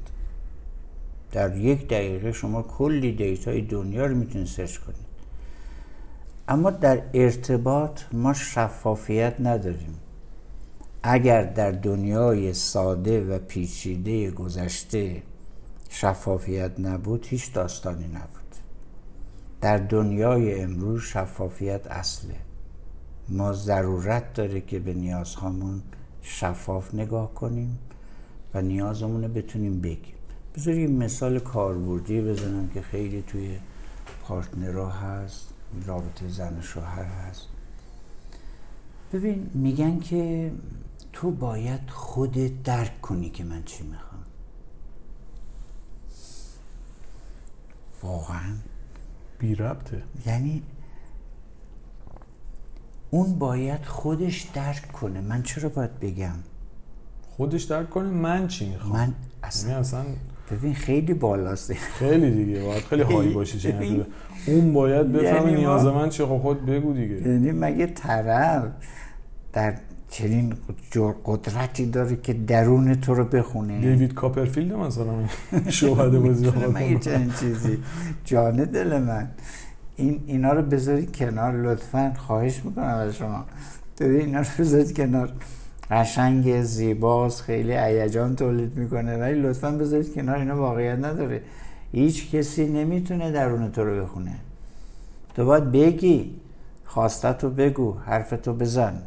در 1.33 1.57
یک 1.57 1.89
دقیقه 1.89 2.33
شما 2.33 2.63
کلی 2.63 3.13
data 3.13 3.51
ی 3.51 3.61
دنیا 3.61 4.07
رو 4.07 4.17
می‌تونید 4.17 4.47
search 4.47 4.77
کنید. 4.77 5.09
اما 6.49 6.71
در 6.71 7.03
ارتباط 7.15 8.01
ما 8.13 8.35
شفافیت 8.35 9.35
نداریم. 9.41 9.95
اگر 11.03 11.43
در 11.43 11.71
دنیای 11.71 12.55
ساده 12.55 13.25
و 13.25 13.39
پیچیده 13.39 14.31
گذشته 14.31 15.23
شفافیت 15.89 16.81
نبود 16.81 17.27
هیچ 17.27 17.53
داستانی 17.53 18.07
نبود. 18.07 18.55
در 19.61 19.79
دنیای 19.79 20.61
امروز 20.61 21.03
شفافیت 21.03 21.87
اصله. 21.87 22.35
ما 23.29 23.53
ضرورت 23.53 24.33
داره 24.33 24.61
که 24.61 24.79
به 24.79 24.95
نیازهامون 24.95 25.83
شفاف 26.23 26.95
نگاه 26.95 27.35
کنیم 27.35 27.79
و 28.55 28.63
نیازمون 28.63 29.23
رو 29.23 29.29
بتونیم 29.29 29.81
بگیم. 29.81 30.15
بذار 30.57 30.75
یه 30.75 30.87
مثال 30.87 31.39
کاربردی 31.39 32.21
بزنم 32.21 32.69
که 32.69 32.83
خیلی 32.83 33.23
توی 33.23 33.59
پارتنرها 34.23 34.91
هست 34.91 35.49
رابطه 35.87 36.29
زن 36.29 36.59
و 36.59 36.63
شوهر 36.63 37.05
هست. 37.05 37.47
ببین 39.13 39.51
میگن 39.55 39.99
که 39.99 40.51
تو 41.21 41.31
باید 41.31 41.91
خودت 41.91 42.63
درک 42.63 43.01
کنی 43.01 43.31
که 43.31 43.45
من 43.45 43.63
چی 43.65 43.85
می‌خوام. 43.85 44.23
واقعا. 48.03 48.55
بی 49.39 49.55
ربطه. 49.55 50.03
یعنی 50.27 50.63
اون 53.11 53.39
باید 53.39 53.85
خودش 53.85 54.43
درک 54.43 54.93
کنه. 54.93 55.21
من 55.21 55.43
چرا 55.43 55.69
باید 55.69 56.01
بگم؟ 56.01 56.35
خودش 57.37 57.63
درک 57.63 57.91
کنه 57.91 58.09
من 58.09 58.49
چی 58.49 58.71
می‌خوام. 58.71 58.93
من 58.93 59.01
یعنی 59.01 59.15
اصلا 59.43 59.77
اصلا 59.77 60.05
ببین 60.51 60.75
خیلی 60.75 61.15
بالاست. 61.15 61.73
خیلی 61.73 62.45
دیگه 62.45 62.63
باید 62.65 62.85
خیلی 62.85 63.03
هایی 63.03 63.33
باشی 63.33 63.59
چه 63.59 63.69
یعنی 63.69 64.07
اون 64.47 64.73
باید 64.73 65.13
بفهمه 65.13 65.51
یعنی 65.51 65.55
نیاز 65.55 65.87
من 65.87 66.09
چیه 66.09 66.27
خب 66.27 66.39
خود 66.39 66.67
بگو 66.67 66.93
دیگه. 66.93 67.15
یعنی 67.15 67.53
مگه 67.53 67.87
طرف 67.87 68.73
در 69.53 69.79
چنین 70.11 70.55
قدرتی 71.25 71.87
داره 71.87 72.17
که 72.17 72.33
درون 72.33 72.95
تو 72.95 73.15
رو 73.15 73.25
بخونه. 73.25 73.81
دیوید 73.81 74.15
کاپرفیلد 74.15 74.73
مثلا 74.73 75.15
شوهد 75.69 76.19
بازی 76.19 76.47
رو 76.47 76.73
مگه 76.73 76.99
چنین 76.99 77.33
چیزی. 77.41 77.79
جان 78.25 78.57
دل 78.57 78.99
من. 78.99 79.29
این 79.97 80.21
اینا 80.27 80.53
رو 80.53 80.63
بذارید 80.63 81.17
کنار 81.17 81.53
لطفا 81.53 82.15
خواهش 82.17 82.65
می‌کنم 82.65 82.85
از 82.85 83.17
شما. 83.17 83.45
ببین 84.01 84.21
اینا 84.21 84.39
رو 84.39 84.47
بذارید 84.59 84.97
کنار. 84.97 85.33
قشنگ 85.91 86.63
زیباست 86.63 87.41
خیلی 87.43 87.73
هیجان 87.73 88.37
تولید 88.37 88.77
می‌کنه 88.77 89.17
ولی 89.17 89.41
لطفا 89.43 89.71
بذارید 89.71 90.15
کنار 90.15 90.37
اینا 90.37 90.57
واقعیت 90.57 90.99
نداره. 90.99 91.43
هیچ 91.93 92.31
کسی 92.31 92.67
نمی‌تونه 92.67 93.31
درون 93.31 93.73
تو 93.73 93.85
رو 93.85 94.03
بخونه. 94.03 94.35
تو 95.35 95.45
باید 95.45 95.73
بگی 95.73 96.35
خواستتو 96.85 97.51
بگو 97.51 97.95
حرفتو 98.07 98.53
بزن. 98.53 99.03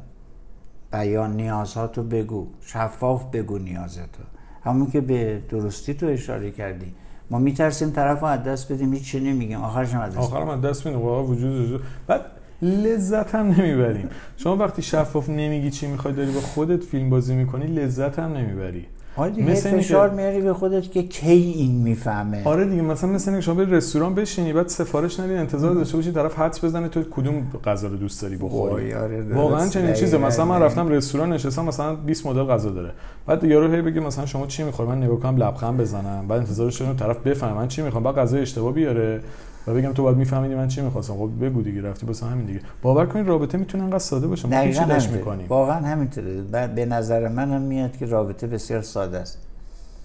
بیان 0.91 1.35
نیازهاتو 1.35 2.03
بگو. 2.03 2.47
شفاف 2.61 3.25
بگو 3.25 3.57
نیازتو 3.57 4.23
همون 4.63 4.91
که 4.91 5.01
به 5.01 5.41
درستی 5.49 5.93
تو 5.93 6.05
اشاره 6.05 6.51
کردی. 6.51 6.93
ما 7.29 7.39
میترسیم 7.39 7.89
طرف 7.89 8.19
رو 8.19 8.25
از 8.25 8.43
دست 8.43 8.71
بدیم 8.71 8.93
هیچ 8.93 9.03
چی 9.03 9.19
نمیگیم. 9.19 9.61
آخرش 9.61 9.93
هم 9.93 10.01
از 10.01 10.09
دست 10.09 10.17
آخرم 10.17 10.49
از 10.49 10.61
دست 10.61 10.85
میده 10.85 10.97
واقعا 10.97 11.23
وجود 11.23 11.61
وجود 11.61 11.83
بعد 12.07 12.21
لذت 12.61 13.35
هم 13.35 13.45
نمی‌بریم. 13.45 14.09
شما 14.37 14.55
وقتی 14.55 14.81
شفاف 14.81 15.29
نمیگی 15.29 15.71
چی 15.71 15.87
می‌خوای 15.87 16.13
داری 16.13 16.31
با 16.31 16.41
خودت 16.41 16.83
فیلم 16.83 17.09
بازی 17.09 17.35
می‌کنی 17.35 17.67
لذت 17.67 18.19
هم 18.19 18.33
نمی‌بری. 18.33 18.85
آره 19.17 19.31
دیگه 19.31 19.51
مثل 19.51 19.77
فشار 19.77 20.09
که- 20.09 20.15
میاری 20.15 20.41
به 20.41 20.53
خودت 20.53 20.91
که 20.91 21.03
کی 21.03 21.31
این 21.31 21.71
می‌فهمه؟ 21.71 22.43
آره 22.43 22.65
دیگه 22.65 22.81
مثلا 22.81 23.09
مثل 23.09 23.31
اینکه 23.31 23.45
شما 23.45 23.55
به 23.55 23.65
رستوران 23.65 24.15
بشینی 24.15 24.53
بعد 24.53 24.67
سفارش 24.67 25.19
ندی 25.19 25.33
انتظار 25.33 25.73
داشته 25.73 25.97
باشی 25.97 26.11
طرف 26.11 26.39
حدس 26.39 26.63
بزنه 26.63 26.87
تو 26.87 27.03
کدوم 27.03 27.47
غذا 27.65 27.87
رو 27.87 27.95
دوست 27.95 28.21
داری 28.21 28.35
بخوری. 28.35 28.93
آره،. 28.93 29.35
واقعا 29.35 29.67
چنین 29.69 29.93
چیزه. 29.93 30.17
مثلا 30.17 30.45
من. 30.45 30.61
رفتم 30.61 30.87
رستوران 30.89 31.33
نشستم 31.33 31.65
مثلا 31.65 31.95
20 31.95 32.25
مدل 32.25 32.43
غذا 32.43 32.69
داره. 32.69 32.91
بعد 33.27 33.43
یارو 33.43 33.71
هی 33.71 33.81
بگه 33.81 33.99
مثلا 34.01 34.25
شما 34.25 34.47
چی 34.47 34.63
می‌خوای؟ 34.63 34.87
من 34.87 35.03
نگاه 35.03 35.19
کنم 35.19 35.37
لبخند 35.37 35.77
بزنم. 35.77 36.25
بعد 36.27 36.39
انتظارش 36.39 36.81
دارم 36.81 36.95
طرف 36.95 37.17
بفهمه 37.17 37.53
من 37.53 37.67
چی 37.67 37.81
می‌خوام؟ 37.81 38.03
بعد 38.03 38.15
غذا 38.15 38.37
اشتباه 38.37 38.73
بیاره. 38.73 39.21
و 39.67 39.73
بگم 39.73 39.93
تو 39.93 40.03
باید 40.03 40.17
میفهمیدی 40.17 40.55
من 40.55 40.67
چی 40.67 40.81
می‌خواستم. 40.81 41.13
خب 41.13 41.29
بگو 41.41 41.61
دیگه 41.61 41.81
رفتی 41.81 42.05
واسه 42.05 42.25
همین 42.25 42.45
دیگه. 42.45 42.59
باور 42.81 43.05
کنید 43.05 43.27
رابطه 43.27 43.57
می‌تونه 43.57 43.83
انقدر 43.83 43.99
ساده 43.99 44.27
باشه. 44.27 44.47
ما 44.47 44.61
پیچیدش 44.61 44.79
همینطوره. 44.79 45.17
می‌کنیم. 45.17 45.47
واقعا 45.47 45.87
همینطوره. 45.87 46.41
به 46.67 46.85
نظر 46.85 47.27
من 47.27 47.51
هم 47.51 47.61
میاد 47.61 47.97
که 47.97 48.05
رابطه 48.05 48.47
بسیار 48.47 48.81
ساده 48.81 49.17
است. 49.17 49.37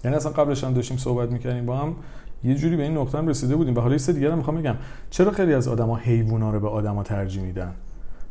یعنی 0.03 0.17
اصلا 0.17 0.31
قبلش 0.31 0.63
هم 0.63 0.73
داشتیم 0.73 0.97
صحبت 0.97 1.31
می‌کردیم 1.31 1.65
با 1.65 1.77
هم. 1.77 1.95
یه 2.43 2.55
جوری 2.55 2.75
به 2.75 2.83
این 2.83 2.97
نقطه 2.97 3.17
هم 3.17 3.27
رسیده 3.27 3.55
بودیم. 3.55 3.75
و 3.75 3.79
حالا 3.79 3.95
یه 3.95 4.13
دیگه 4.13 4.31
هم 4.31 4.37
می‌خوام 4.37 4.57
بگم. 4.57 4.75
چرا 5.09 5.31
خیلی 5.31 5.53
از 5.53 5.67
آدما 5.67 5.95
حیوونا 5.95 6.51
رو 6.51 6.59
به 6.59 6.67
آدما 6.67 7.03
ترجیح 7.03 7.43
میدن؟ 7.43 7.71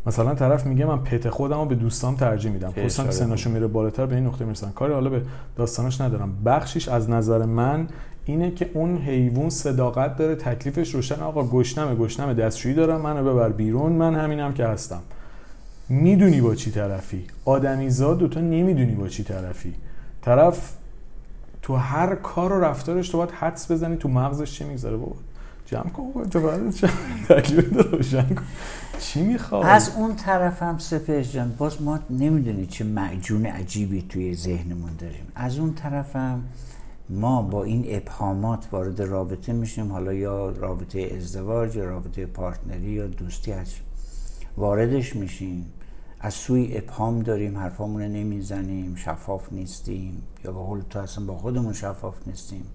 مثلا 0.07 0.35
طرف 0.35 0.67
میگه 0.67 0.87
من 0.87 0.99
پت 0.99 1.31
خودم 1.31 1.59
رو 1.59 1.65
به 1.65 1.75
دوستام 1.75 2.15
ترجیح 2.17 2.53
میدم. 2.53 2.71
خصوصا 2.71 3.05
که 3.05 3.11
سنشون 3.11 3.53
میره 3.53 3.67
بالاتر 3.67 4.07
به 4.07 4.15
این 4.15 4.27
نقطه 4.27 4.45
می‌رسن. 4.45 4.71
کاری 4.71 4.93
حالا 4.93 5.11
به 5.11 5.23
داستانش 5.57 6.01
ندارم. 6.01 6.33
بخشیش 6.45 6.89
از 6.89 7.11
نظر 7.11 7.45
من 7.45 7.89
اینه 8.27 8.51
که 8.51 8.71
اون 8.75 8.99
حیوان 8.99 9.51
صداقت 9.51 10.17
داره 10.17 10.35
تکلیفش 10.35 10.95
روشن. 10.95 11.21
آقا 11.21 11.45
گشنمه 11.45 11.95
گشنمه 11.95 12.35
دستشویی 12.35 12.75
دارم 12.75 13.01
منو 13.01 13.33
ببر 13.33 13.49
بیرون 13.49 13.93
من 13.93 14.15
همینم 14.15 14.53
که 14.53 14.67
هستم. 14.67 15.01
می‌دونی 15.89 16.41
با 16.41 16.55
چی 16.55 16.71
طرفی؟ 16.71 17.25
آدمیزاد 17.45 18.23
و 18.23 18.29
تو 18.29 18.41
نمی‌دونی 18.41 18.95
با 18.95 19.09
چی 19.09 19.25
طرفی. 19.25 19.75
طرف 20.23 20.73
تو 21.63 21.77
هر 21.77 22.15
کار 22.15 22.53
و 22.53 22.61
رفتارش 22.61 23.09
تو 23.09 23.19
باید 23.19 23.31
حدس 23.31 23.71
بزنی 23.71 23.97
تو 23.97 24.09
مغزش 24.09 24.53
چی 24.53 24.65
میگذره؟ 24.65 24.97
بابا 24.97 25.17
جمع 25.67 25.91
کن 25.91 26.29
تو 26.31 26.41
باید 26.41 26.91
روشن 27.93 28.35
کن. 28.35 28.45
چی 29.01 29.23
می‌خواد 29.23 29.67
از 29.67 29.91
اون 29.97 30.17
طرف 30.17 30.63
هم 30.63 30.79
سپهر 30.79 31.23
جان 31.23 31.55
باز 31.59 31.83
ما 31.83 31.99
نمی‌دونی 32.11 32.67
چه 32.67 32.85
معجون 32.85 33.47
عجیبی 33.47 34.03
توی 34.09 34.35
ذهنمون 34.35 34.91
داریم. 34.99 35.33
از 35.35 35.59
اون 35.59 35.75
طرف 35.75 36.17
هم 36.17 36.43
ما 37.11 37.43
با 37.43 37.65
این 37.65 37.85
ابهامات 37.89 38.69
وارد 38.73 39.03
رابطه 39.03 39.53
میشیم. 39.53 39.93
حالا 39.93 40.13
یا 40.13 40.51
رابطه 40.51 41.01
ازدواج 41.17 41.77
یا 41.77 41.85
رابطه 41.85 42.27
پارتنری 42.27 42.91
یا 42.91 43.07
دوستی 43.07 43.53
هست. 43.53 43.77
واردش 44.57 45.17
میشیم. 45.17 45.73
از 46.21 46.35
سوی 46.35 46.77
ابهام 46.77 47.23
داریم 47.23 47.59
حرفامون 47.59 48.03
رو 48.03 48.09
نمی‌زنیم 48.09 48.95
شفاف 48.95 49.53
نیستیم. 49.53 50.23
یا 50.45 50.53
به 50.53 50.59
قول 50.59 50.83
تو 50.91 50.99
اصلا 50.99 51.25
با 51.25 51.39
خودمون 51.39 51.73
شفاف 51.73 52.17
نیستیم. 52.27 52.67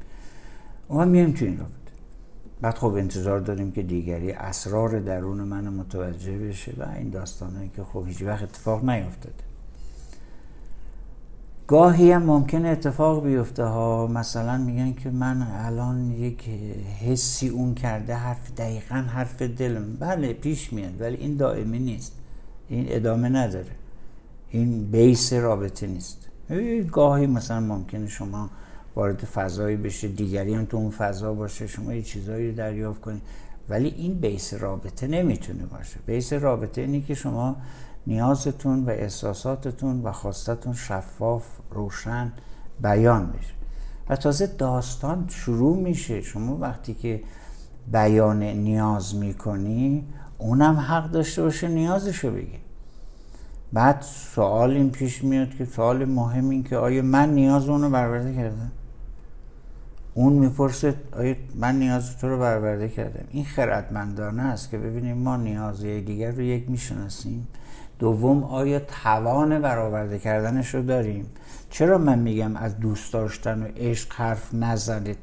و 0.89 1.05
میایم 1.05 1.31
تو 1.31 1.45
این 1.45 1.57
رابطه. 1.57 1.75
بعد 2.61 2.77
خب 2.77 2.93
انتظار 2.93 3.39
داریم 3.39 3.71
که 3.71 3.81
دیگری 3.81 4.31
اسرار 4.31 4.99
درون 4.99 5.37
من 5.37 5.69
متوجه 5.69 6.37
بشه 6.37 6.73
و 6.77 6.89
این 6.97 7.09
داستانهایی 7.09 7.71
که 7.75 7.83
خب 7.83 8.03
هیچ 8.07 8.21
وقت 8.21 8.43
اتفاق 8.43 8.89
نیفتاده. 8.89 9.50
گاهی 11.71 12.11
هم 12.11 12.23
ممکنه 12.23 12.67
اتفاق 12.67 13.23
بیفته 13.23 13.63
ها. 13.63 14.07
مثلا 14.07 14.57
میگن 14.57 14.93
که 14.93 15.09
من 15.09 15.47
الان 15.51 16.11
یک 16.11 16.49
حسی 16.99 17.49
اون 17.49 17.73
کرده 17.73 18.15
حرف 18.15 18.51
دقیقا 18.51 18.95
حرف 18.95 19.41
دلم. 19.41 19.95
بله 19.99 20.33
پیش 20.33 20.73
میاد 20.73 21.01
ولی 21.01 21.17
این 21.17 21.37
دائمی 21.37 21.79
نیست. 21.79 22.13
این 22.69 22.85
ادامه 22.89 23.29
نداره. 23.29 23.71
این 24.49 24.91
بیس 24.91 25.33
رابطه 25.33 25.87
نیست. 25.87 26.29
گاهی 26.91 27.27
مثلا 27.27 27.59
ممکنه 27.59 28.07
شما 28.07 28.49
وارد 28.95 29.19
فضایی 29.19 29.75
بشه 29.75 30.07
دیگری 30.07 30.53
هم 30.53 30.65
تو 30.65 30.77
اون 30.77 30.89
فضا 30.91 31.33
باشه 31.33 31.67
شما 31.67 31.93
یه 31.93 32.01
چیزایی 32.01 32.49
رو 32.49 32.55
دریافت 32.55 33.01
کنید 33.01 33.21
ولی 33.69 33.87
این 33.87 34.13
بیس 34.13 34.53
رابطه 34.53 35.07
نمی‌تونه 35.07 35.65
باشه. 35.65 35.97
بیس 36.05 36.33
رابطه 36.33 36.81
اینه 36.81 37.01
که 37.01 37.13
شما 37.13 37.55
نیازتون 38.07 38.85
و 38.85 38.89
احساساتتون 38.89 40.01
و 40.03 40.11
خواستتون 40.11 40.73
شفاف 40.73 41.45
روشن 41.71 42.31
بیان 42.81 43.31
بشه. 43.31 43.53
و 44.09 44.15
تازه 44.15 44.47
داستان 44.47 45.25
شروع 45.29 45.77
میشه. 45.77 46.21
شما 46.21 46.57
وقتی 46.57 46.93
که 46.93 47.23
بیان 47.91 48.43
نیاز 48.43 49.15
می‌کنی 49.15 50.07
اونم 50.37 50.75
حق 50.75 51.11
داشته 51.11 51.41
باشه 51.41 51.67
نیازشو 51.67 52.31
بگه 52.31 52.59
بعد 53.73 54.01
سوال 54.01 54.71
این 54.71 54.89
پیش 54.89 55.23
میاد 55.23 55.49
که 55.49 55.65
سوال 55.65 56.05
مهم 56.05 56.49
این 56.49 56.63
که 56.63 56.77
آیا 56.77 57.01
من 57.01 57.33
نیاز 57.33 57.69
اونو 57.69 57.89
برآورده 57.89 58.35
کردم؟ 58.35 58.71
اون 60.13 60.33
می‌پرسه 60.33 60.95
آیا 61.11 61.35
من 61.55 61.79
نیاز 61.79 62.17
تو 62.17 62.29
رو 62.29 62.39
برآورده 62.39 62.89
کردم؟ 62.89 63.25
این 63.31 63.45
خردمندانه 63.45 64.41
است 64.41 64.69
که 64.69 64.77
ببینیم 64.77 65.17
ما 65.17 65.37
نیازهای 65.37 66.01
دیگر 66.01 66.31
رو 66.31 66.41
یک 66.41 66.69
می‌شناسیم. 66.69 67.47
دوم 68.01 68.43
آیا 68.43 68.79
توان 68.79 69.59
برآورده 69.59 70.19
کردنش 70.19 70.75
رو 70.75 70.81
داریم؟ 70.81 71.25
چرا 71.69 71.97
من 71.97 72.19
میگم 72.19 72.55
از 72.55 72.79
دوست 72.79 73.13
داشتن 73.13 73.63
و 73.63 73.65
عشق 73.65 74.13
حرف 74.13 74.53
نزنید؟ 74.53 75.17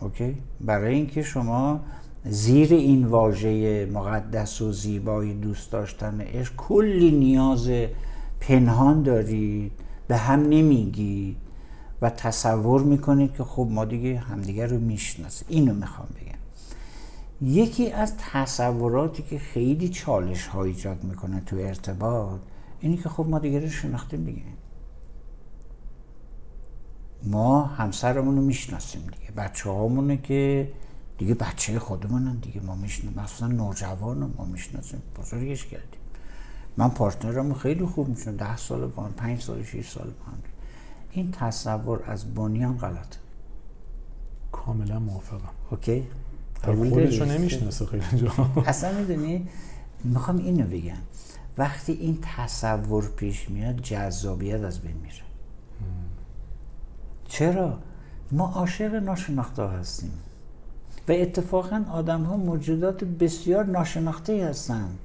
اوکی؟ 0.00 0.38
برای 0.60 0.94
اینکه 0.94 1.22
شما 1.22 1.80
زیر 2.24 2.74
این 2.74 3.04
واژه 3.04 3.86
مقدس 3.86 4.60
و 4.60 4.72
زیبای 4.72 5.34
دوست 5.34 5.72
داشتن 5.72 6.20
عشق 6.20 6.56
کلی 6.56 7.10
نیاز 7.10 7.70
پنهان 8.40 9.02
دارید 9.02 9.72
به 10.08 10.16
هم 10.16 10.40
نمیگید 10.40 11.36
و 12.02 12.10
تصور 12.10 12.82
می‌کنید 12.82 13.34
که 13.34 13.44
خب 13.44 13.68
ما 13.70 13.84
دیگه 13.84 14.18
همدیگه 14.18 14.66
رو 14.66 14.78
می‌شناسیم. 14.78 15.46
اینو 15.50 15.74
می‌خوام 15.74 16.08
بگم. 16.20 16.35
یکی 17.40 17.90
از 17.90 18.14
تصوراتی 18.32 19.22
که 19.22 19.38
خیلی 19.38 19.88
چالش 19.88 20.46
ها 20.46 20.64
ایجاد 20.64 21.04
می‌کنه 21.04 21.40
تو 21.40 21.56
ارتباط 21.56 22.40
اینی 22.80 22.96
که 22.96 23.08
خب 23.08 23.26
ما 23.28 23.38
دیگه 23.38 23.60
رو 23.60 23.68
شناختیم 23.68 24.24
دیگه. 24.24 24.42
ما 27.22 27.64
همسرمون 27.64 28.36
رو 28.36 28.42
می‌شناسیم 28.42 29.02
دیگه. 29.02 29.32
بچه 29.36 29.70
هامونه 29.70 30.16
که 30.16 30.72
دیگه 31.18 31.34
بچه 31.34 31.78
خودمونن 31.78 32.36
دیگه. 32.36 32.60
ما 32.60 32.74
می‌شناسیم 32.74 33.22
مثلا 33.22 33.48
نوجوان 33.48 34.20
رو 34.20 34.28
ما 34.36 34.44
می‌شناسیم. 34.44 35.02
بزرگش 35.18 35.66
کردیم. 35.66 36.00
من 36.76 36.90
partner 36.90 37.40
مو 37.40 37.54
خیلی 37.54 37.84
خوب 37.84 38.08
می‌شناسم 38.08 38.36
ده 38.36 38.56
سال 38.56 38.86
با 38.86 39.02
هم 39.02 39.12
پنج 39.12 39.42
سال 39.42 39.62
شیش 39.62 39.88
سال 39.88 40.06
با 40.06 40.24
هم. 40.32 40.38
این 41.10 41.30
تصور 41.32 42.02
از 42.06 42.34
بنیان 42.34 42.78
غلطه. 42.78 43.18
کاملا 44.52 44.98
موافقم. 44.98 45.52
okay؟ 45.70 46.06
خودش 46.64 47.20
رو 47.20 47.26
نمی‌شناسه 47.26 47.86
خیلی 47.86 48.02
جا. 48.16 48.30
اصلا 48.66 48.98
می‌دونی 48.98 49.48
می‌خوام 50.04 50.38
اینو 50.38 50.66
بگم. 50.66 50.96
وقتی 51.58 51.92
این 51.92 52.18
تصور 52.22 53.08
پیش 53.16 53.50
میاد 53.50 53.80
جذابیت 53.80 54.60
از 54.60 54.80
بین 54.80 54.96
میره. 54.96 55.14
چرا؟ 57.28 57.78
ما 58.32 58.52
عاشق 58.52 58.94
ناشناخته 58.94 59.62
هستیم. 59.62 60.12
و 61.08 61.12
اتفاقا 61.12 61.84
آدم 61.92 62.22
ها 62.22 62.36
موجودات 62.36 63.04
بسیار 63.04 63.64
ناشناخته 63.64 64.46
هستند. 64.46 64.98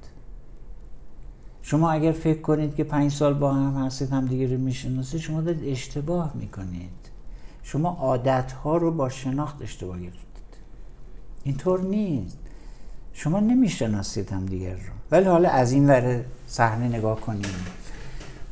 شما 1.61 1.91
اگر 1.91 2.11
فکر 2.11 2.41
کنید 2.41 2.75
که 2.75 2.83
پنج 2.83 3.11
سال 3.11 3.33
با 3.33 3.53
هم 3.53 3.85
هستید 3.85 4.09
هم 4.09 4.25
دیگه 4.25 4.47
رو 4.47 4.57
می‌شناسید 4.57 5.19
شما 5.19 5.41
دارید 5.41 5.71
اشتباه 5.71 6.31
می‌کنید. 6.35 7.09
شما 7.63 7.89
عادت 7.89 8.51
ها 8.51 8.77
رو 8.77 8.91
با 8.91 9.09
شناخت 9.09 9.61
اشتباه 9.61 9.99
گرفتید. 9.99 10.30
اینطور 11.43 11.81
نیست. 11.81 12.37
شما 13.13 13.39
نمی‌شناسید 13.39 14.31
هم 14.31 14.45
دیگر 14.45 14.73
رو. 14.73 14.93
ولی 15.11 15.25
حالا 15.25 15.49
از 15.49 15.71
این 15.71 15.87
ور 15.89 16.23
صحنه 16.47 16.87
نگاه 16.87 17.21
کنیم. 17.21 17.55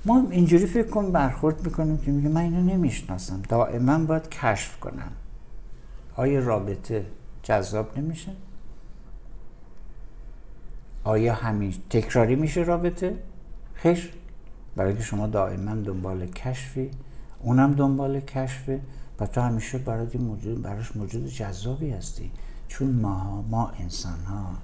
ما 0.05 0.27
اینجوری 0.29 0.65
فکر 0.65 0.87
کن 0.87 1.11
برخورد 1.11 1.65
می‌کنیم 1.65 1.97
که 1.97 2.11
میگه 2.11 2.29
من 2.29 2.41
اینو 2.41 2.61
نمی‌شناسم. 2.61 3.41
دائما 3.49 3.99
باید 3.99 4.29
کشف 4.29 4.79
کنم. 4.79 5.11
آیا 6.15 6.39
رابطه 6.39 7.05
جذاب 7.43 7.97
نمیشه؟ 7.97 8.31
آیا 11.03 11.33
همین 11.33 11.73
تکراری 11.89 12.35
میشه 12.35 12.61
رابطه؟ 12.61 13.15
خیر. 13.73 14.13
برای 14.75 14.95
که 14.95 15.03
شما 15.03 15.27
دائما 15.27 15.75
دنبال 15.75 16.25
کشفی 16.25 16.91
اونم 17.41 17.73
دنبال 17.73 18.19
کشفه 18.19 18.79
و 19.19 19.25
تو 19.27 19.41
همیشه 19.41 19.77
برای 19.77 20.17
موجود 20.17 20.61
براش 20.61 20.95
موجود 20.95 21.27
جذابی 21.27 21.89
هستی. 21.89 22.31
چون 22.70 22.91
ما 22.91 23.41
ما 23.41 23.70
انسان 23.70 24.24
ها 24.24 24.57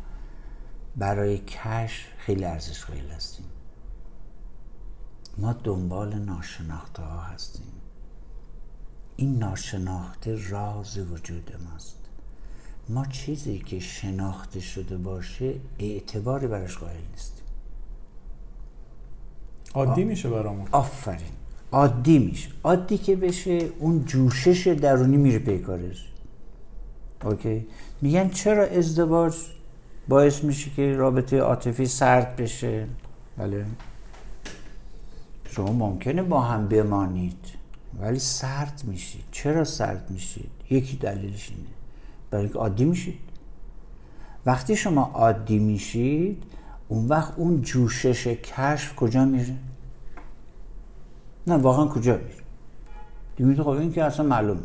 برای 0.96 1.38
کشف 1.38 2.08
خیلی 2.18 2.46
ارزش 2.46 2.86
قائل 2.86 3.10
هستیم. 3.10 3.46
ما 5.38 5.54
دنبال 5.54 6.14
ناشناخته 6.14 7.02
ها 7.02 7.20
هستیم. 7.20 7.66
این 9.16 9.38
ناشناخته 9.38 10.50
راز 10.50 10.98
وجود 10.98 11.52
ماست. 11.72 12.00
ما 12.90 13.06
چیزی 13.06 13.60
که 13.60 13.80
شناخته 13.80 14.60
شده 14.60 14.98
باشه 14.98 15.54
اعتباری 15.80 16.48
براش 16.48 16.78
قائل 16.78 17.02
نیستیم. 17.12 17.46
عادی 19.74 20.04
میشه 20.04 20.30
برامون؟ 20.30 20.68
آفرین. 20.72 21.32
عادی 21.72 22.20
میشه. 22.20 22.50
عادی 22.64 22.98
که 22.98 23.16
بشه 23.16 23.70
اون 23.80 24.06
جوشش 24.06 24.68
درونی 24.68 25.18
میره 25.18 25.40
پیکارش 25.40 26.15
اوکی. 27.26 27.68
میگن 28.02 28.30
چرا 28.30 28.64
ازدواج 28.64 29.36
باعث 30.08 30.44
میشه 30.44 30.72
که 30.76 30.94
رابطه 30.96 31.40
عاطفی 31.40 31.86
سرد 31.86 32.36
بشه؟ 32.36 32.88
بله. 33.38 33.66
شما 35.50 35.72
ممکنه 35.72 36.24
با 36.24 36.42
هم 36.42 36.68
بمانید 36.68 37.38
ولی 38.00 38.20
سرد 38.20 38.82
میشید. 38.88 39.24
چرا 39.32 39.64
سرد 39.64 40.12
میشید؟ 40.12 40.52
یکی 40.70 40.98
دلیلش 40.98 41.50
اینه. 41.50 41.68
برای 42.32 42.44
اینکه 42.44 42.60
عادی 42.60 42.86
میشید. 42.86 43.20
وقتی 44.46 44.76
شما 44.76 45.12
عادی 45.14 45.60
میشید 45.60 46.44
اون 46.88 47.08
وقت 47.08 47.34
اون 47.38 47.62
جوشش 47.62 48.28
کشف 48.28 48.96
کجا 48.96 49.26
میره؟ 49.26 49.56
نه 51.48 51.56
واقعا 51.56 51.86
کجا 51.86 52.18
میره؟ 52.18 52.36
دیگه 53.36 53.64
خب 53.64 53.70
این 53.70 53.92
که 53.92 54.04
اصلا 54.04 54.26
معلومه 54.26 54.62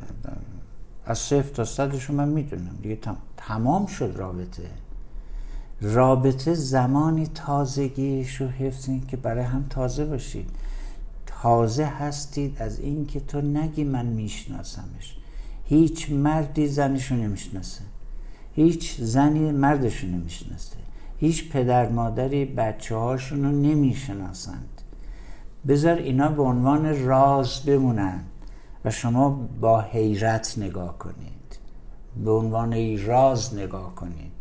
از 1.07 1.19
صفر 1.19 1.55
تا 1.55 1.65
صدش 1.65 2.11
من 2.11 2.29
می‌دونم. 2.29 2.79
دیگه 2.83 2.99
تمام 3.37 3.87
شد 3.87 4.13
رابطه. 4.17 4.63
رابطه 5.81 6.55
زمانی 6.55 7.27
تازگیش 7.27 8.41
رو 8.41 8.47
حفظ 8.47 8.89
که 9.09 9.17
برای 9.17 9.45
هم 9.45 9.67
تازه 9.71 10.05
باشید. 10.05 10.51
تازه 11.27 11.85
هستید 11.85 12.63
از 12.63 12.81
اینکه 12.81 13.21
تو 13.21 13.41
نگی 13.41 13.85
من 13.85 14.07
میشناسمش. 14.07 15.17
هیچ 15.65 16.11
مردی 16.11 16.69
زنشو 16.69 17.15
نمی‌شناسه. 17.15 17.81
هیچ 18.55 19.01
زنی 19.01 19.53
مردشو 19.53 20.07
نمی‌شناسه. 20.07 20.77
هیچ 21.19 21.53
پدر 21.53 21.89
مادری 21.89 22.45
بچه 22.45 22.97
هاشون 22.97 23.45
رو 23.45 23.51
نمی‌شناسند. 23.51 24.81
بذار 25.69 25.97
اینا 25.97 26.29
به 26.29 26.43
عنوان 26.43 27.05
راز 27.05 27.63
بمونن. 27.63 28.21
و 28.85 28.91
شما 28.91 29.49
با 29.61 29.81
حیرت 29.81 30.55
نگاه 30.59 30.99
کنید. 30.99 31.59
به 32.25 32.31
عنوان 32.31 32.99
راز 33.07 33.55
نگاه 33.55 33.95
کنید. 33.95 34.33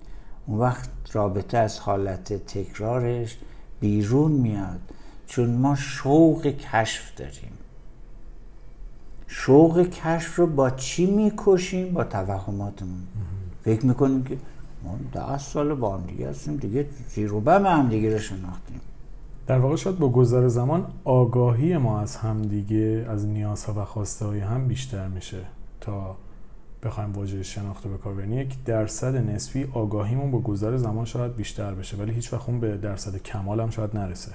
اون 0.46 0.60
وقت 0.60 0.90
رابطه 1.14 1.58
از 1.58 1.80
حالت 1.80 2.34
تکرارش 2.34 3.38
بیرون 3.80 4.32
میاد. 4.32 4.80
چون 5.28 5.50
ما 5.56 5.76
شوق 5.76 6.48
کشف 6.48 7.16
داریم. 7.16 7.52
شوق 9.28 9.90
کشف 9.90 10.36
رو 10.36 10.48
با 10.48 10.70
چی 10.70 11.06
می‌کشیم؟ 11.06 11.94
با 11.94 12.04
توهماتمون. 12.04 13.08
فکر 13.64 13.86
می‌کنیم 13.86 14.24
که 14.24 14.38
ما 14.84 14.98
ده 15.14 15.38
سال 15.38 15.74
با 15.74 15.98
هم 15.98 16.06
دیگه 16.06 16.30
هستیم. 16.30 16.58
دیگه 16.58 16.88
زیرو 17.10 17.42
بم 17.42 17.66
هم 17.66 17.90
دیگه 17.90 18.14
رو 18.14 18.20
شناختیم. 18.20 18.82
در 19.50 19.60
واقع 19.60 19.76
شاید 19.76 20.00
با 20.00 20.10
گذر 20.10 20.48
زمان 20.48 20.86
آگاهی 21.04 21.78
ما 21.78 22.00
از 22.00 22.16
هم 22.16 22.42
دیگه 22.42 23.06
از 23.10 23.28
نیازها 23.28 23.82
و 23.82 23.86
خواسته 23.86 24.26
های 24.26 24.40
هم 24.40 24.68
بیشتر 24.68 25.08
میشه 25.08 25.38
تا 25.82 26.16
بخوایم 26.84 27.14
واژه 27.14 27.44
شناخته 27.44 27.90
به 27.90 27.98
کار 27.98 28.14
بریم. 28.14 28.34
یک 28.34 28.64
درصد 28.64 29.16
نسبی 29.16 29.68
آگاهیمون 29.74 30.32
با 30.32 30.40
گذر 30.40 30.78
زمان 30.78 31.06
شاید 31.06 31.36
بیشتر 31.36 31.74
بشه 31.74 31.98
ولی 31.98 32.14
هیچ 32.14 32.34
وقت 32.34 32.50
اون 32.50 32.60
به 32.60 32.78
درصد 32.78 33.18
کمال 33.18 33.60
هم 33.60 33.70
شاید 33.70 33.98
نرسه. 33.98 34.32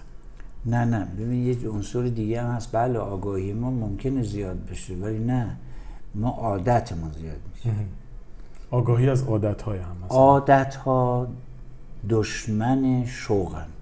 نه 0.66 0.84
نه. 0.84 1.04
ببین 1.18 1.46
یه 1.46 1.68
عنصر 1.68 2.02
دیگه 2.02 2.42
هم 2.42 2.50
هست. 2.50 2.72
بله 2.72 2.98
آگاهی 2.98 3.52
ما 3.52 3.70
ممکنه 3.70 4.22
زیاد 4.22 4.64
بشه 4.70 4.94
ولی 4.94 5.18
نه. 5.18 5.56
ما 6.14 6.28
عادتمون 6.28 7.10
زیاد 7.12 7.40
میشه. 7.54 7.70
آگاهی 8.70 9.08
از 9.08 9.22
عادت 9.22 9.62
های 9.62 9.78
هم 9.78 9.96
عادت 10.08 10.74
ها 10.74 11.26
دشمن 12.08 13.04
شوقند 13.06 13.73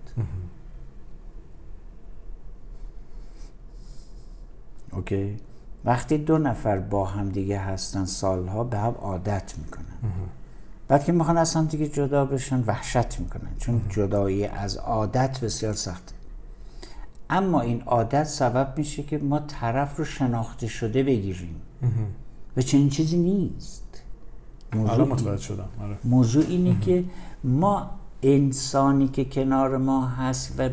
اوکی 4.93 5.37
وقتی 5.85 6.19
دو 6.19 6.39
نفر 6.39 6.79
با 6.79 7.05
هم 7.05 7.29
دیگه 7.29 7.59
هستن 7.59 8.05
سالها 8.05 8.65
به 8.65 8.79
هم 8.79 8.93
عادت 8.93 9.55
می‌کنن. 9.59 9.85
بعد 10.89 11.05
که 11.05 11.13
می‌خوان 11.13 11.39
از 11.39 11.55
هم 11.55 11.65
دیگه 11.67 11.89
جدا 11.89 12.25
بشن 12.25 12.65
وحشت 12.67 13.21
می‌کنن. 13.21 13.51
چون 13.59 13.83
جدایی 13.89 14.45
از 14.45 14.77
عادت 14.77 15.41
بسیار 15.41 15.73
سخته. 15.73 16.13
اما 17.31 17.61
این 17.61 17.83
عادت 17.83 18.25
سبب 18.25 18.75
میشه 18.77 19.03
که 19.03 19.19
ما 19.19 19.39
طرف 19.39 19.97
رو 19.97 20.05
شناخته 20.05 20.67
شده 20.67 21.03
بگیریم. 21.03 21.61
و 22.57 22.63
چنین 22.63 22.89
چیزی 22.89 23.19
نیست. 23.19 24.03
موضوع, 24.73 25.37
شدم. 25.37 25.69
آره. 25.83 25.99
موضوع 26.05 26.45
اینه 26.49 26.81
که 26.81 27.05
ما 27.45 27.91
انسانی 28.23 29.09
که 29.09 29.25
کنار 29.25 29.77
ما 29.77 30.07
هست 30.07 30.55
و 30.59 30.69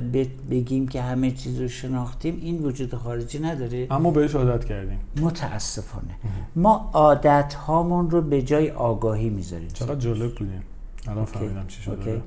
بگیم 0.50 0.88
که 0.88 1.02
همه 1.02 1.32
چیز 1.32 1.62
رو 1.62 1.68
شناختیم 1.68 2.40
این 2.42 2.64
وجود 2.64 2.96
خارجی 2.96 3.40
نداره. 3.40 3.88
اما 3.92 4.12
بهش 4.12 4.36
عادت 4.36 4.66
کردیم. 4.66 5.00
متاسفانه. 5.22 6.16
ما 6.56 6.90
عادت 6.94 7.54
هامون 7.54 8.10
رو 8.12 8.22
به 8.22 8.42
جای 8.42 8.72
آگاهی 8.72 9.30
می‌ذاریم. 9.30 9.68
چقدر 9.68 9.96
جالب 9.96 10.36
بودیم 10.36 10.64
الان 11.08 11.26
فهمیدم 11.26 11.68
چی 11.68 11.82
شده. 11.82 12.22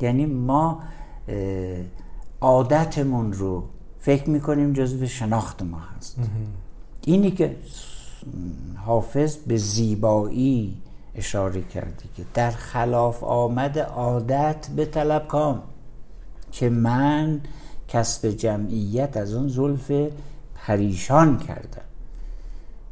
یعنی 0.00 0.26
ما 0.26 0.82
عادتمون 2.40 3.32
رو 3.32 3.64
فکر 4.00 4.30
می‌کنیم 4.30 4.72
جزو 4.72 5.06
شناخت 5.06 5.62
ما 5.62 5.78
هست. 5.96 6.16
اینی 7.04 7.30
که 7.30 7.56
حافظ 8.76 9.36
به 9.36 9.56
زیبایی 9.56 10.76
اشاره 11.16 11.62
کردی 11.62 12.08
که 12.16 12.24
در 12.34 12.50
خلاف 12.50 13.24
آمد 13.24 13.78
عادت 13.78 14.68
به 14.76 14.84
طلب 14.84 15.28
کام 15.28 15.62
که 16.52 16.68
من 16.68 17.40
کسب 17.88 18.28
جمعیت 18.28 19.16
از 19.16 19.34
اون 19.34 19.48
زلف 19.48 19.92
پریشان 20.54 21.38
کردم. 21.38 21.82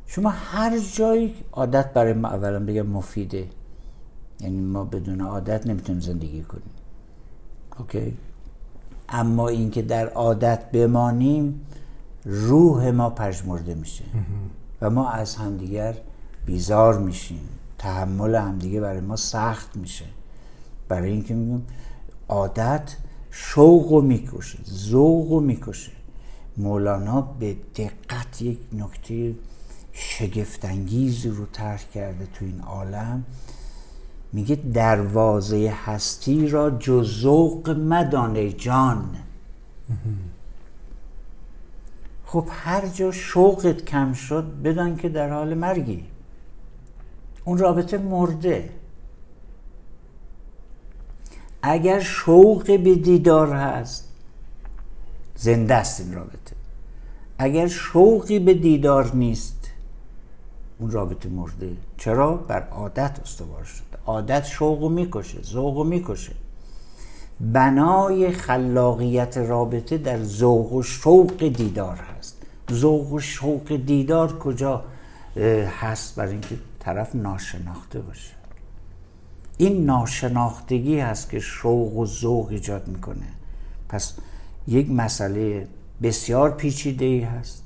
شما 0.06 0.30
هر 0.30 0.78
جایی 0.78 1.34
عادت 1.52 1.92
برای 1.92 2.12
ما 2.12 2.28
اولا 2.28 2.60
بگم 2.60 2.86
مفیده 2.86 3.48
یعنی 4.40 4.60
ما 4.60 4.84
بدون 4.84 5.20
عادت 5.20 5.66
نمی‌تونیم 5.66 6.00
زندگی 6.00 6.42
کنیم. 6.42 6.70
اوکی؟ 7.78 8.16
اما 9.08 9.48
اینکه 9.48 9.82
در 9.82 10.08
عادت 10.08 10.70
بمانیم 10.70 11.66
روح 12.24 12.90
ما 12.90 13.10
پژمرده 13.10 13.74
میشه 13.74 14.04
و 14.82 14.90
ما 14.90 15.10
از 15.10 15.36
همدیگر 15.36 15.94
بیزار 16.46 16.98
میشیم. 16.98 17.48
تحمل 17.84 18.34
همدیگه 18.34 18.80
برای 18.80 19.00
ما 19.00 19.16
سخت 19.16 19.76
میشه. 19.76 20.04
برای 20.88 21.10
اینکه 21.10 21.34
میگم 21.34 21.62
عادت 22.28 22.96
شوق 23.30 23.92
و 23.92 24.00
می‌کشه 24.00 24.58
ذوق 24.64 25.32
و 25.32 25.40
می‌کشه. 25.40 25.92
مولانا 26.56 27.20
به 27.20 27.56
دقت 27.76 28.42
یک 28.42 28.58
نکته 28.72 29.34
شگفتانگیزی 29.92 31.28
رو 31.28 31.46
طرح 31.46 31.84
کرده 31.94 32.26
تو 32.26 32.44
این 32.44 32.60
عالم. 32.60 33.24
میگه 34.32 34.54
دروازه 34.54 35.74
هستی 35.84 36.48
را 36.48 36.70
جز 36.70 37.20
ذوق 37.20 37.70
مدانه 37.70 38.52
جان. 38.52 39.16
خب 42.26 42.46
هر 42.50 42.86
جا 42.88 43.12
شوقت 43.12 43.84
کم 43.84 44.12
شد 44.12 44.44
بدان 44.64 44.96
که 44.96 45.08
در 45.08 45.32
حال 45.32 45.54
مرگی. 45.54 46.04
اون 47.44 47.58
رابطه 47.58 47.98
مرده. 47.98 48.70
اگر 51.62 52.00
شوق 52.00 52.64
به 52.66 52.94
دیدار 52.94 53.52
هست 53.52 54.08
زنده 55.36 55.74
است 55.74 56.00
این 56.00 56.14
رابطه. 56.14 56.56
اگر 57.38 57.68
شوقی 57.68 58.38
به 58.38 58.54
دیدار 58.54 59.10
نیست 59.14 59.70
اون 60.78 60.90
رابطه 60.90 61.28
مرده. 61.28 61.70
چرا؟ 61.98 62.34
بر 62.34 62.68
عادت 62.68 63.18
استوار 63.22 63.64
شده. 63.64 63.98
عادت 64.06 64.44
شوق 64.44 64.90
می‌کشه 64.90 65.42
ذوق 65.42 65.86
می‌کشه. 65.86 66.32
بنای 67.40 68.32
خلاقیت 68.32 69.36
رابطه 69.38 69.98
در 69.98 70.22
ذوق 70.22 70.72
و 70.72 70.82
شوق 70.82 71.48
دیدار 71.48 71.96
هست. 71.96 72.42
ذوق 72.72 73.12
و 73.12 73.20
شوق 73.20 73.76
دیدار 73.76 74.38
کجا 74.38 74.84
هست؟ 75.80 76.16
برای 76.16 76.32
اینکه 76.32 76.56
طرف 76.84 77.14
ناشناخته 77.14 78.00
باشه. 78.00 78.34
این 79.58 79.84
ناشناختگی 79.84 80.98
هست 80.98 81.30
که 81.30 81.40
شوق 81.40 81.96
و 81.96 82.06
ذوق 82.06 82.48
ایجاد 82.48 82.88
می‌کنه. 82.88 83.26
پس 83.88 84.14
یک 84.66 84.90
مسئله 84.90 85.68
بسیار 86.02 86.50
پیچیده 86.50 87.04
ای 87.04 87.20
هست 87.20 87.64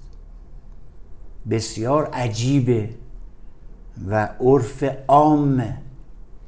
بسیار 1.51 2.07
عجیبه 2.07 2.91
و 4.09 4.29
عرف 4.41 4.85
عام. 5.09 5.77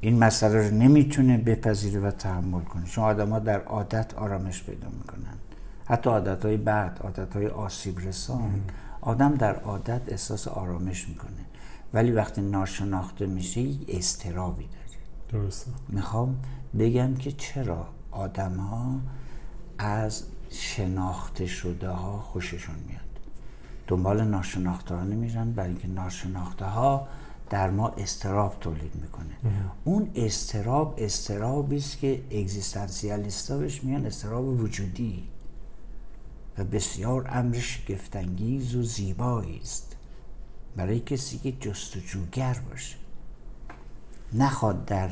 این 0.01 0.19
مسئله 0.19 0.69
رو 0.69 0.75
نمی‌تونه 0.75 1.37
بپذیره 1.37 1.99
و 1.99 2.11
تحمل 2.11 2.61
کنه. 2.61 2.85
چون 2.85 3.03
آدم 3.03 3.29
ها 3.29 3.39
در 3.39 3.61
عادت 3.61 4.13
آرامش 4.13 4.63
پیدا 4.63 4.89
می‌کنن. 4.89 5.37
حتی 5.85 6.09
عادت 6.09 6.45
های 6.45 6.57
بعد 6.57 6.99
عادت 7.03 7.35
های 7.35 7.47
آسیب 7.47 7.99
رسان 7.99 8.61
آدم 9.01 9.35
در 9.35 9.55
عادت 9.55 10.01
احساس 10.07 10.47
آرامش 10.47 11.07
می‌کنه. 11.09 11.50
ولی 11.93 12.11
وقتی 12.11 12.41
ناشناخته 12.41 13.25
میشه 13.25 13.61
یک 13.61 13.85
استرابی 13.87 14.67
داره 14.67 15.43
درسته. 15.43 15.71
می‌خوام 15.89 16.41
بگم 16.79 17.15
که 17.15 17.31
چرا 17.31 17.87
آدم 18.11 18.57
ها 18.57 18.99
از 19.77 20.23
شناخته 20.49 21.45
شده 21.45 21.89
ها 21.89 22.19
خوششون 22.19 22.75
میاد؟ 22.87 23.01
دنبال 23.87 24.23
ناشناخته 24.23 24.95
ها 24.95 25.03
نمیرن 25.03 25.51
برای 25.51 25.69
اینکه 25.69 25.87
ناشناخته 25.87 26.65
ها 26.65 27.07
در 27.49 27.69
ما 27.69 27.89
استراب 27.89 28.57
تولید 28.59 28.95
می‌کنه. 28.95 29.35
اون 29.83 30.11
استراب 30.15 30.95
استرابی 30.97 31.77
است 31.77 31.97
که 31.99 32.21
اگزیستانسیالیستا 32.31 33.57
بهش 33.57 33.83
میان 33.83 34.05
استراب 34.05 34.45
وجودی 34.45 35.23
و 36.57 36.63
بسیار 36.63 37.27
امر 37.31 37.59
شگفتانگیز 37.59 38.75
و 38.75 38.83
زیبایی 38.83 39.59
است. 39.59 39.90
برای 40.75 40.99
کسی 40.99 41.37
که 41.37 41.51
جستجوگر 41.51 42.61
باشه. 42.69 42.97
نخواد 44.33 44.85
در 44.85 45.09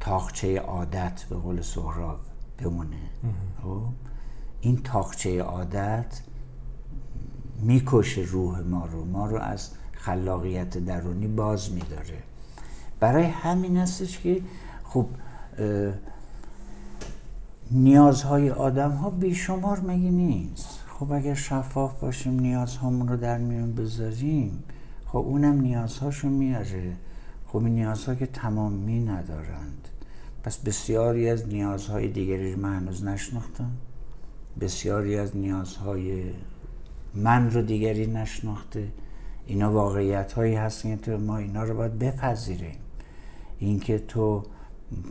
تاخچه 0.00 0.60
عادت 0.60 1.24
به 1.30 1.36
قول 1.36 1.62
سهراب 1.62 2.20
بمونه. 2.58 2.96
خب؟ 3.62 3.82
این 4.60 4.82
تاخچه 4.82 5.42
عادت 5.42 6.20
می‌کشه 7.60 8.20
روح 8.20 8.60
ما 8.60 8.86
رو. 8.86 9.04
ما 9.04 9.26
رو 9.26 9.38
از 9.38 9.70
خلاقیت 9.92 10.78
درونی 10.78 11.26
باز 11.26 11.72
میداره. 11.72 12.22
برای 13.00 13.24
همین 13.24 13.76
هستش 13.76 14.18
که 14.18 14.42
خب 14.84 15.06
نیازهای 17.70 18.50
آدم 18.50 18.90
ها 18.90 19.10
بیشمار 19.10 19.80
مگه 19.80 20.10
نیست؟ 20.10 20.77
خب 20.98 21.12
اگر 21.12 21.34
شفاف 21.34 22.00
باشیم 22.00 22.40
نیازهامون 22.40 23.08
رو 23.08 23.16
در 23.16 23.38
میون 23.38 23.74
بذاریم 23.74 24.64
خب 25.06 25.18
اونم 25.18 25.60
نیازهاشو 25.60 26.28
میاره. 26.28 26.96
خب 27.46 27.56
این 27.56 27.74
نیازها 27.74 28.14
که 28.14 28.26
تمامی 28.26 29.00
ندارند. 29.00 29.88
پس 30.42 30.58
بسیاری 30.58 31.28
از 31.28 31.48
نیازهای 31.48 32.08
دیگری 32.08 32.52
رو 32.52 32.60
من 32.60 32.76
هنوز 32.76 33.04
نشناختم. 33.04 33.70
بسیاری 34.60 35.16
از 35.16 35.36
نیازهای 35.36 36.22
من 37.14 37.50
رو 37.50 37.62
دیگری 37.62 38.06
نشناخته. 38.06 38.88
اینا 39.46 39.72
واقعیت 39.72 40.32
هایی 40.32 40.54
هستن 40.54 40.96
که 40.96 41.16
ما 41.16 41.36
اینا 41.36 41.62
رو 41.62 41.76
باید 41.76 41.98
بپذیریم. 41.98 42.76
اینکه 43.58 43.98
تو 43.98 44.42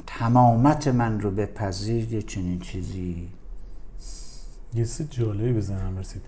تمامت 0.08 0.88
من 0.88 1.20
رو 1.20 1.32
بپذیر 1.32 2.14
یه 2.14 2.22
چنین 2.22 2.60
چیزی 2.60 3.30
یه 4.74 4.86
چیز 4.86 5.10
جالبی 5.10 5.54
بزنم 5.54 5.98
رسید 5.98 6.22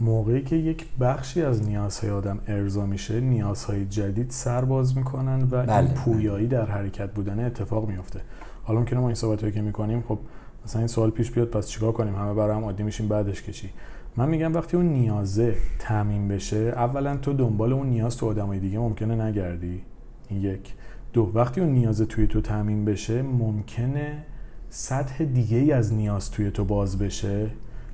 موقعی 0.00 0.42
که 0.42 0.56
یک 0.56 0.86
بخشی 1.00 1.42
از 1.42 1.62
نیازهای 1.62 2.10
آدم 2.10 2.38
ارضا 2.46 2.86
میشه 2.86 3.20
نیازهای 3.20 3.86
جدید 3.86 4.30
سر 4.30 4.64
باز 4.64 4.96
می‌کنن 4.96 5.42
و 5.42 5.46
بله، 5.46 5.76
این 5.76 5.86
بله. 5.86 5.94
پویایی 5.94 6.46
در 6.46 6.66
حرکت 6.66 7.10
بودن 7.10 7.46
اتفاق 7.46 7.88
میفته 7.88 8.20
حالا 8.62 8.80
ممکنه 8.80 9.00
ما 9.00 9.06
این 9.06 9.14
صحبت 9.14 9.54
که 9.54 9.62
می‌کنیم 9.62 10.04
خب 10.08 10.18
مثلا 10.64 10.80
این 10.80 10.88
سوال 10.88 11.10
پیش 11.10 11.30
بیاد 11.30 11.48
پس 11.48 11.68
چیکار 11.68 11.92
کنیم؟ 11.92 12.14
همه 12.14 12.34
برای 12.34 12.56
هم 12.56 12.64
عادی 12.64 12.82
میشیم 12.82 13.08
بعدش 13.08 13.42
که 13.42 13.52
چی؟ 13.52 13.70
من 14.16 14.28
میگم 14.28 14.54
وقتی 14.54 14.76
اون 14.76 14.86
نیازه 14.86 15.56
تعمین 15.78 16.28
بشه 16.28 16.56
اولا 16.56 17.16
تو 17.16 17.32
دنبال 17.32 17.72
اون 17.72 17.86
نیاز 17.86 18.16
تو 18.16 18.26
آدمای 18.26 18.58
دیگه 18.58 18.78
ممکنه 18.78 19.24
نگردی. 19.24 19.82
این 20.28 20.42
یک. 20.42 20.74
دو 21.12 21.32
وقتی 21.34 21.60
اون 21.60 21.70
نیازه 21.70 22.06
توی 22.06 22.26
تو 22.26 22.40
تعمین 22.40 22.84
بشه 22.84 23.22
ممکنه 23.22 24.24
سطح 24.70 25.24
دیگه 25.24 25.56
ای 25.56 25.72
از 25.72 25.92
نیاز 25.92 26.30
توی 26.30 26.50
تو 26.50 26.64
باز 26.64 26.98
بشه. 26.98 27.50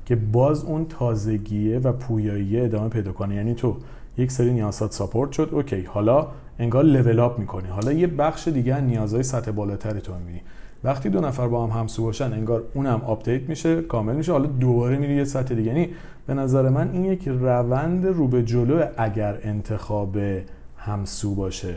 که 0.07 0.17
باز 0.17 0.65
اون 0.65 0.87
تازگیه 0.89 1.79
و 1.79 1.93
پویایی 1.93 2.61
ادامه 2.61 2.89
پیدا 2.89 3.13
کنه. 3.13 3.35
یعنی 3.35 3.55
تو 3.55 3.77
یک 4.19 4.33
سری 4.33 4.53
نیازات 4.53 4.93
ساپورت 4.93 5.33
شد 5.33 5.49
اوکی. 5.53 5.83
حالا 5.83 6.27
انگار 6.59 6.85
level 6.85 7.21
up 7.21 7.39
می‌کنی. 7.39 7.69
حالا 7.69 7.93
یه 7.93 8.07
بخش 8.07 8.49
دیگه 8.49 8.75
از 8.75 8.85
نیازهای 8.85 9.23
سطح 9.23 9.51
بالاتر 9.51 10.01
تو 10.01 10.15
می‌بینی. 10.15 10.41
وقتی 10.85 11.09
دو 11.09 11.21
نفر 11.21 11.49
با 11.49 11.67
هم 11.67 11.81
همسو 11.81 12.03
باشن 12.03 12.33
انگار 12.33 12.63
اونم 12.75 13.01
update 13.07 13.49
میشه 13.49 13.83
کامل 13.83 14.17
میشه. 14.17 14.33
حالا 14.33 14.47
دوباره 14.47 14.97
میری 14.97 15.15
یه 15.15 15.25
سطح 15.25 15.55
دیگه. 15.55 15.69
یعنی 15.69 15.89
به 16.27 16.35
نظر 16.35 16.69
من 16.69 16.91
این 16.91 17.05
یک 17.05 17.29
روند 17.29 18.07
رو 18.07 18.29
به 18.29 18.43
جلو 18.43 18.85
اگر 18.97 19.39
انتخاب 19.43 20.17
همسو 20.77 21.35
باشه. 21.35 21.75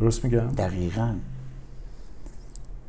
درست 0.00 0.24
میگم؟ 0.24 0.46
دقیقا. 0.46 1.14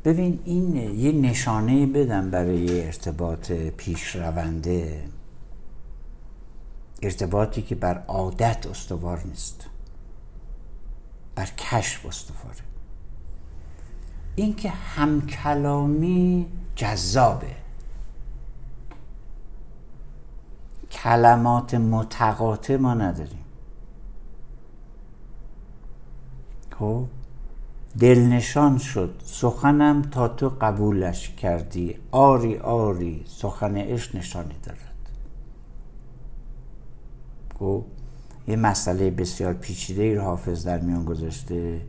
ببین 0.06 0.40
این 0.46 0.76
یه 0.76 1.12
نشانه 1.12 1.86
بدم 1.86 2.30
برای 2.30 2.86
ارتباط 2.86 3.52
پیشرونده. 3.52 5.10
ارتباطی 7.02 7.62
که 7.62 7.76
بر 7.76 8.04
عادت 8.08 8.68
استوار 8.68 9.24
نیست 9.26 9.68
بر 11.36 11.46
کشف 11.46 12.06
استواره. 12.06 12.60
اینکه 14.36 14.70
همکلامی 14.70 16.48
جذابه. 16.76 17.56
کلمات 20.92 21.74
متقاطع 21.74 22.78
ما 22.78 22.94
نداریم. 22.94 23.46
خب؟ 26.80 27.06
دلنشان 28.00 28.78
شد. 28.78 29.22
سخنم 29.26 30.02
تا 30.02 30.28
تو 30.28 30.52
قبولش 30.62 31.30
کردی. 31.30 31.96
آری 32.12 32.58
آری 32.58 33.26
سخن 33.28 33.78
عشق 33.78 34.16
نشانی 34.16 34.56
دارد. 34.64 35.10
خب 37.60 37.84
یه 38.48 38.56
مسئله 38.56 39.12
بسیار 39.12 39.54
پیچیده 39.54 40.04
ای 40.04 40.16
رو 40.16 40.22
حافظ 40.22 40.66
در 40.66 40.80
میان 40.80 41.06
گذاشته. 41.06 41.82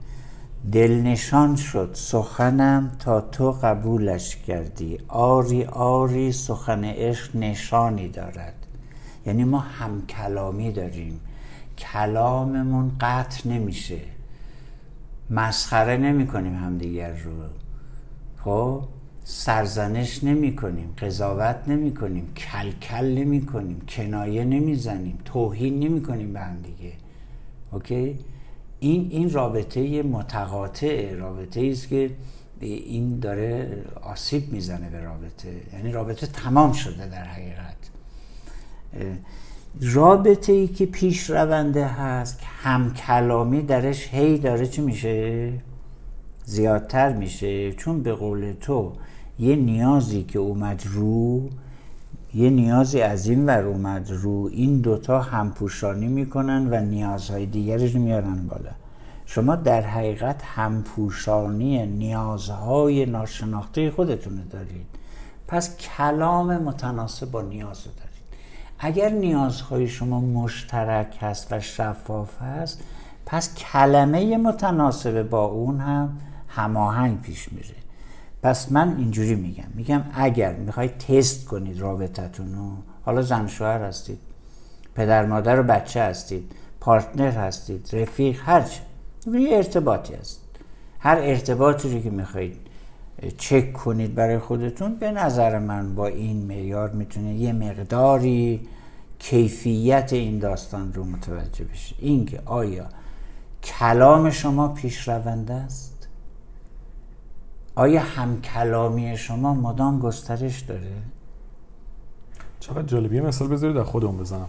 دلنشان 0.73 1.57
شد. 1.57 1.91
سخنم 1.95 2.93
تا 2.99 3.21
تو 3.21 3.53
قبولش 3.53 4.37
کردی. 4.37 4.99
آری 5.09 5.65
آری 5.65 6.33
سخن 6.33 6.85
عشق 6.85 7.37
نشانی 7.37 8.09
دارد. 8.09 8.67
یعنی 9.27 9.45
ما 9.45 9.59
هم 9.59 10.07
کلامی 10.07 10.73
داریم. 10.73 11.21
کلاممون 11.79 12.93
قطع 13.01 13.49
نمیشه. 13.49 14.16
مسخره 15.31 15.97
نمی 15.97 16.27
کنیم 16.27 16.55
همدیگر 16.55 17.13
رو. 17.17 17.33
خب؟ 18.45 18.85
سرزنش 19.25 20.25
نمی 20.25 20.57
کنیم 20.57 20.95
قضاوت 20.99 21.57
نمی 21.67 21.95
کنیم 21.95 22.35
کل 22.35 22.71
کل 22.71 23.05
نمی 23.05 23.47
کنیم 23.47 23.81
کنایه 23.89 24.45
نمی 24.45 24.75
زنیم 24.75 25.19
توهین 25.25 25.81
نمی 25.81 26.03
کنیم 26.03 26.33
به 26.33 26.41
هم 26.41 26.57
دیگه. 26.57 26.93
اوکی؟ 27.73 28.19
این 28.81 29.09
این 29.11 29.33
رابطه 29.33 30.03
متقاطع 30.03 31.15
رابطه 31.15 31.69
است 31.73 31.89
که 31.89 32.11
این 32.61 33.19
داره 33.19 33.83
آسیب 34.03 34.53
می‌زنه 34.53 34.91
به 34.91 35.01
رابطه. 35.01 35.61
یعنی 35.73 35.93
رابطه 35.93 36.27
تمام 36.27 36.73
شده 36.73 37.09
در 37.09 37.25
حقیقت. 37.25 37.77
رابطه 39.81 40.53
ای 40.53 40.67
که 40.67 40.87
پیش 40.87 41.31
رونده 41.31 41.87
هست 41.87 42.41
هم 42.63 42.95
کلامی 42.95 43.63
درش 43.63 44.09
هی 44.15 44.39
داره 44.39 44.67
چی 44.67 44.83
میشه؟ 44.83 45.53
زیادتر 46.45 47.13
میشه. 47.13 47.73
چون 47.73 48.03
به 48.03 48.13
قول 48.13 48.53
تو 48.61 48.93
یه 49.39 49.57
نیازی 49.57 50.23
که 50.23 50.39
اومد 50.39 50.83
رو 50.87 51.49
یه 52.35 52.51
نیازی 52.51 53.01
از 53.01 53.29
این 53.29 53.47
ور 53.47 53.65
اومد 53.67 54.11
رو 54.11 54.51
این 54.53 54.81
دوتا 54.81 55.21
همپوشانی 55.21 56.09
می‌کنن 56.09 56.69
و 56.71 56.81
نیازهای 56.81 57.47
دیگرش 57.47 57.95
میارن 57.95 58.47
بالا. 58.47 58.71
شما 59.27 59.57
در 59.57 59.81
حقیقت 59.81 60.43
همپوشانی 60.43 61.87
نیازهای 61.87 63.07
ناشناخته 63.07 63.91
خودتون 63.91 64.43
دارید. 64.51 64.87
پس 65.49 65.77
کلام 65.77 66.57
متناسب 66.57 67.31
با 67.31 67.43
نیاز 67.43 67.85
اگر 68.79 69.09
نیازهای 69.09 69.89
شما 69.89 70.21
مشترک 70.21 71.19
هست 71.21 71.53
و 71.53 71.61
شفاف 71.61 72.43
هست 72.43 72.81
پس 73.27 73.55
کلمه 73.55 74.37
متناسب 74.37 75.23
با 75.23 75.45
اون 75.45 75.81
هم 75.81 76.19
هماهنگ 76.49 77.21
پیش 77.21 77.53
میره. 77.53 77.75
پس 78.43 78.73
من 78.73 78.97
اینجوری 78.99 79.35
میگم. 79.35 79.65
میگم 79.75 80.03
اگر 80.15 80.53
می‌خواید 80.53 80.99
تست 80.99 81.45
کنید 81.45 81.81
رابطتون 81.81 82.55
رو 82.55 82.71
حالا 83.05 83.23
زن 83.23 83.47
شوهر 83.47 83.83
هستید 83.83 84.19
پدر 84.95 85.27
مادر 85.27 85.61
و 85.61 85.63
بچه 85.63 86.03
هستید 86.03 86.53
پارتنر 86.81 87.31
هستید 87.31 87.89
رفیق 87.93 88.41
هرچی 88.45 88.81
یه 89.27 89.57
ارتباطی 89.57 90.15
هست. 90.15 90.41
هر 90.99 91.17
ارتباطی 91.17 91.95
رو 91.95 92.01
که 92.01 92.11
می‌خواید 92.11 92.66
چک 93.39 93.73
کنید 93.73 94.15
برای 94.15 94.39
خودتون. 94.39 94.95
به 94.95 95.11
نظر 95.11 95.59
من 95.59 95.95
با 95.95 96.07
این 96.07 96.47
معیار 96.47 96.91
می‌تونید 96.91 97.41
یه 97.41 97.53
مقداری 97.53 98.69
کیفیت 99.19 100.13
این 100.13 100.39
داستان 100.39 100.93
رو 100.93 101.05
متوجه 101.05 101.65
بشید 101.65 101.97
اینکه 102.01 102.41
آیا 102.45 102.87
کلام 103.63 104.31
شما 104.31 104.69
پیش 104.69 105.09
رونده 105.09 105.55
است؟ 105.55 106.09
آیا 107.75 108.01
هم 108.01 108.41
کلامی 108.41 109.17
شما 109.17 109.55
مدام 109.55 109.99
گسترش 109.99 110.61
داره؟ 110.61 110.93
چقدر 112.61 112.83
جالبیه 112.83 113.21
مثال 113.21 113.49
بذارید 113.49 113.77
در 113.77 113.85
خودمون 113.85 114.17
بزنم. 114.19 114.49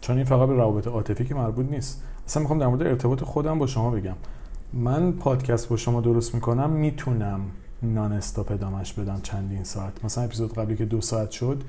چون 0.00 0.16
این 0.16 0.24
فقط 0.24 0.48
به 0.48 0.54
روابط 0.54 0.86
عاطفی 0.86 1.24
که 1.24 1.34
مربوط 1.34 1.66
نیست. 1.70 2.02
اصلا 2.26 2.40
می‌خوام 2.40 2.58
در 2.58 2.66
مورد 2.66 2.82
ارتباط 2.82 3.24
خودم 3.24 3.58
با 3.58 3.66
شما 3.66 3.90
بگم. 3.90 4.14
من 4.72 5.12
پادکست 5.12 5.68
با 5.68 5.76
شما 5.76 6.00
درست 6.00 6.34
می‌کنم 6.34 6.70
می‌تونم 6.70 7.40
نان 7.82 8.12
استاپ 8.12 8.52
ادامش 8.52 8.92
بدم 8.92 9.20
چندین 9.22 9.64
ساعت. 9.64 10.04
مثلا 10.04 10.24
اپیزود 10.24 10.54
قبلی 10.54 10.76
که 10.76 10.84
دو 10.84 11.00
ساعت 11.00 11.30
شد 11.30 11.62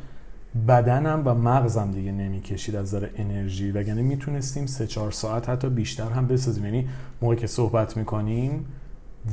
بدنم 0.68 1.22
و 1.26 1.34
مغزم 1.34 1.92
دیگه 1.92 2.12
نمی‌کشید 2.12 2.76
از 2.76 2.86
نظر 2.86 3.10
انرژی 3.16 3.72
وگرنه 3.72 4.02
می‌تونستیم 4.02 4.66
سه 4.66 4.88
چهار 4.88 5.12
ساعت 5.12 5.50
حتی 5.50 5.70
بیشتر 5.70 6.10
هم 6.10 6.28
بسازیم. 6.28 6.66
یعنی 6.66 6.88
موقعی 7.22 7.38
که 7.38 7.48
صحبت 7.48 7.98
می‌کنیم 7.98 8.66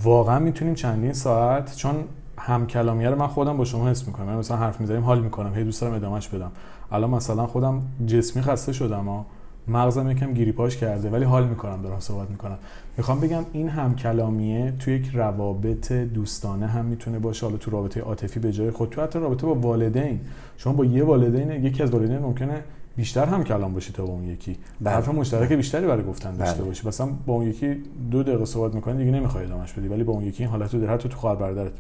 واقعا 0.03 0.39
می‌تونیم 0.39 0.75
چندین 0.75 1.13
ساعت 1.13 1.77
چون 1.77 1.95
هم 2.39 2.67
کلامیه 2.67 3.11
رو 3.11 3.17
من 3.17 3.27
خودم 3.27 3.57
با 3.57 3.65
شما 3.65 3.89
حس 3.89 4.07
می‌کنم. 4.07 4.27
من 4.27 4.37
مثلا 4.37 4.57
حرف 4.57 4.81
می‌زنیم 4.81 5.03
حال 5.03 5.23
می‌کنم 5.23 5.55
هی 5.55 5.65
دوست 5.65 5.81
دارم 5.81 5.95
ادامهش 5.95 6.29
بدم. 6.29 6.53
الان 6.93 7.11
مثلا 7.11 7.47
خودم 7.47 7.83
جسمی 8.07 8.43
خسته 8.43 8.73
شدم 8.73 9.09
و 9.09 9.25
مغزم 9.69 10.11
یکم 10.11 10.33
گیری 10.35 10.53
پاش 10.53 10.77
کرده 10.77 11.11
ولی 11.11 11.25
حال 11.25 11.47
می‌کنم 11.47 11.83
دارم 11.83 12.01
صحبت 12.01 12.31
می‌کنم. 12.31 12.59
می‌خوام 12.97 13.21
بگم 13.21 13.45
این 13.53 13.69
هم 13.69 13.97
کلامیه 13.97 14.73
توی 14.79 14.95
یک 14.95 15.11
روابط 15.15 15.93
دوستانه 15.93 16.67
هم 16.67 16.85
می‌تونه 16.85 17.19
باشه. 17.19 17.47
حالا 17.47 17.59
تو 17.59 17.71
رابطه 17.71 18.01
عاطفی 18.01 18.41
به 18.41 18.53
جای 18.53 18.71
خود 18.71 18.91
تو 18.91 19.03
حتی 19.03 19.19
رابطه 19.19 19.47
با 19.47 19.55
والدین. 19.55 20.21
شما 20.57 20.73
با 20.73 20.85
یه 20.85 21.05
والدین 21.05 21.51
یکی 21.51 21.83
از 21.83 21.91
والدین 21.91 22.19
ممکنه 22.19 22.63
بیشتر 22.97 23.25
هم 23.25 23.45
کلام 23.45 23.75
باشی 23.75 23.93
تا 23.93 24.07
با 24.07 24.13
اون 24.13 24.25
یکی. 24.25 24.57
بله. 24.81 24.95
حرف 24.95 25.09
مشترک 25.09 25.53
بیشتری 25.53 25.87
برای 25.87 26.05
گفتن 26.05 26.37
داشته 26.37 26.59
بله. 26.59 26.69
باشی. 26.69 26.89
مثلا 26.89 27.09
با 27.27 27.35
اون 27.35 27.47
یکی 27.47 27.83
دو 28.11 28.23
دقیقه 28.23 28.45
صحبت 28.45 28.75
می‌کنی 28.75 28.99
دیگه 28.99 29.11
نمی‌خوای 29.11 29.45
ادامش 29.45 29.73
بدی. 29.73 29.89
ولی 29.89 30.05
با 30.05 30.13
اون 30.13 30.25
یکی 30.25 30.43
این 30.43 30.53
حالت 30.53 30.75
رو 30.75 30.87
حتی 30.87 31.09
تو 31.09 31.17
خواهر 31.17 31.37
برادرت. 31.37 31.73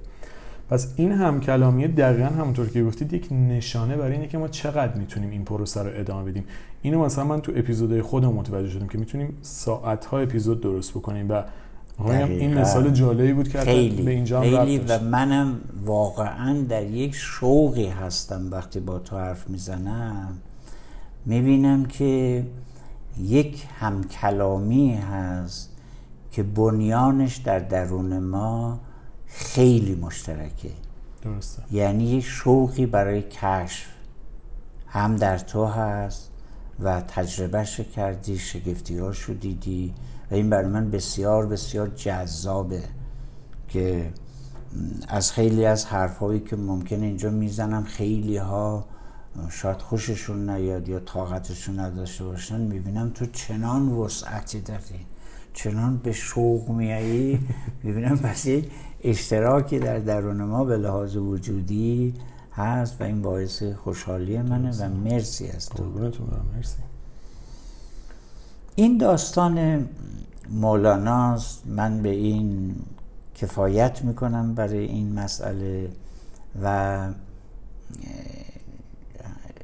پس 0.71 0.93
این 0.97 1.13
هم 1.13 1.41
کلامیه 1.41 1.89
دقیقا 1.89 2.29
همونطور 2.29 2.69
که 2.69 2.85
گفتید 2.85 3.13
یک 3.13 3.33
نشانه 3.33 3.97
برای 3.97 4.13
اینه 4.13 4.27
که 4.27 4.39
ما 4.39 4.49
چقدر 4.49 4.95
می‌تونیم 4.95 5.31
این 5.31 5.45
پروسه 5.45 5.83
رو 5.83 5.91
ادامه 5.95 6.31
بدیم. 6.31 6.45
اینو 6.83 7.05
مثلا 7.05 7.25
من 7.25 7.41
تو 7.41 7.53
اپیزودهای 7.57 8.03
خودم 8.03 8.33
متوجه 8.33 8.71
شدم 8.71 8.87
که 8.87 8.99
می‌تونیم 8.99 9.39
ساعت 9.43 10.05
ها 10.05 10.19
اپیزود 10.19 10.61
درست 10.61 10.91
بکنیم 10.91 11.31
و 11.31 11.43
این 12.09 12.59
مثال 12.59 12.91
جالبی 12.91 13.33
بود 13.33 13.49
که 13.49 13.59
خیلی. 13.59 14.03
به 14.03 14.11
اینجا 14.11 14.41
خیلی 14.41 14.79
و 14.79 14.99
منم 14.99 15.61
واقعا 15.85 16.63
در 16.69 16.87
یک 16.87 17.15
شوقی 17.15 17.87
هستم 17.87 18.49
وقتی 18.51 18.81
با 18.81 18.99
تو 18.99 19.19
حرف 19.19 19.51
می‌زنم. 19.51 20.39
می‌بینم 21.27 21.85
که 21.85 22.45
یک 23.23 23.65
همکلامی 23.81 24.95
هست 24.95 25.71
که 26.33 26.43
بنیانش 26.43 27.37
در 27.37 27.59
درون 27.59 28.19
ما 28.19 28.81
خیلی 29.27 29.95
مشترکه. 29.95 30.71
درسته. 31.23 31.63
یعنی 31.73 32.05
یک 32.05 32.25
شوقی 32.25 32.87
برای 32.87 33.23
کشف. 33.23 33.87
هم 34.89 35.17
در 35.17 35.39
تو 35.39 35.65
هست 35.65 36.31
و 36.81 37.01
تجربهش 37.01 37.81
کردی 37.81 38.39
شگفتی 38.39 38.99
رو 38.99 39.13
دیدی 39.41 39.95
و 40.31 40.35
این 40.35 40.51
برای 40.51 40.69
من 40.69 40.91
بسیار 40.91 41.47
بسیار 41.47 41.89
جذابه 41.89 42.83
که 43.69 44.13
از 45.09 45.33
خیلی 45.33 45.65
از 45.65 45.87
حرفهایی 45.87 46.41
که 46.41 46.57
ممکن 46.57 47.03
اینجا 47.03 47.31
می‌زنم 47.31 47.85
خیلی 47.85 48.37
ها 48.37 48.85
شاید 49.51 49.83
خوششون 49.83 50.51
نیاد 50.51 50.89
یا 50.89 51.01
طاقتشون 51.01 51.79
نداشته 51.79 52.25
باشن. 52.25 52.61
می‌بینم 52.61 53.11
تو 53.11 53.27
چنان 53.27 53.89
وسعتی 53.89 54.61
داری 54.61 55.07
چنان 55.55 55.97
به 55.97 56.13
شوق 56.13 56.69
میایی 56.69 57.41
می‌بینم 57.83 58.19
پس 58.19 58.47
اشتراکی 59.05 59.79
در 59.79 59.99
درون 59.99 60.43
ما 60.43 60.65
به 60.65 60.77
لحاظ 60.77 61.17
وجودی 61.17 62.15
هست 62.53 63.01
و 63.01 63.05
این 63.05 63.23
باعث 63.23 63.63
خوشحالی 63.63 64.43
منه 64.43 64.73
و 64.81 64.89
مرسی 64.89 65.49
از 65.49 65.69
تو. 65.69 65.85
مرسی. 66.57 66.77
این 68.75 68.99
داستان 68.99 69.89
مولاناست 70.51 71.63
من 71.67 72.03
به 72.03 72.09
این 72.09 72.75
کفایت 73.35 74.05
می‌کنم 74.05 74.55
برای 74.55 74.85
این 74.85 75.13
مسئله 75.13 75.91
و 76.63 77.09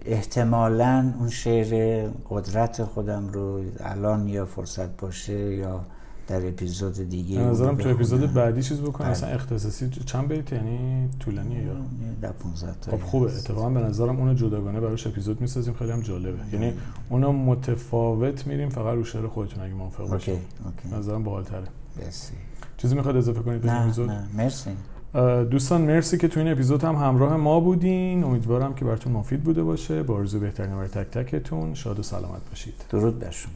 احتمالا 0.05 1.13
اون 1.19 1.29
شعر 1.29 2.09
قدرت 2.31 2.85
خودم 2.85 3.29
رو 3.29 3.63
الان 3.81 4.29
یا 4.29 4.47
فرصت 4.47 4.97
باشه 4.97 5.55
یا 5.55 5.85
در 6.33 6.49
اپیزود 6.49 7.09
دیگه 7.09 7.39
نظرم 7.39 7.77
تو 7.77 7.89
اپیزود 7.89 8.33
بعدی 8.33 8.63
چیز 8.63 8.81
بکنم 8.81 9.13
بله. 9.13 9.35
اختصاصی 9.35 9.91
چند 9.91 10.29
بیت؟ 10.29 10.53
یعنی 10.53 11.09
طولانی 11.19 11.55
یا؟ 11.55 11.73
در 12.23 12.33
15 12.33 12.75
تا 12.81 12.97
خب 12.97 13.03
خوبه 13.03 13.27
اتفاقا 13.27 13.71
به 13.71 13.81
نظرم 13.81 14.17
اونو 14.17 14.35
جداگانه 14.35 14.81
براش 14.81 15.07
اپیزود 15.07 15.41
می‌سازیم 15.41 15.75
خیلی 15.75 15.91
هم 15.91 16.01
جالبه. 16.01 16.39
یعنی 16.53 16.73
اونو 17.11 17.33
متفاوت 17.33 18.47
میریم 18.47 18.69
فقط 18.69 18.95
رو 18.95 19.05
شعر 19.05 19.27
خودتون 19.27 19.65
اگه 19.65 19.75
موافق 19.75 20.09
باشید 20.09 20.35
اوکی. 20.65 20.97
نظرم 20.97 21.25
باحال 21.25 21.45
تره 21.45 21.69
مرسی. 22.05 22.35
چیزی 22.77 22.95
می‌خواد 22.95 23.17
اضافه 23.17 23.43
کنید 23.43 23.61
به 23.61 23.83
اپیزود؟ 23.83 24.11
نه. 24.11 24.29
مرسی. 24.37 24.71
دوستان 25.51 25.81
مرسی 25.81 26.19
که 26.19 26.29
تو 26.29 26.41
این 26.41 26.53
اپیزود 26.53 26.85
هم 26.85 26.95
همراه 26.95 27.37
ما 27.37 27.61
بودین. 27.61 28.25
امیدوارم 28.25 28.75
که 28.75 28.85
براتون 28.85 29.13
مفید 29.13 29.43
بوده 29.43 29.63
باشه. 29.63 30.03
با 30.03 30.15
آرزو 30.15 30.41
بهترین 30.41 30.71
برای 30.71 30.89
تک 30.89 31.11
تکتون 31.11 31.75
شاد 31.75 31.99
و 31.99 32.03
سلامت 32.03 32.49
باشید. 32.51 32.75
درود 32.91 33.19
بر 33.19 33.31
شما. 33.31 33.53